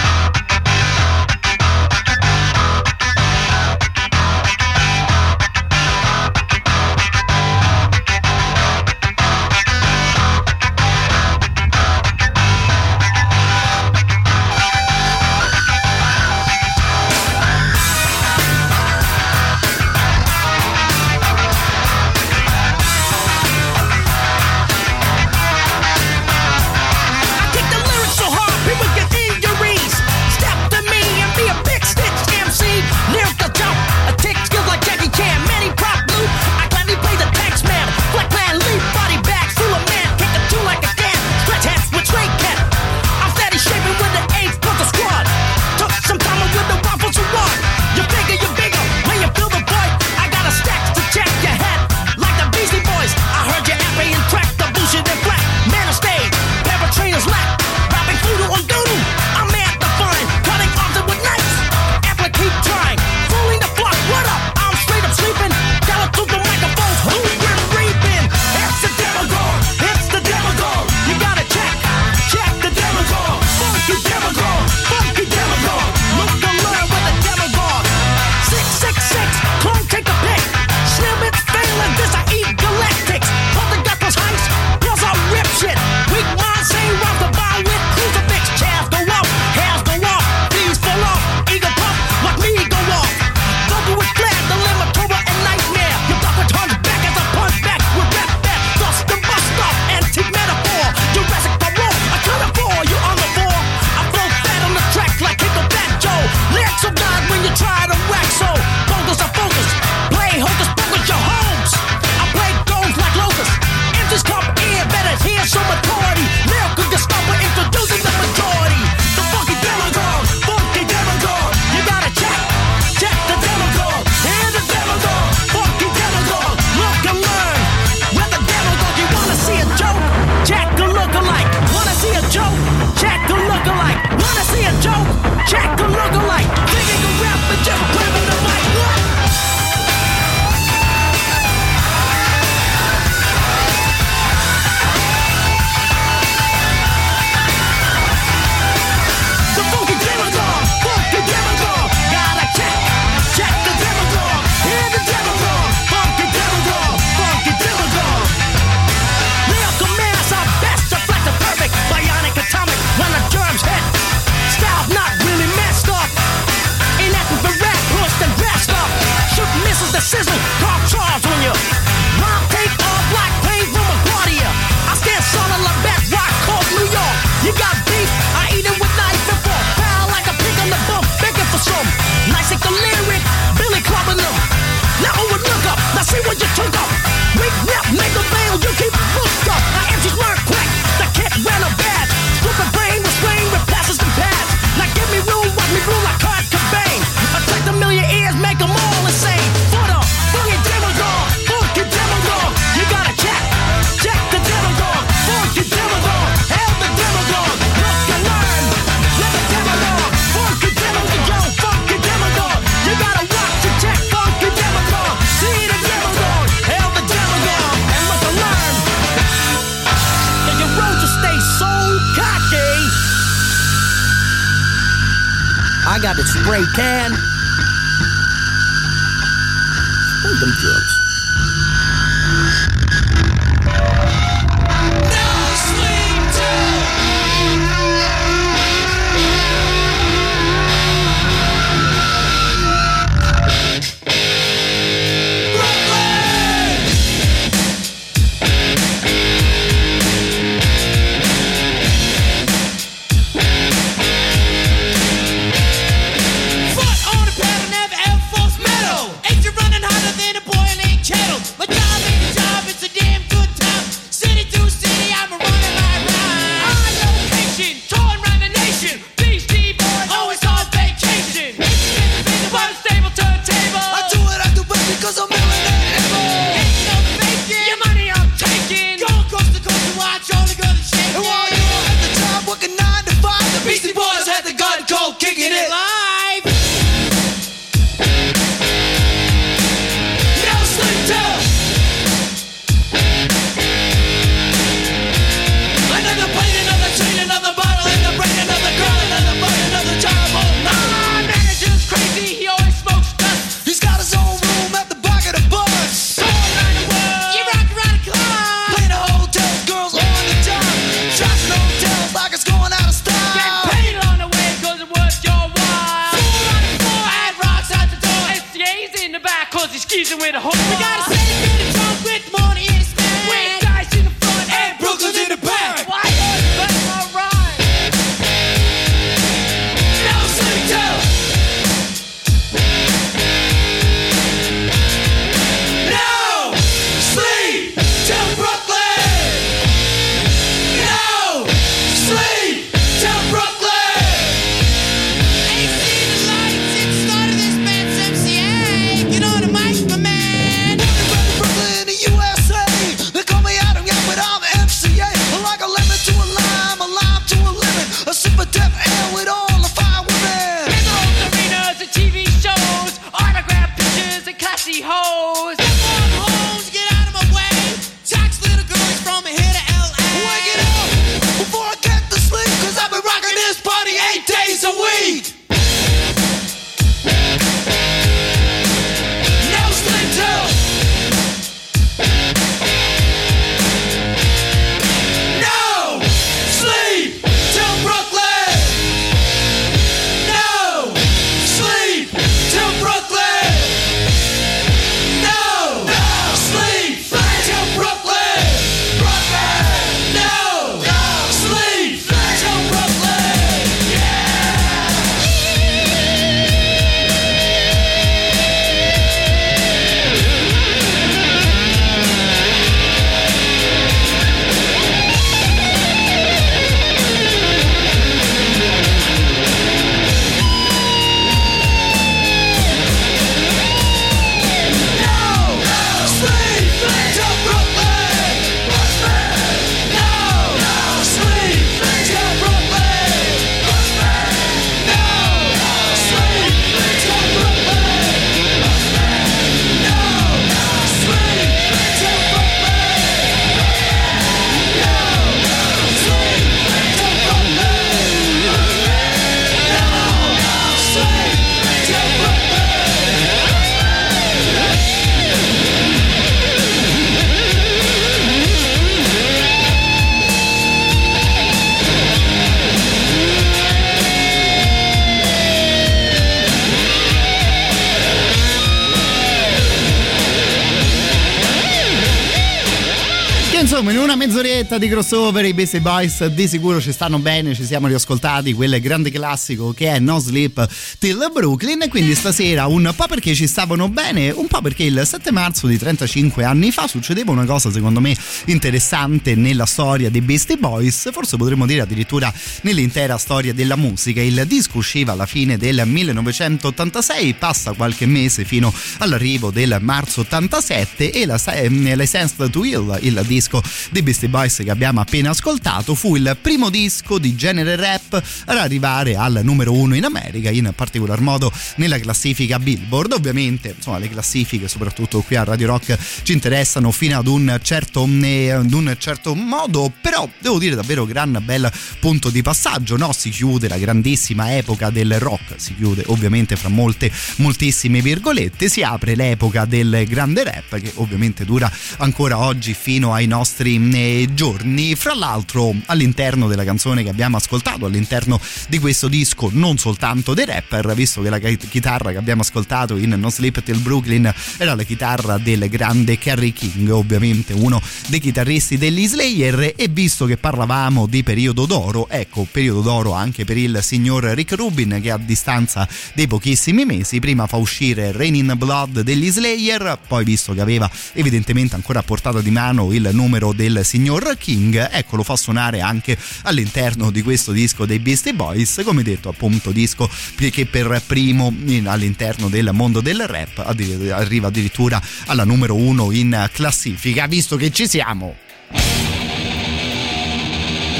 Crossover 475.12 475.44
i 475.44 475.52
Beastie 475.52 475.80
Boys 475.80 476.24
di 476.28 476.48
sicuro 476.48 476.80
ci 476.80 476.90
stanno 476.90 477.18
bene, 477.18 477.54
ci 477.54 477.66
siamo 477.66 477.86
riascoltati 477.86 478.54
quel 478.54 478.80
grande 478.80 479.10
classico 479.10 479.74
che 479.74 479.88
è 479.90 479.98
No 479.98 480.18
Sleep 480.18 480.66
Till 480.98 481.30
Brooklyn. 481.30 481.84
Quindi 481.90 482.14
stasera 482.14 482.66
un 482.66 482.90
po' 482.96 483.06
perché 483.06 483.34
ci 483.34 483.46
stavano 483.46 483.90
bene, 483.90 484.30
un 484.30 484.46
po' 484.46 484.62
perché 484.62 484.84
il 484.84 485.02
7 485.04 485.30
marzo 485.30 485.66
di 485.66 485.76
35 485.76 486.44
anni 486.44 486.70
fa 486.70 486.88
succedeva 486.88 487.30
una 487.30 487.44
cosa 487.44 487.70
secondo 487.70 488.00
me 488.00 488.16
interessante 488.46 489.34
nella 489.34 489.66
storia 489.66 490.10
dei 490.10 490.20
Beastie 490.20 490.56
Boys, 490.56 491.10
forse 491.12 491.36
potremmo 491.36 491.66
dire 491.66 491.82
addirittura 491.82 492.32
nell'intera 492.62 493.18
storia 493.18 493.52
della 493.52 493.76
musica. 493.76 494.20
Il 494.20 494.44
disco 494.46 494.78
usciva 494.78 495.12
alla 495.12 495.26
fine 495.26 495.56
del 495.56 495.82
1986, 495.84 497.34
passa 497.34 497.72
qualche 497.72 498.06
mese 498.06 498.44
fino 498.44 498.72
all'arrivo 498.98 499.50
del 499.50 499.78
marzo 499.80 500.20
87 500.20 501.10
e 501.12 501.26
la 501.26 501.40
Licensed 501.68 502.50
to 502.50 502.64
Heal, 502.64 502.98
il 503.02 503.22
disco 503.26 503.62
dei 503.90 504.02
Beastie 504.02 504.28
Boys 504.28 504.56
che 504.64 504.70
abbiamo 504.70 505.00
appena 505.00 505.30
ascoltato, 505.30 505.94
fu 505.94 506.16
il 506.16 506.36
primo 506.40 506.70
disco 506.70 507.18
di 507.18 507.34
genere 507.34 507.76
rap 507.76 508.22
ad 508.46 508.56
arrivare 508.56 509.16
al 509.16 509.40
numero 509.42 509.72
uno 509.72 509.94
in 509.94 510.04
America, 510.04 510.50
in 510.50 510.72
particolar 510.74 511.20
modo 511.20 511.52
nella 511.76 511.98
classifica 511.98 512.58
Billboard. 512.58 513.12
Ovviamente, 513.12 513.74
insomma, 513.76 513.98
le 513.98 514.08
classifiche, 514.08 514.68
soprattutto 514.68 515.20
qui 515.20 515.36
a 515.36 515.44
Radio 515.44 515.66
Rock, 515.68 515.96
ci 516.22 516.32
interessano 516.32 516.90
fino 516.90 517.18
ad 517.18 517.26
un 517.26 517.58
certo, 517.62 518.06
ad 518.32 518.72
un 518.72 518.94
certo 518.98 519.34
modo, 519.34 519.92
però 520.00 520.28
devo 520.38 520.58
dire 520.58 520.74
davvero 520.74 521.04
gran 521.04 521.40
bel 521.44 521.70
punto 522.00 522.30
di 522.30 522.42
passaggio, 522.42 522.96
no? 522.96 523.12
Si 523.12 523.30
chiude 523.30 523.68
la 523.68 523.78
grandissima 523.78 524.56
epoca 524.56 524.90
del 524.90 525.18
rock, 525.18 525.54
si 525.56 525.74
chiude 525.74 526.04
ovviamente 526.06 526.56
fra 526.56 526.68
molte, 526.68 527.10
moltissime 527.36 528.00
virgolette, 528.00 528.68
si 528.68 528.82
apre 528.82 529.14
l'epoca 529.14 529.64
del 529.64 530.04
grande 530.08 530.44
rap 530.44 530.78
che 530.80 530.92
ovviamente 530.94 531.44
dura 531.44 531.70
ancora 531.98 532.38
oggi 532.38 532.74
fino 532.74 533.12
ai 533.12 533.26
nostri 533.26 533.80
eh, 533.92 534.28
giorni. 534.34 534.94
Fra 534.94 535.14
l'altro, 535.14 535.74
all'interno 535.86 536.48
della 536.48 536.64
canzone 536.64 537.02
che 537.02 537.10
abbiamo 537.10 537.36
ascoltato, 537.36 537.86
all'interno 537.86 538.40
di 538.68 538.78
questo 538.78 539.08
disco, 539.08 539.50
non 539.52 539.78
soltanto 539.78 540.34
dei 540.34 540.46
rapper, 540.46 540.94
visto 540.94 541.22
che 541.22 541.30
la 541.30 541.38
chi- 541.38 541.56
chitarra 541.56 542.10
che 542.10 542.18
abbiamo 542.18 542.42
ascoltato 542.42 542.96
in 542.96 543.10
No 543.10 543.30
Sleep 543.30 543.62
Till 543.62 543.80
Brooklyn 543.80 544.32
era 544.56 544.74
la 544.74 544.82
chitarra 544.82 545.38
del 545.38 545.68
grande 545.68 546.18
Kerry 546.18 546.52
King, 546.52 546.88
ovviamente 546.90 547.52
uno 547.52 547.80
dei 548.08 548.20
chitarristi 548.22 548.78
degli 548.78 549.08
Slayer, 549.08 549.74
e 549.74 549.88
visto 549.88 550.26
che 550.26 550.36
parlavamo 550.36 551.06
di 551.06 551.24
periodo 551.24 551.66
d'oro, 551.66 552.08
ecco, 552.08 552.46
periodo 552.48 552.80
d'oro 552.80 553.14
anche 553.14 553.44
per 553.44 553.56
il 553.56 553.80
signor 553.82 554.22
Rick 554.22 554.52
Rubin 554.52 555.00
che 555.02 555.10
a 555.10 555.18
distanza 555.18 555.88
dei 556.14 556.28
pochissimi 556.28 556.84
mesi 556.84 557.18
prima 557.18 557.48
fa 557.48 557.56
uscire 557.56 558.12
Rain 558.12 558.36
in 558.36 558.54
Blood 558.56 559.00
degli 559.00 559.28
Slayer, 559.28 559.98
poi 560.06 560.22
visto 560.22 560.54
che 560.54 560.60
aveva 560.60 560.88
evidentemente 561.14 561.74
ancora 561.74 561.98
a 561.98 562.02
portata 562.04 562.40
di 562.40 562.52
mano 562.52 562.92
il 562.92 563.10
numero 563.12 563.52
del 563.52 563.80
signor 563.82 564.36
King, 564.38 564.88
ecco 564.92 565.16
lo 565.16 565.24
fa 565.24 565.34
suonare 565.34 565.80
anche 565.80 566.16
all'interno 566.42 567.10
di 567.10 567.22
questo 567.22 567.50
disco 567.50 567.86
dei 567.86 567.98
Beastie 567.98 568.34
Boys, 568.34 568.82
come 568.84 569.02
detto 569.02 569.30
appunto 569.30 569.72
disco 569.72 570.08
che 570.36 570.66
per 570.66 571.02
primo 571.04 571.52
in- 571.66 571.88
all'interno 571.88 572.48
del 572.48 572.70
mondo 572.72 573.00
del 573.00 573.26
rap 573.26 573.58
arriva 573.66 574.46
addirittura 574.46 575.02
alla 575.26 575.42
numero 575.42 575.74
uno 575.74 576.12
in 576.12 576.48
classifica, 576.52 577.26
visto 577.26 577.56
che 577.56 577.72
ci 577.72 577.88
siamo. 577.88 578.10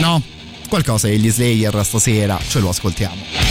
No, 0.00 0.22
qualcosa 0.68 1.08
degli 1.08 1.30
Slayer 1.30 1.84
stasera 1.84 2.38
ce 2.48 2.58
lo 2.60 2.70
ascoltiamo. 2.70 3.41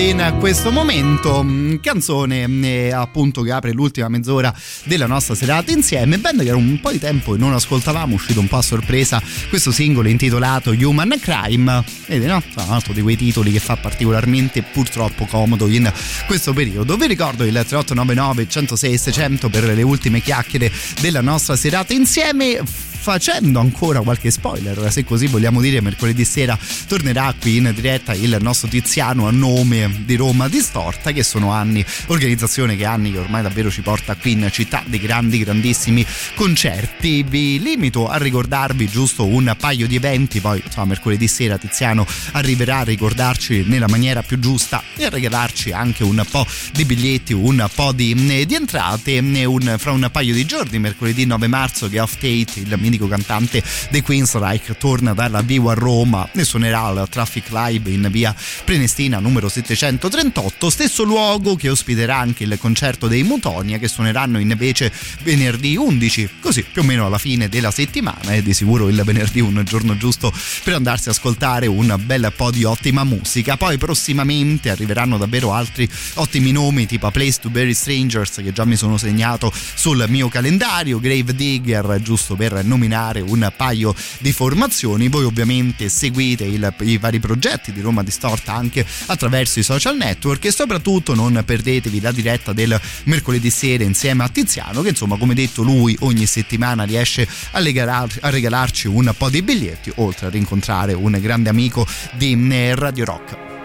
In 0.00 0.36
questo 0.38 0.70
momento. 0.70 1.42
Mm, 1.42 1.76
Canzone 1.80 2.44
eh, 2.44 2.92
appunto 2.92 3.42
che 3.42 3.52
apre 3.52 3.72
l'ultima 3.72 4.08
mezz'ora 4.08 4.54
della 4.84 5.06
nostra 5.06 5.34
serata 5.34 5.70
insieme. 5.70 6.18
Band 6.18 6.42
che 6.42 6.48
era 6.48 6.56
un 6.56 6.78
po' 6.80 6.90
di 6.90 6.98
tempo 6.98 7.32
che 7.32 7.38
non 7.38 7.54
ascoltavamo, 7.54 8.14
uscito 8.14 8.40
un 8.40 8.48
po' 8.48 8.58
a 8.58 8.62
sorpresa 8.62 9.22
questo 9.48 9.72
singolo 9.72 10.08
intitolato 10.08 10.70
Human 10.70 11.18
Crime. 11.20 11.84
Vedi, 12.06 12.26
no? 12.26 12.42
Tra 12.52 12.66
l'altro 12.66 12.92
di 12.92 13.00
quei 13.00 13.16
titoli 13.16 13.52
che 13.52 13.58
fa 13.58 13.76
particolarmente 13.76 14.62
purtroppo 14.62 15.24
comodo 15.24 15.66
in 15.68 15.90
questo 16.26 16.52
periodo. 16.52 16.96
Vi 16.96 17.06
ricordo 17.06 17.44
il 17.44 17.52
3899 17.52 18.48
106 18.48 18.98
600 18.98 19.48
per 19.48 19.64
le 19.64 19.82
ultime 19.82 20.20
chiacchiere 20.20 20.70
della 21.00 21.20
nostra 21.20 21.56
serata 21.56 21.94
insieme 21.94 22.60
facendo 23.06 23.60
ancora 23.60 24.00
qualche 24.00 24.32
spoiler, 24.32 24.90
se 24.90 25.04
così 25.04 25.28
vogliamo 25.28 25.60
dire, 25.60 25.80
mercoledì 25.80 26.24
sera 26.24 26.58
tornerà 26.88 27.32
qui 27.40 27.58
in 27.58 27.70
diretta 27.72 28.14
il 28.14 28.36
nostro 28.40 28.66
Tiziano 28.66 29.28
a 29.28 29.30
nome 29.30 30.02
di 30.04 30.16
Roma 30.16 30.48
Distorta, 30.48 31.12
che 31.12 31.22
sono 31.22 31.52
anni, 31.52 31.84
organizzazione 32.06 32.74
che 32.74 32.84
anni 32.84 33.12
che 33.12 33.18
ormai 33.18 33.42
davvero 33.42 33.70
ci 33.70 33.82
porta 33.82 34.16
qui 34.16 34.32
in 34.32 34.48
città 34.50 34.82
dei 34.84 34.98
grandi, 34.98 35.38
grandissimi 35.38 36.04
concerti. 36.34 37.22
Vi 37.22 37.60
limito 37.60 38.08
a 38.08 38.16
ricordarvi 38.16 38.88
giusto 38.88 39.24
un 39.24 39.54
paio 39.56 39.86
di 39.86 39.94
eventi, 39.94 40.40
poi 40.40 40.60
insomma 40.64 40.86
mercoledì 40.86 41.28
sera 41.28 41.58
Tiziano 41.58 42.04
arriverà 42.32 42.78
a 42.78 42.82
ricordarci 42.82 43.62
nella 43.68 43.86
maniera 43.86 44.24
più 44.24 44.40
giusta 44.40 44.82
e 44.96 45.04
a 45.04 45.10
regalarci 45.10 45.70
anche 45.70 46.02
un 46.02 46.26
po' 46.28 46.44
di 46.72 46.84
biglietti, 46.84 47.32
un 47.32 47.64
po' 47.72 47.92
di, 47.92 48.44
di 48.46 48.54
entrate. 48.56 49.20
Un, 49.20 49.76
fra 49.78 49.92
un 49.92 50.08
paio 50.10 50.34
di 50.34 50.44
giorni, 50.44 50.80
mercoledì 50.80 51.24
9 51.24 51.46
marzo, 51.46 51.88
che 51.88 52.00
Off 52.00 52.14
Tate, 52.14 52.58
il 52.58 52.76
mitico 52.96 53.06
cantante 53.06 53.62
dei 53.90 54.00
Queensryche, 54.00 54.76
torna 54.76 55.12
dalla 55.12 55.42
Vivo 55.42 55.70
a 55.70 55.74
Roma 55.74 56.28
e 56.32 56.44
suonerà 56.44 56.82
al 56.82 57.06
Traffic 57.08 57.50
Live 57.50 57.90
in 57.90 58.08
via 58.10 58.34
Prenestina 58.64 59.18
numero 59.18 59.48
738, 59.48 60.70
stesso 60.70 61.04
luogo 61.04 61.54
che 61.54 61.68
ospiterà 61.68 62.16
anche 62.18 62.44
il 62.44 62.56
concerto 62.58 63.06
dei 63.06 63.22
Mutonia 63.22 63.78
che 63.78 63.88
suoneranno 63.88 64.38
invece 64.38 64.90
venerdì 65.22 65.76
11, 65.76 66.30
così 66.40 66.64
più 66.64 66.82
o 66.82 66.84
meno 66.84 67.06
alla 67.06 67.18
fine 67.18 67.48
della 67.48 67.70
settimana 67.70 68.32
e 68.32 68.42
di 68.42 68.54
sicuro 68.54 68.88
il 68.88 69.00
venerdì 69.04 69.40
un 69.40 69.62
giorno 69.64 69.96
giusto 69.96 70.32
per 70.64 70.74
andarsi 70.74 71.08
a 71.08 71.12
ascoltare 71.12 71.66
un 71.66 71.94
bel 72.04 72.32
po' 72.34 72.50
di 72.50 72.64
ottima 72.64 73.04
musica. 73.04 73.56
Poi 73.56 73.76
prossimamente 73.78 74.70
arriveranno 74.70 75.18
davvero 75.18 75.52
altri 75.52 75.88
ottimi 76.14 76.52
nomi 76.52 76.86
tipo 76.86 77.06
A 77.06 77.10
Place 77.10 77.40
to 77.40 77.50
Bury 77.50 77.74
Strangers 77.74 78.36
che 78.36 78.52
già 78.52 78.64
mi 78.64 78.76
sono 78.76 78.96
segnato 78.96 79.52
sul 79.74 80.04
mio 80.08 80.28
calendario, 80.28 80.98
Grave 80.98 81.34
Digger 81.34 82.00
giusto 82.00 82.34
per 82.34 82.64
nominare 82.64 82.85
un 82.94 83.50
paio 83.56 83.94
di 84.18 84.32
formazioni. 84.32 85.08
Voi 85.08 85.24
ovviamente 85.24 85.88
seguite 85.88 86.44
il- 86.44 86.72
i 86.80 86.98
vari 86.98 87.18
progetti 87.20 87.72
di 87.72 87.80
Roma 87.80 88.02
Distorta 88.02 88.54
anche 88.54 88.84
attraverso 89.06 89.58
i 89.58 89.62
social 89.62 89.96
network 89.96 90.44
e 90.44 90.50
soprattutto 90.52 91.14
non 91.14 91.42
perdetevi 91.44 92.00
la 92.00 92.12
diretta 92.12 92.52
del 92.52 92.78
mercoledì 93.04 93.50
sera 93.50 93.84
insieme 93.84 94.24
a 94.24 94.28
Tiziano 94.28 94.82
che 94.82 94.90
insomma 94.90 95.16
come 95.16 95.34
detto 95.34 95.62
lui 95.62 95.96
ogni 96.00 96.26
settimana 96.26 96.84
riesce 96.84 97.26
a, 97.52 97.60
regalar- 97.60 98.18
a 98.20 98.30
regalarci 98.30 98.88
un 98.88 99.12
po' 99.16 99.28
di 99.30 99.42
biglietti 99.42 99.92
oltre 99.96 100.26
a 100.26 100.30
rincontrare 100.30 100.92
un 100.92 101.16
grande 101.20 101.48
amico 101.48 101.86
di 102.16 102.32
eh, 102.50 102.74
Radio 102.74 103.04
Rock. 103.04 103.55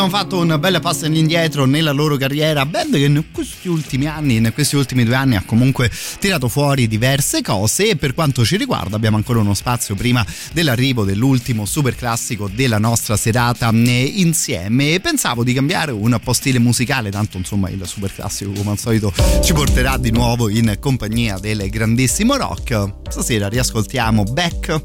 Abbiamo 0.00 0.16
fatto 0.16 0.38
un 0.38 0.56
bel 0.58 0.80
passo 0.80 1.04
all'indietro 1.04 1.66
nella 1.66 1.92
loro 1.92 2.16
carriera. 2.16 2.64
Band 2.64 2.94
che 2.94 3.04
in 3.04 3.24
questi 3.30 3.68
ultimi 3.68 4.06
anni, 4.06 4.36
in 4.36 4.50
questi 4.54 4.74
ultimi 4.74 5.04
due 5.04 5.14
anni, 5.14 5.36
ha 5.36 5.42
comunque 5.44 5.90
tirato 6.18 6.48
fuori 6.48 6.88
diverse 6.88 7.42
cose. 7.42 7.90
E 7.90 7.96
per 7.96 8.14
quanto 8.14 8.42
ci 8.42 8.56
riguarda, 8.56 8.96
abbiamo 8.96 9.18
ancora 9.18 9.40
uno 9.40 9.52
spazio 9.52 9.94
prima 9.94 10.24
dell'arrivo 10.54 11.04
dell'ultimo 11.04 11.66
super 11.66 11.94
classico 11.94 12.48
della 12.50 12.78
nostra 12.78 13.18
serata 13.18 13.70
eh, 13.70 14.12
insieme. 14.16 14.94
E 14.94 15.00
pensavo 15.00 15.44
di 15.44 15.52
cambiare 15.52 15.92
un 15.92 16.18
po' 16.22 16.32
stile 16.32 16.58
musicale, 16.58 17.10
tanto 17.10 17.36
insomma 17.36 17.68
il 17.68 17.82
super 17.84 18.14
classico, 18.14 18.52
come 18.52 18.70
al 18.70 18.78
solito, 18.78 19.12
ci 19.42 19.52
porterà 19.52 19.98
di 19.98 20.10
nuovo 20.12 20.48
in 20.48 20.78
compagnia 20.80 21.38
del 21.38 21.68
grandissimo 21.68 22.36
rock. 22.36 22.92
Stasera 23.10 23.48
riascoltiamo 23.48 24.22
Beck 24.24 24.82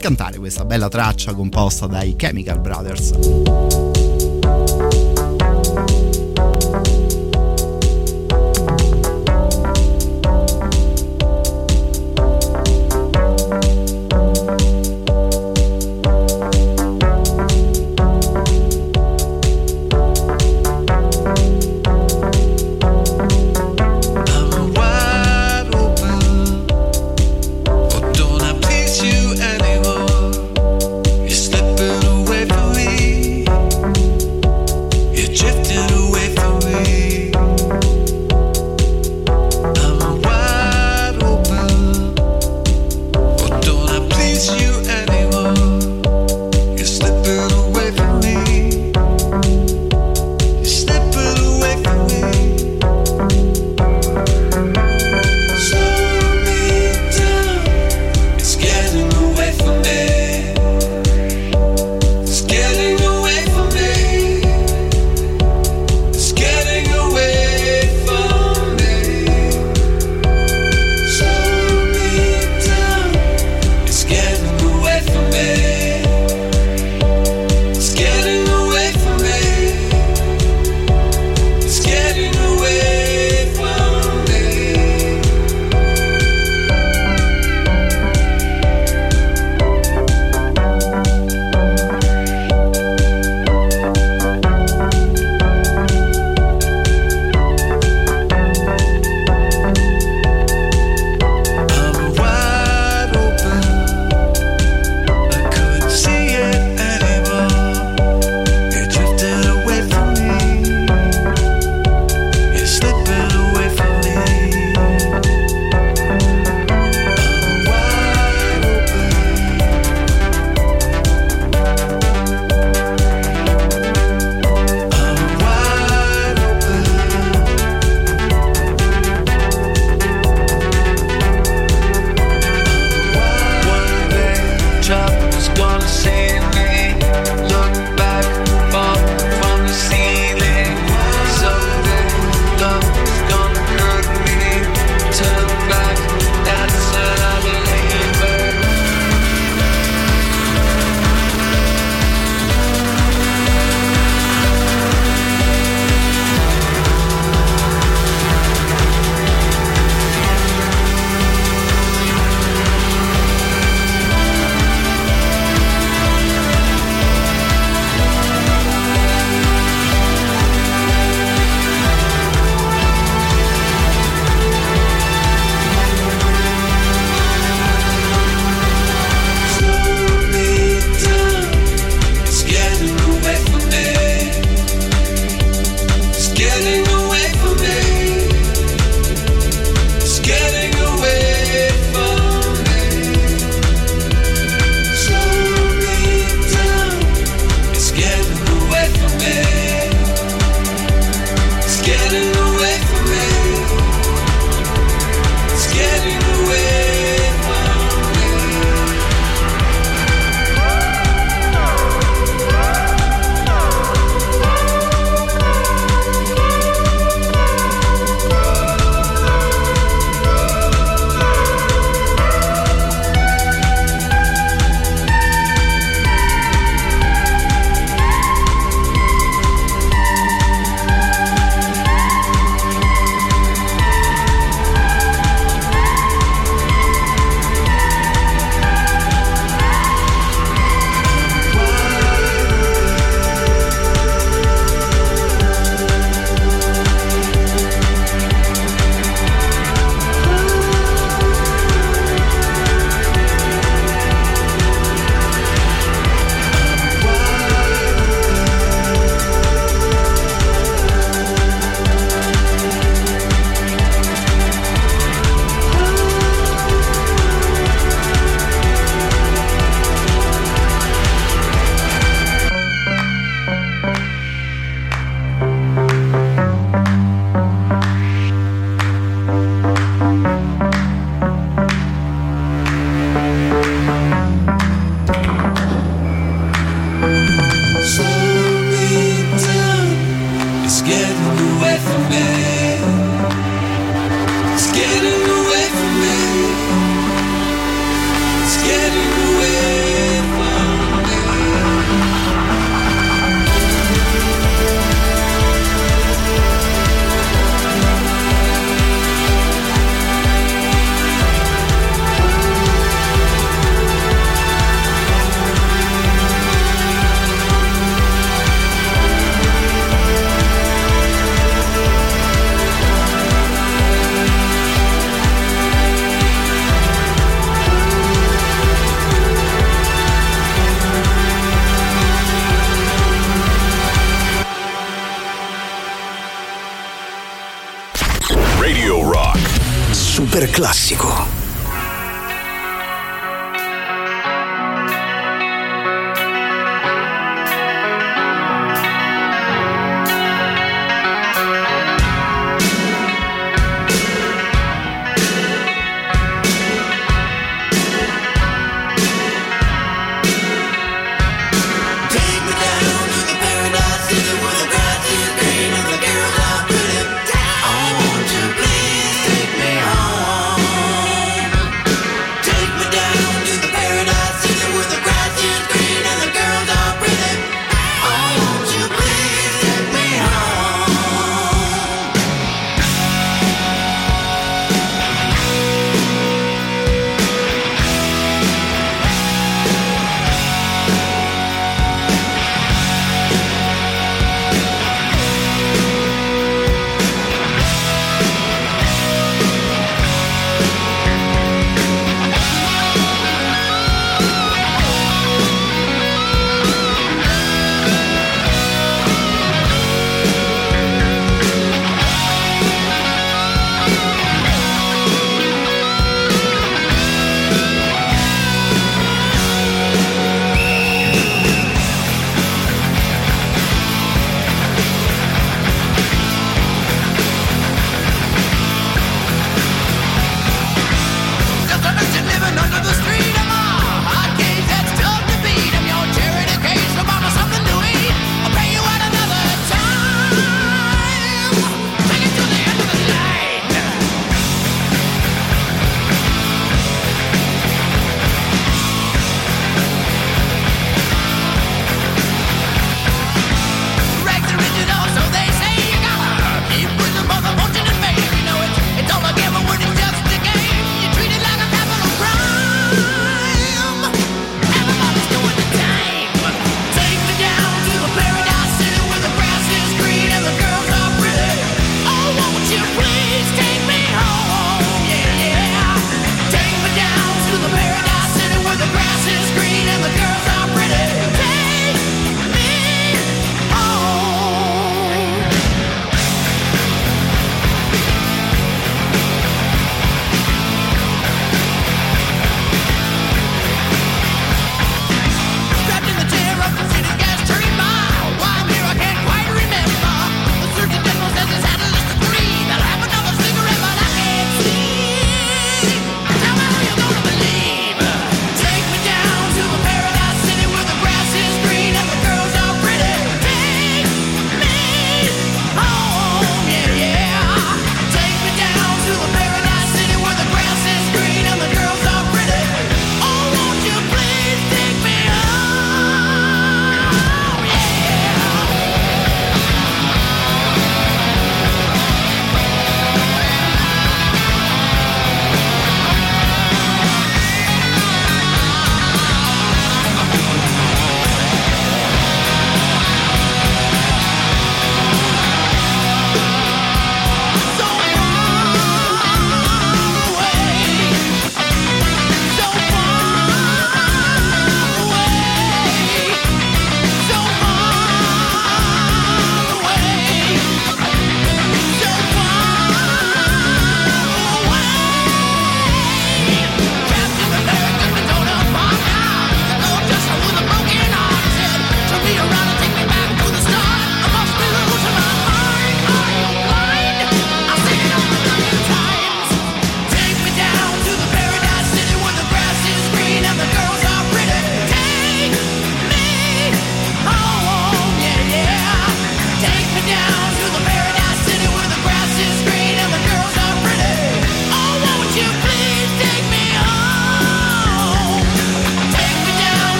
cantare 0.00 0.38
questa 0.38 0.66
bella 0.66 0.88
traccia 0.88 1.32
composta 1.32 1.86
dai 1.86 2.14
Chemical 2.14 2.60
Brothers. 2.60 3.99
Bye. 4.50 6.09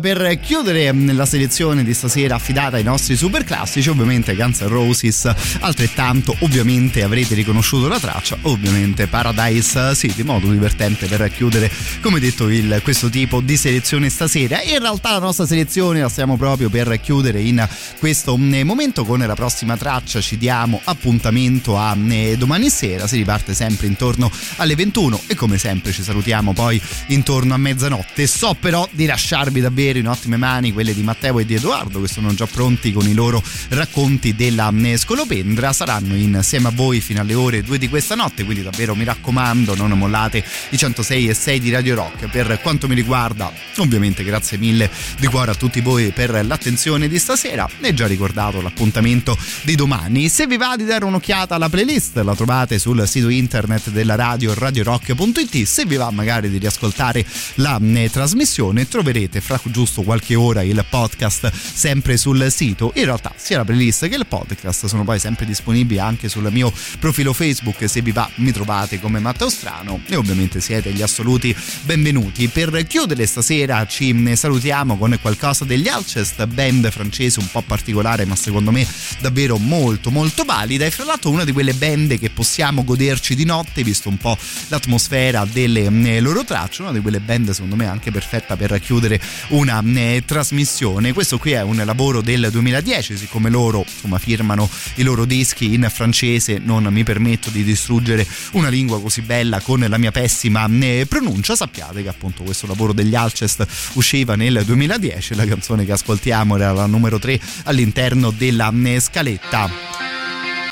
Per 0.00 0.38
chiudere 0.40 0.92
mm, 0.92 1.10
la 1.16 1.26
selezione 1.26 1.84
di 1.84 1.92
stasera 1.92 2.36
affidata 2.36 2.76
ai 2.76 2.82
nostri 2.82 3.16
super 3.16 3.44
classici, 3.44 3.88
ovviamente 3.88 4.34
Guns 4.34 4.60
N' 4.60 4.68
Roses, 4.68 5.30
altrettanto 5.60 6.34
ovviamente 6.40 7.02
avrete 7.02 7.34
riconosciuto 7.34 7.88
la 7.88 7.98
traccia, 7.98 8.38
ovviamente 8.42 9.06
Paradise 9.06 9.94
City, 9.94 10.22
modo 10.22 10.50
divertente 10.50 11.06
per 11.06 11.30
chiudere 11.30 11.70
come 12.00 12.20
detto 12.20 12.48
il, 12.48 12.80
questo 12.82 13.10
tipo 13.10 13.40
di 13.40 13.56
selezione 13.56 14.08
stasera. 14.08 14.62
In 14.62 14.78
realtà 14.78 15.12
la 15.12 15.18
nostra 15.18 15.46
selezione 15.46 16.00
la 16.00 16.08
stiamo 16.08 16.36
proprio 16.36 16.70
per 16.70 16.98
chiudere 17.00 17.40
in 17.40 17.66
questo 17.98 18.36
mm, 18.36 18.62
momento 18.62 19.04
con 19.04 19.18
la 19.18 19.34
prossima 19.34 19.76
traccia, 19.76 20.20
ci 20.20 20.38
diamo 20.38 20.80
appuntamento 20.84 21.76
a 21.76 21.94
mm, 21.94 22.32
domani 22.34 22.70
sera, 22.70 23.06
si 23.06 23.16
riparte 23.16 23.54
sempre 23.54 23.86
intorno 23.86 24.30
alle 24.56 24.74
21 24.74 25.22
e 25.26 25.34
come 25.34 25.58
sempre 25.58 25.92
ci 25.92 26.02
salutiamo 26.02 26.52
poi 26.52 26.80
intorno 27.08 27.54
a 27.54 27.58
mezzanotte. 27.58 28.26
So 28.26 28.56
però 28.58 28.88
di 28.92 29.06
lasciarvi 29.06 29.60
davvero 29.60 29.80
in 29.82 30.08
ottime 30.08 30.36
mani 30.36 30.72
quelle 30.72 30.94
di 30.94 31.02
Matteo 31.02 31.38
e 31.38 31.44
di 31.44 31.54
Edoardo 31.54 32.00
che 32.00 32.08
sono 32.08 32.32
già 32.34 32.46
pronti 32.46 32.92
con 32.92 33.06
i 33.08 33.14
loro 33.14 33.42
racconti 33.70 34.34
della 34.34 34.70
mm, 34.70 34.94
Scolopendra. 34.94 35.72
Saranno 35.72 36.14
insieme 36.14 36.68
a 36.68 36.70
voi 36.70 37.00
fino 37.00 37.20
alle 37.20 37.34
ore 37.34 37.62
2 37.62 37.78
di 37.78 37.88
questa 37.88 38.14
notte, 38.14 38.44
quindi 38.44 38.62
davvero 38.62 38.94
mi 38.94 39.04
raccomando 39.04 39.74
non 39.74 39.90
mollate 39.92 40.44
i 40.70 40.76
106 40.78 41.28
e 41.28 41.34
6 41.34 41.60
di 41.60 41.70
Radio 41.70 41.94
Rock. 41.94 42.28
Per 42.28 42.60
quanto 42.62 42.86
mi 42.88 42.94
riguarda, 42.94 43.52
ovviamente 43.78 44.24
grazie 44.24 44.58
mille 44.58 44.90
di 45.18 45.26
cuore 45.26 45.50
a 45.50 45.54
tutti 45.54 45.80
voi 45.80 46.10
per 46.12 46.44
l'attenzione 46.44 47.08
di 47.08 47.18
stasera 47.18 47.68
e 47.80 47.94
già 47.94 48.06
ricordato 48.06 48.60
l'appuntamento 48.60 49.36
di 49.62 49.74
domani. 49.74 50.28
Se 50.28 50.46
vi 50.46 50.56
va 50.56 50.76
di 50.76 50.84
dare 50.84 51.04
un'occhiata 51.04 51.54
alla 51.54 51.68
playlist 51.68 52.16
la 52.18 52.34
trovate 52.34 52.78
sul 52.78 53.06
sito 53.06 53.28
internet 53.28 53.90
della 53.90 54.14
radio 54.14 54.54
radiorock.it. 54.54 55.62
Se 55.64 55.84
vi 55.84 55.96
va 55.96 56.10
magari 56.10 56.48
di 56.48 56.58
riascoltare 56.58 57.24
la 57.56 57.80
eh, 57.82 58.10
trasmissione 58.10 58.88
troverete 58.88 59.40
fra 59.40 59.58
giusto 59.72 60.02
qualche 60.02 60.36
ora 60.36 60.62
il 60.62 60.84
podcast 60.88 61.50
sempre 61.52 62.16
sul 62.16 62.46
sito. 62.50 62.92
In 62.94 63.06
realtà 63.06 63.32
sia 63.36 63.56
la 63.56 63.64
playlist 63.64 64.08
che 64.08 64.14
il 64.14 64.26
podcast 64.26 64.86
sono 64.86 65.02
poi 65.02 65.18
sempre 65.18 65.44
disponibili 65.44 65.98
anche 65.98 66.28
sul 66.28 66.48
mio 66.52 66.72
profilo 67.00 67.32
Facebook. 67.32 67.88
Se 67.88 68.00
vi 68.02 68.12
va 68.12 68.30
mi 68.36 68.52
trovate 68.52 69.00
come 69.00 69.18
Matteo 69.18 69.50
Strano 69.50 70.00
e 70.06 70.14
ovviamente 70.14 70.60
siete 70.60 70.92
gli 70.92 71.02
assoluti 71.02 71.56
benvenuti. 71.82 72.46
Per 72.48 72.86
chiudere 72.86 73.26
stasera 73.26 73.84
ci 73.86 74.36
salutiamo 74.36 74.96
con 74.96 75.18
qualcosa 75.20 75.64
degli 75.64 75.88
Alcest, 75.88 76.46
band 76.46 76.90
francese 76.90 77.40
un 77.40 77.50
po' 77.50 77.62
particolare 77.62 78.24
ma 78.24 78.36
secondo 78.36 78.70
me 78.70 78.86
davvero 79.20 79.56
molto 79.56 80.10
molto 80.10 80.44
valida 80.44 80.84
e 80.84 80.90
fra 80.90 81.04
l'altro 81.04 81.30
una 81.30 81.44
di 81.44 81.52
quelle 81.52 81.72
band 81.72 82.18
che 82.18 82.30
possiamo 82.30 82.84
goderci 82.84 83.34
di 83.34 83.44
notte 83.44 83.82
visto 83.82 84.08
un 84.08 84.18
po' 84.18 84.36
l'atmosfera 84.68 85.46
delle 85.50 85.84
eh, 85.84 86.20
loro 86.20 86.44
tracce, 86.44 86.82
una 86.82 86.92
di 86.92 87.00
quelle 87.00 87.20
band 87.20 87.50
secondo 87.50 87.76
me 87.76 87.86
anche 87.86 88.10
perfetta 88.10 88.56
per 88.56 88.78
chiudere 88.80 89.20
una 89.62 89.82
eh, 89.94 90.24
trasmissione. 90.26 91.12
Questo 91.12 91.38
qui 91.38 91.52
è 91.52 91.62
un 91.62 91.80
lavoro 91.84 92.20
del 92.20 92.48
2010, 92.50 93.16
siccome 93.16 93.48
loro 93.48 93.84
insomma 93.86 94.18
firmano 94.18 94.68
i 94.96 95.02
loro 95.02 95.24
dischi 95.24 95.72
in 95.74 95.86
francese, 95.88 96.58
non 96.58 96.84
mi 96.90 97.04
permetto 97.04 97.48
di 97.48 97.62
distruggere 97.62 98.26
una 98.52 98.68
lingua 98.68 99.00
così 99.00 99.22
bella 99.22 99.60
con 99.60 99.84
la 99.88 99.98
mia 99.98 100.10
pessima 100.10 100.68
eh, 100.80 101.06
pronuncia. 101.08 101.54
Sappiate 101.54 102.02
che 102.02 102.08
appunto 102.08 102.42
questo 102.42 102.66
lavoro 102.66 102.92
degli 102.92 103.14
Alcest 103.14 103.64
usciva 103.94 104.34
nel 104.34 104.62
2010, 104.64 105.36
la 105.36 105.46
canzone 105.46 105.84
che 105.84 105.92
ascoltiamo 105.92 106.56
era 106.56 106.72
la 106.72 106.86
numero 106.86 107.20
3 107.20 107.40
all'interno 107.64 108.30
della 108.30 108.72
eh, 108.84 108.98
scaletta. 108.98 109.70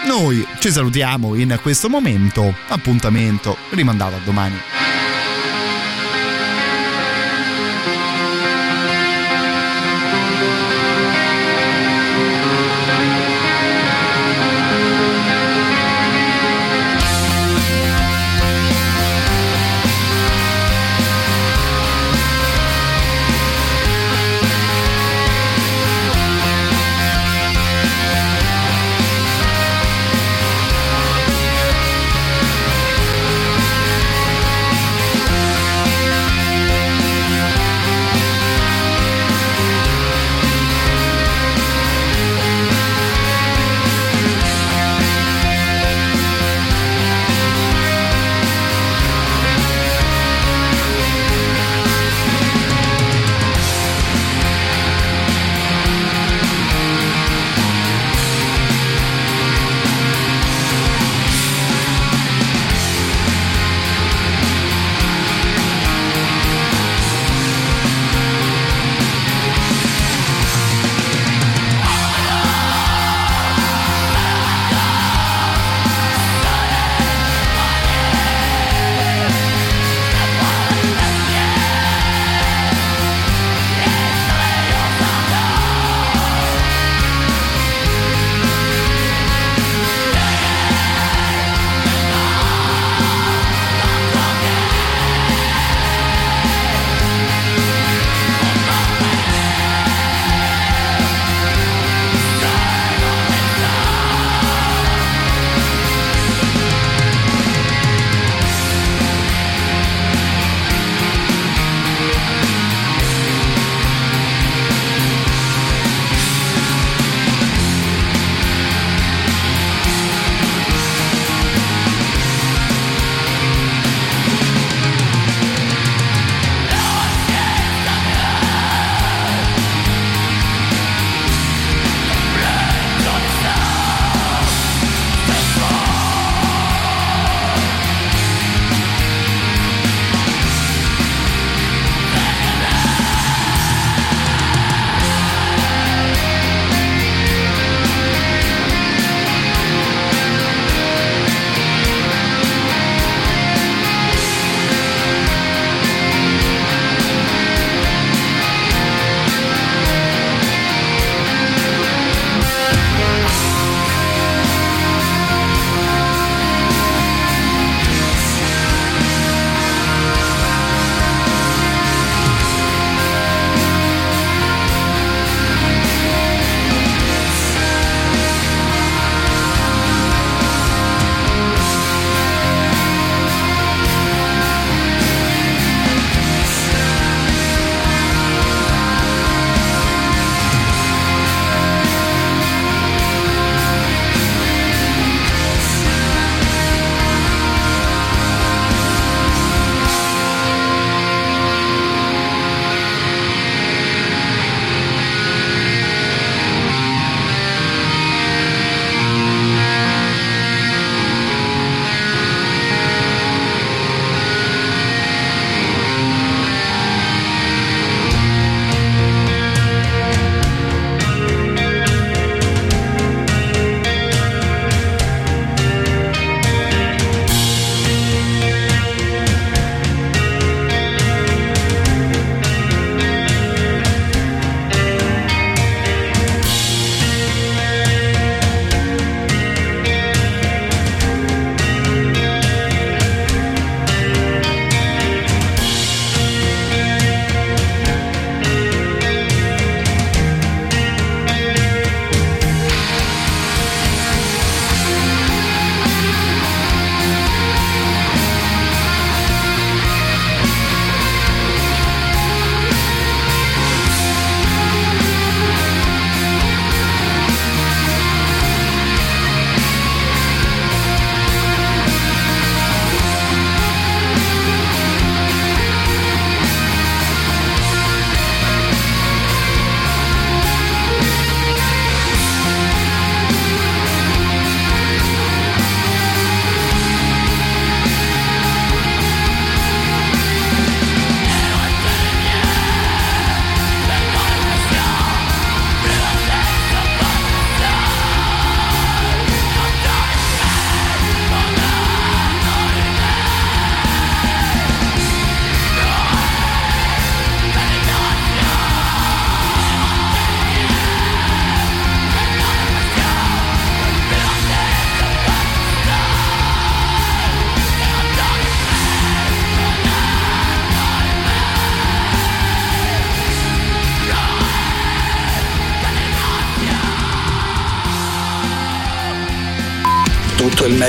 Noi 0.06 0.44
ci 0.58 0.72
salutiamo 0.72 1.36
in 1.36 1.58
questo 1.62 1.88
momento, 1.88 2.52
appuntamento 2.68 3.56
rimandato 3.70 4.16
a 4.16 4.20
domani. 4.24 4.56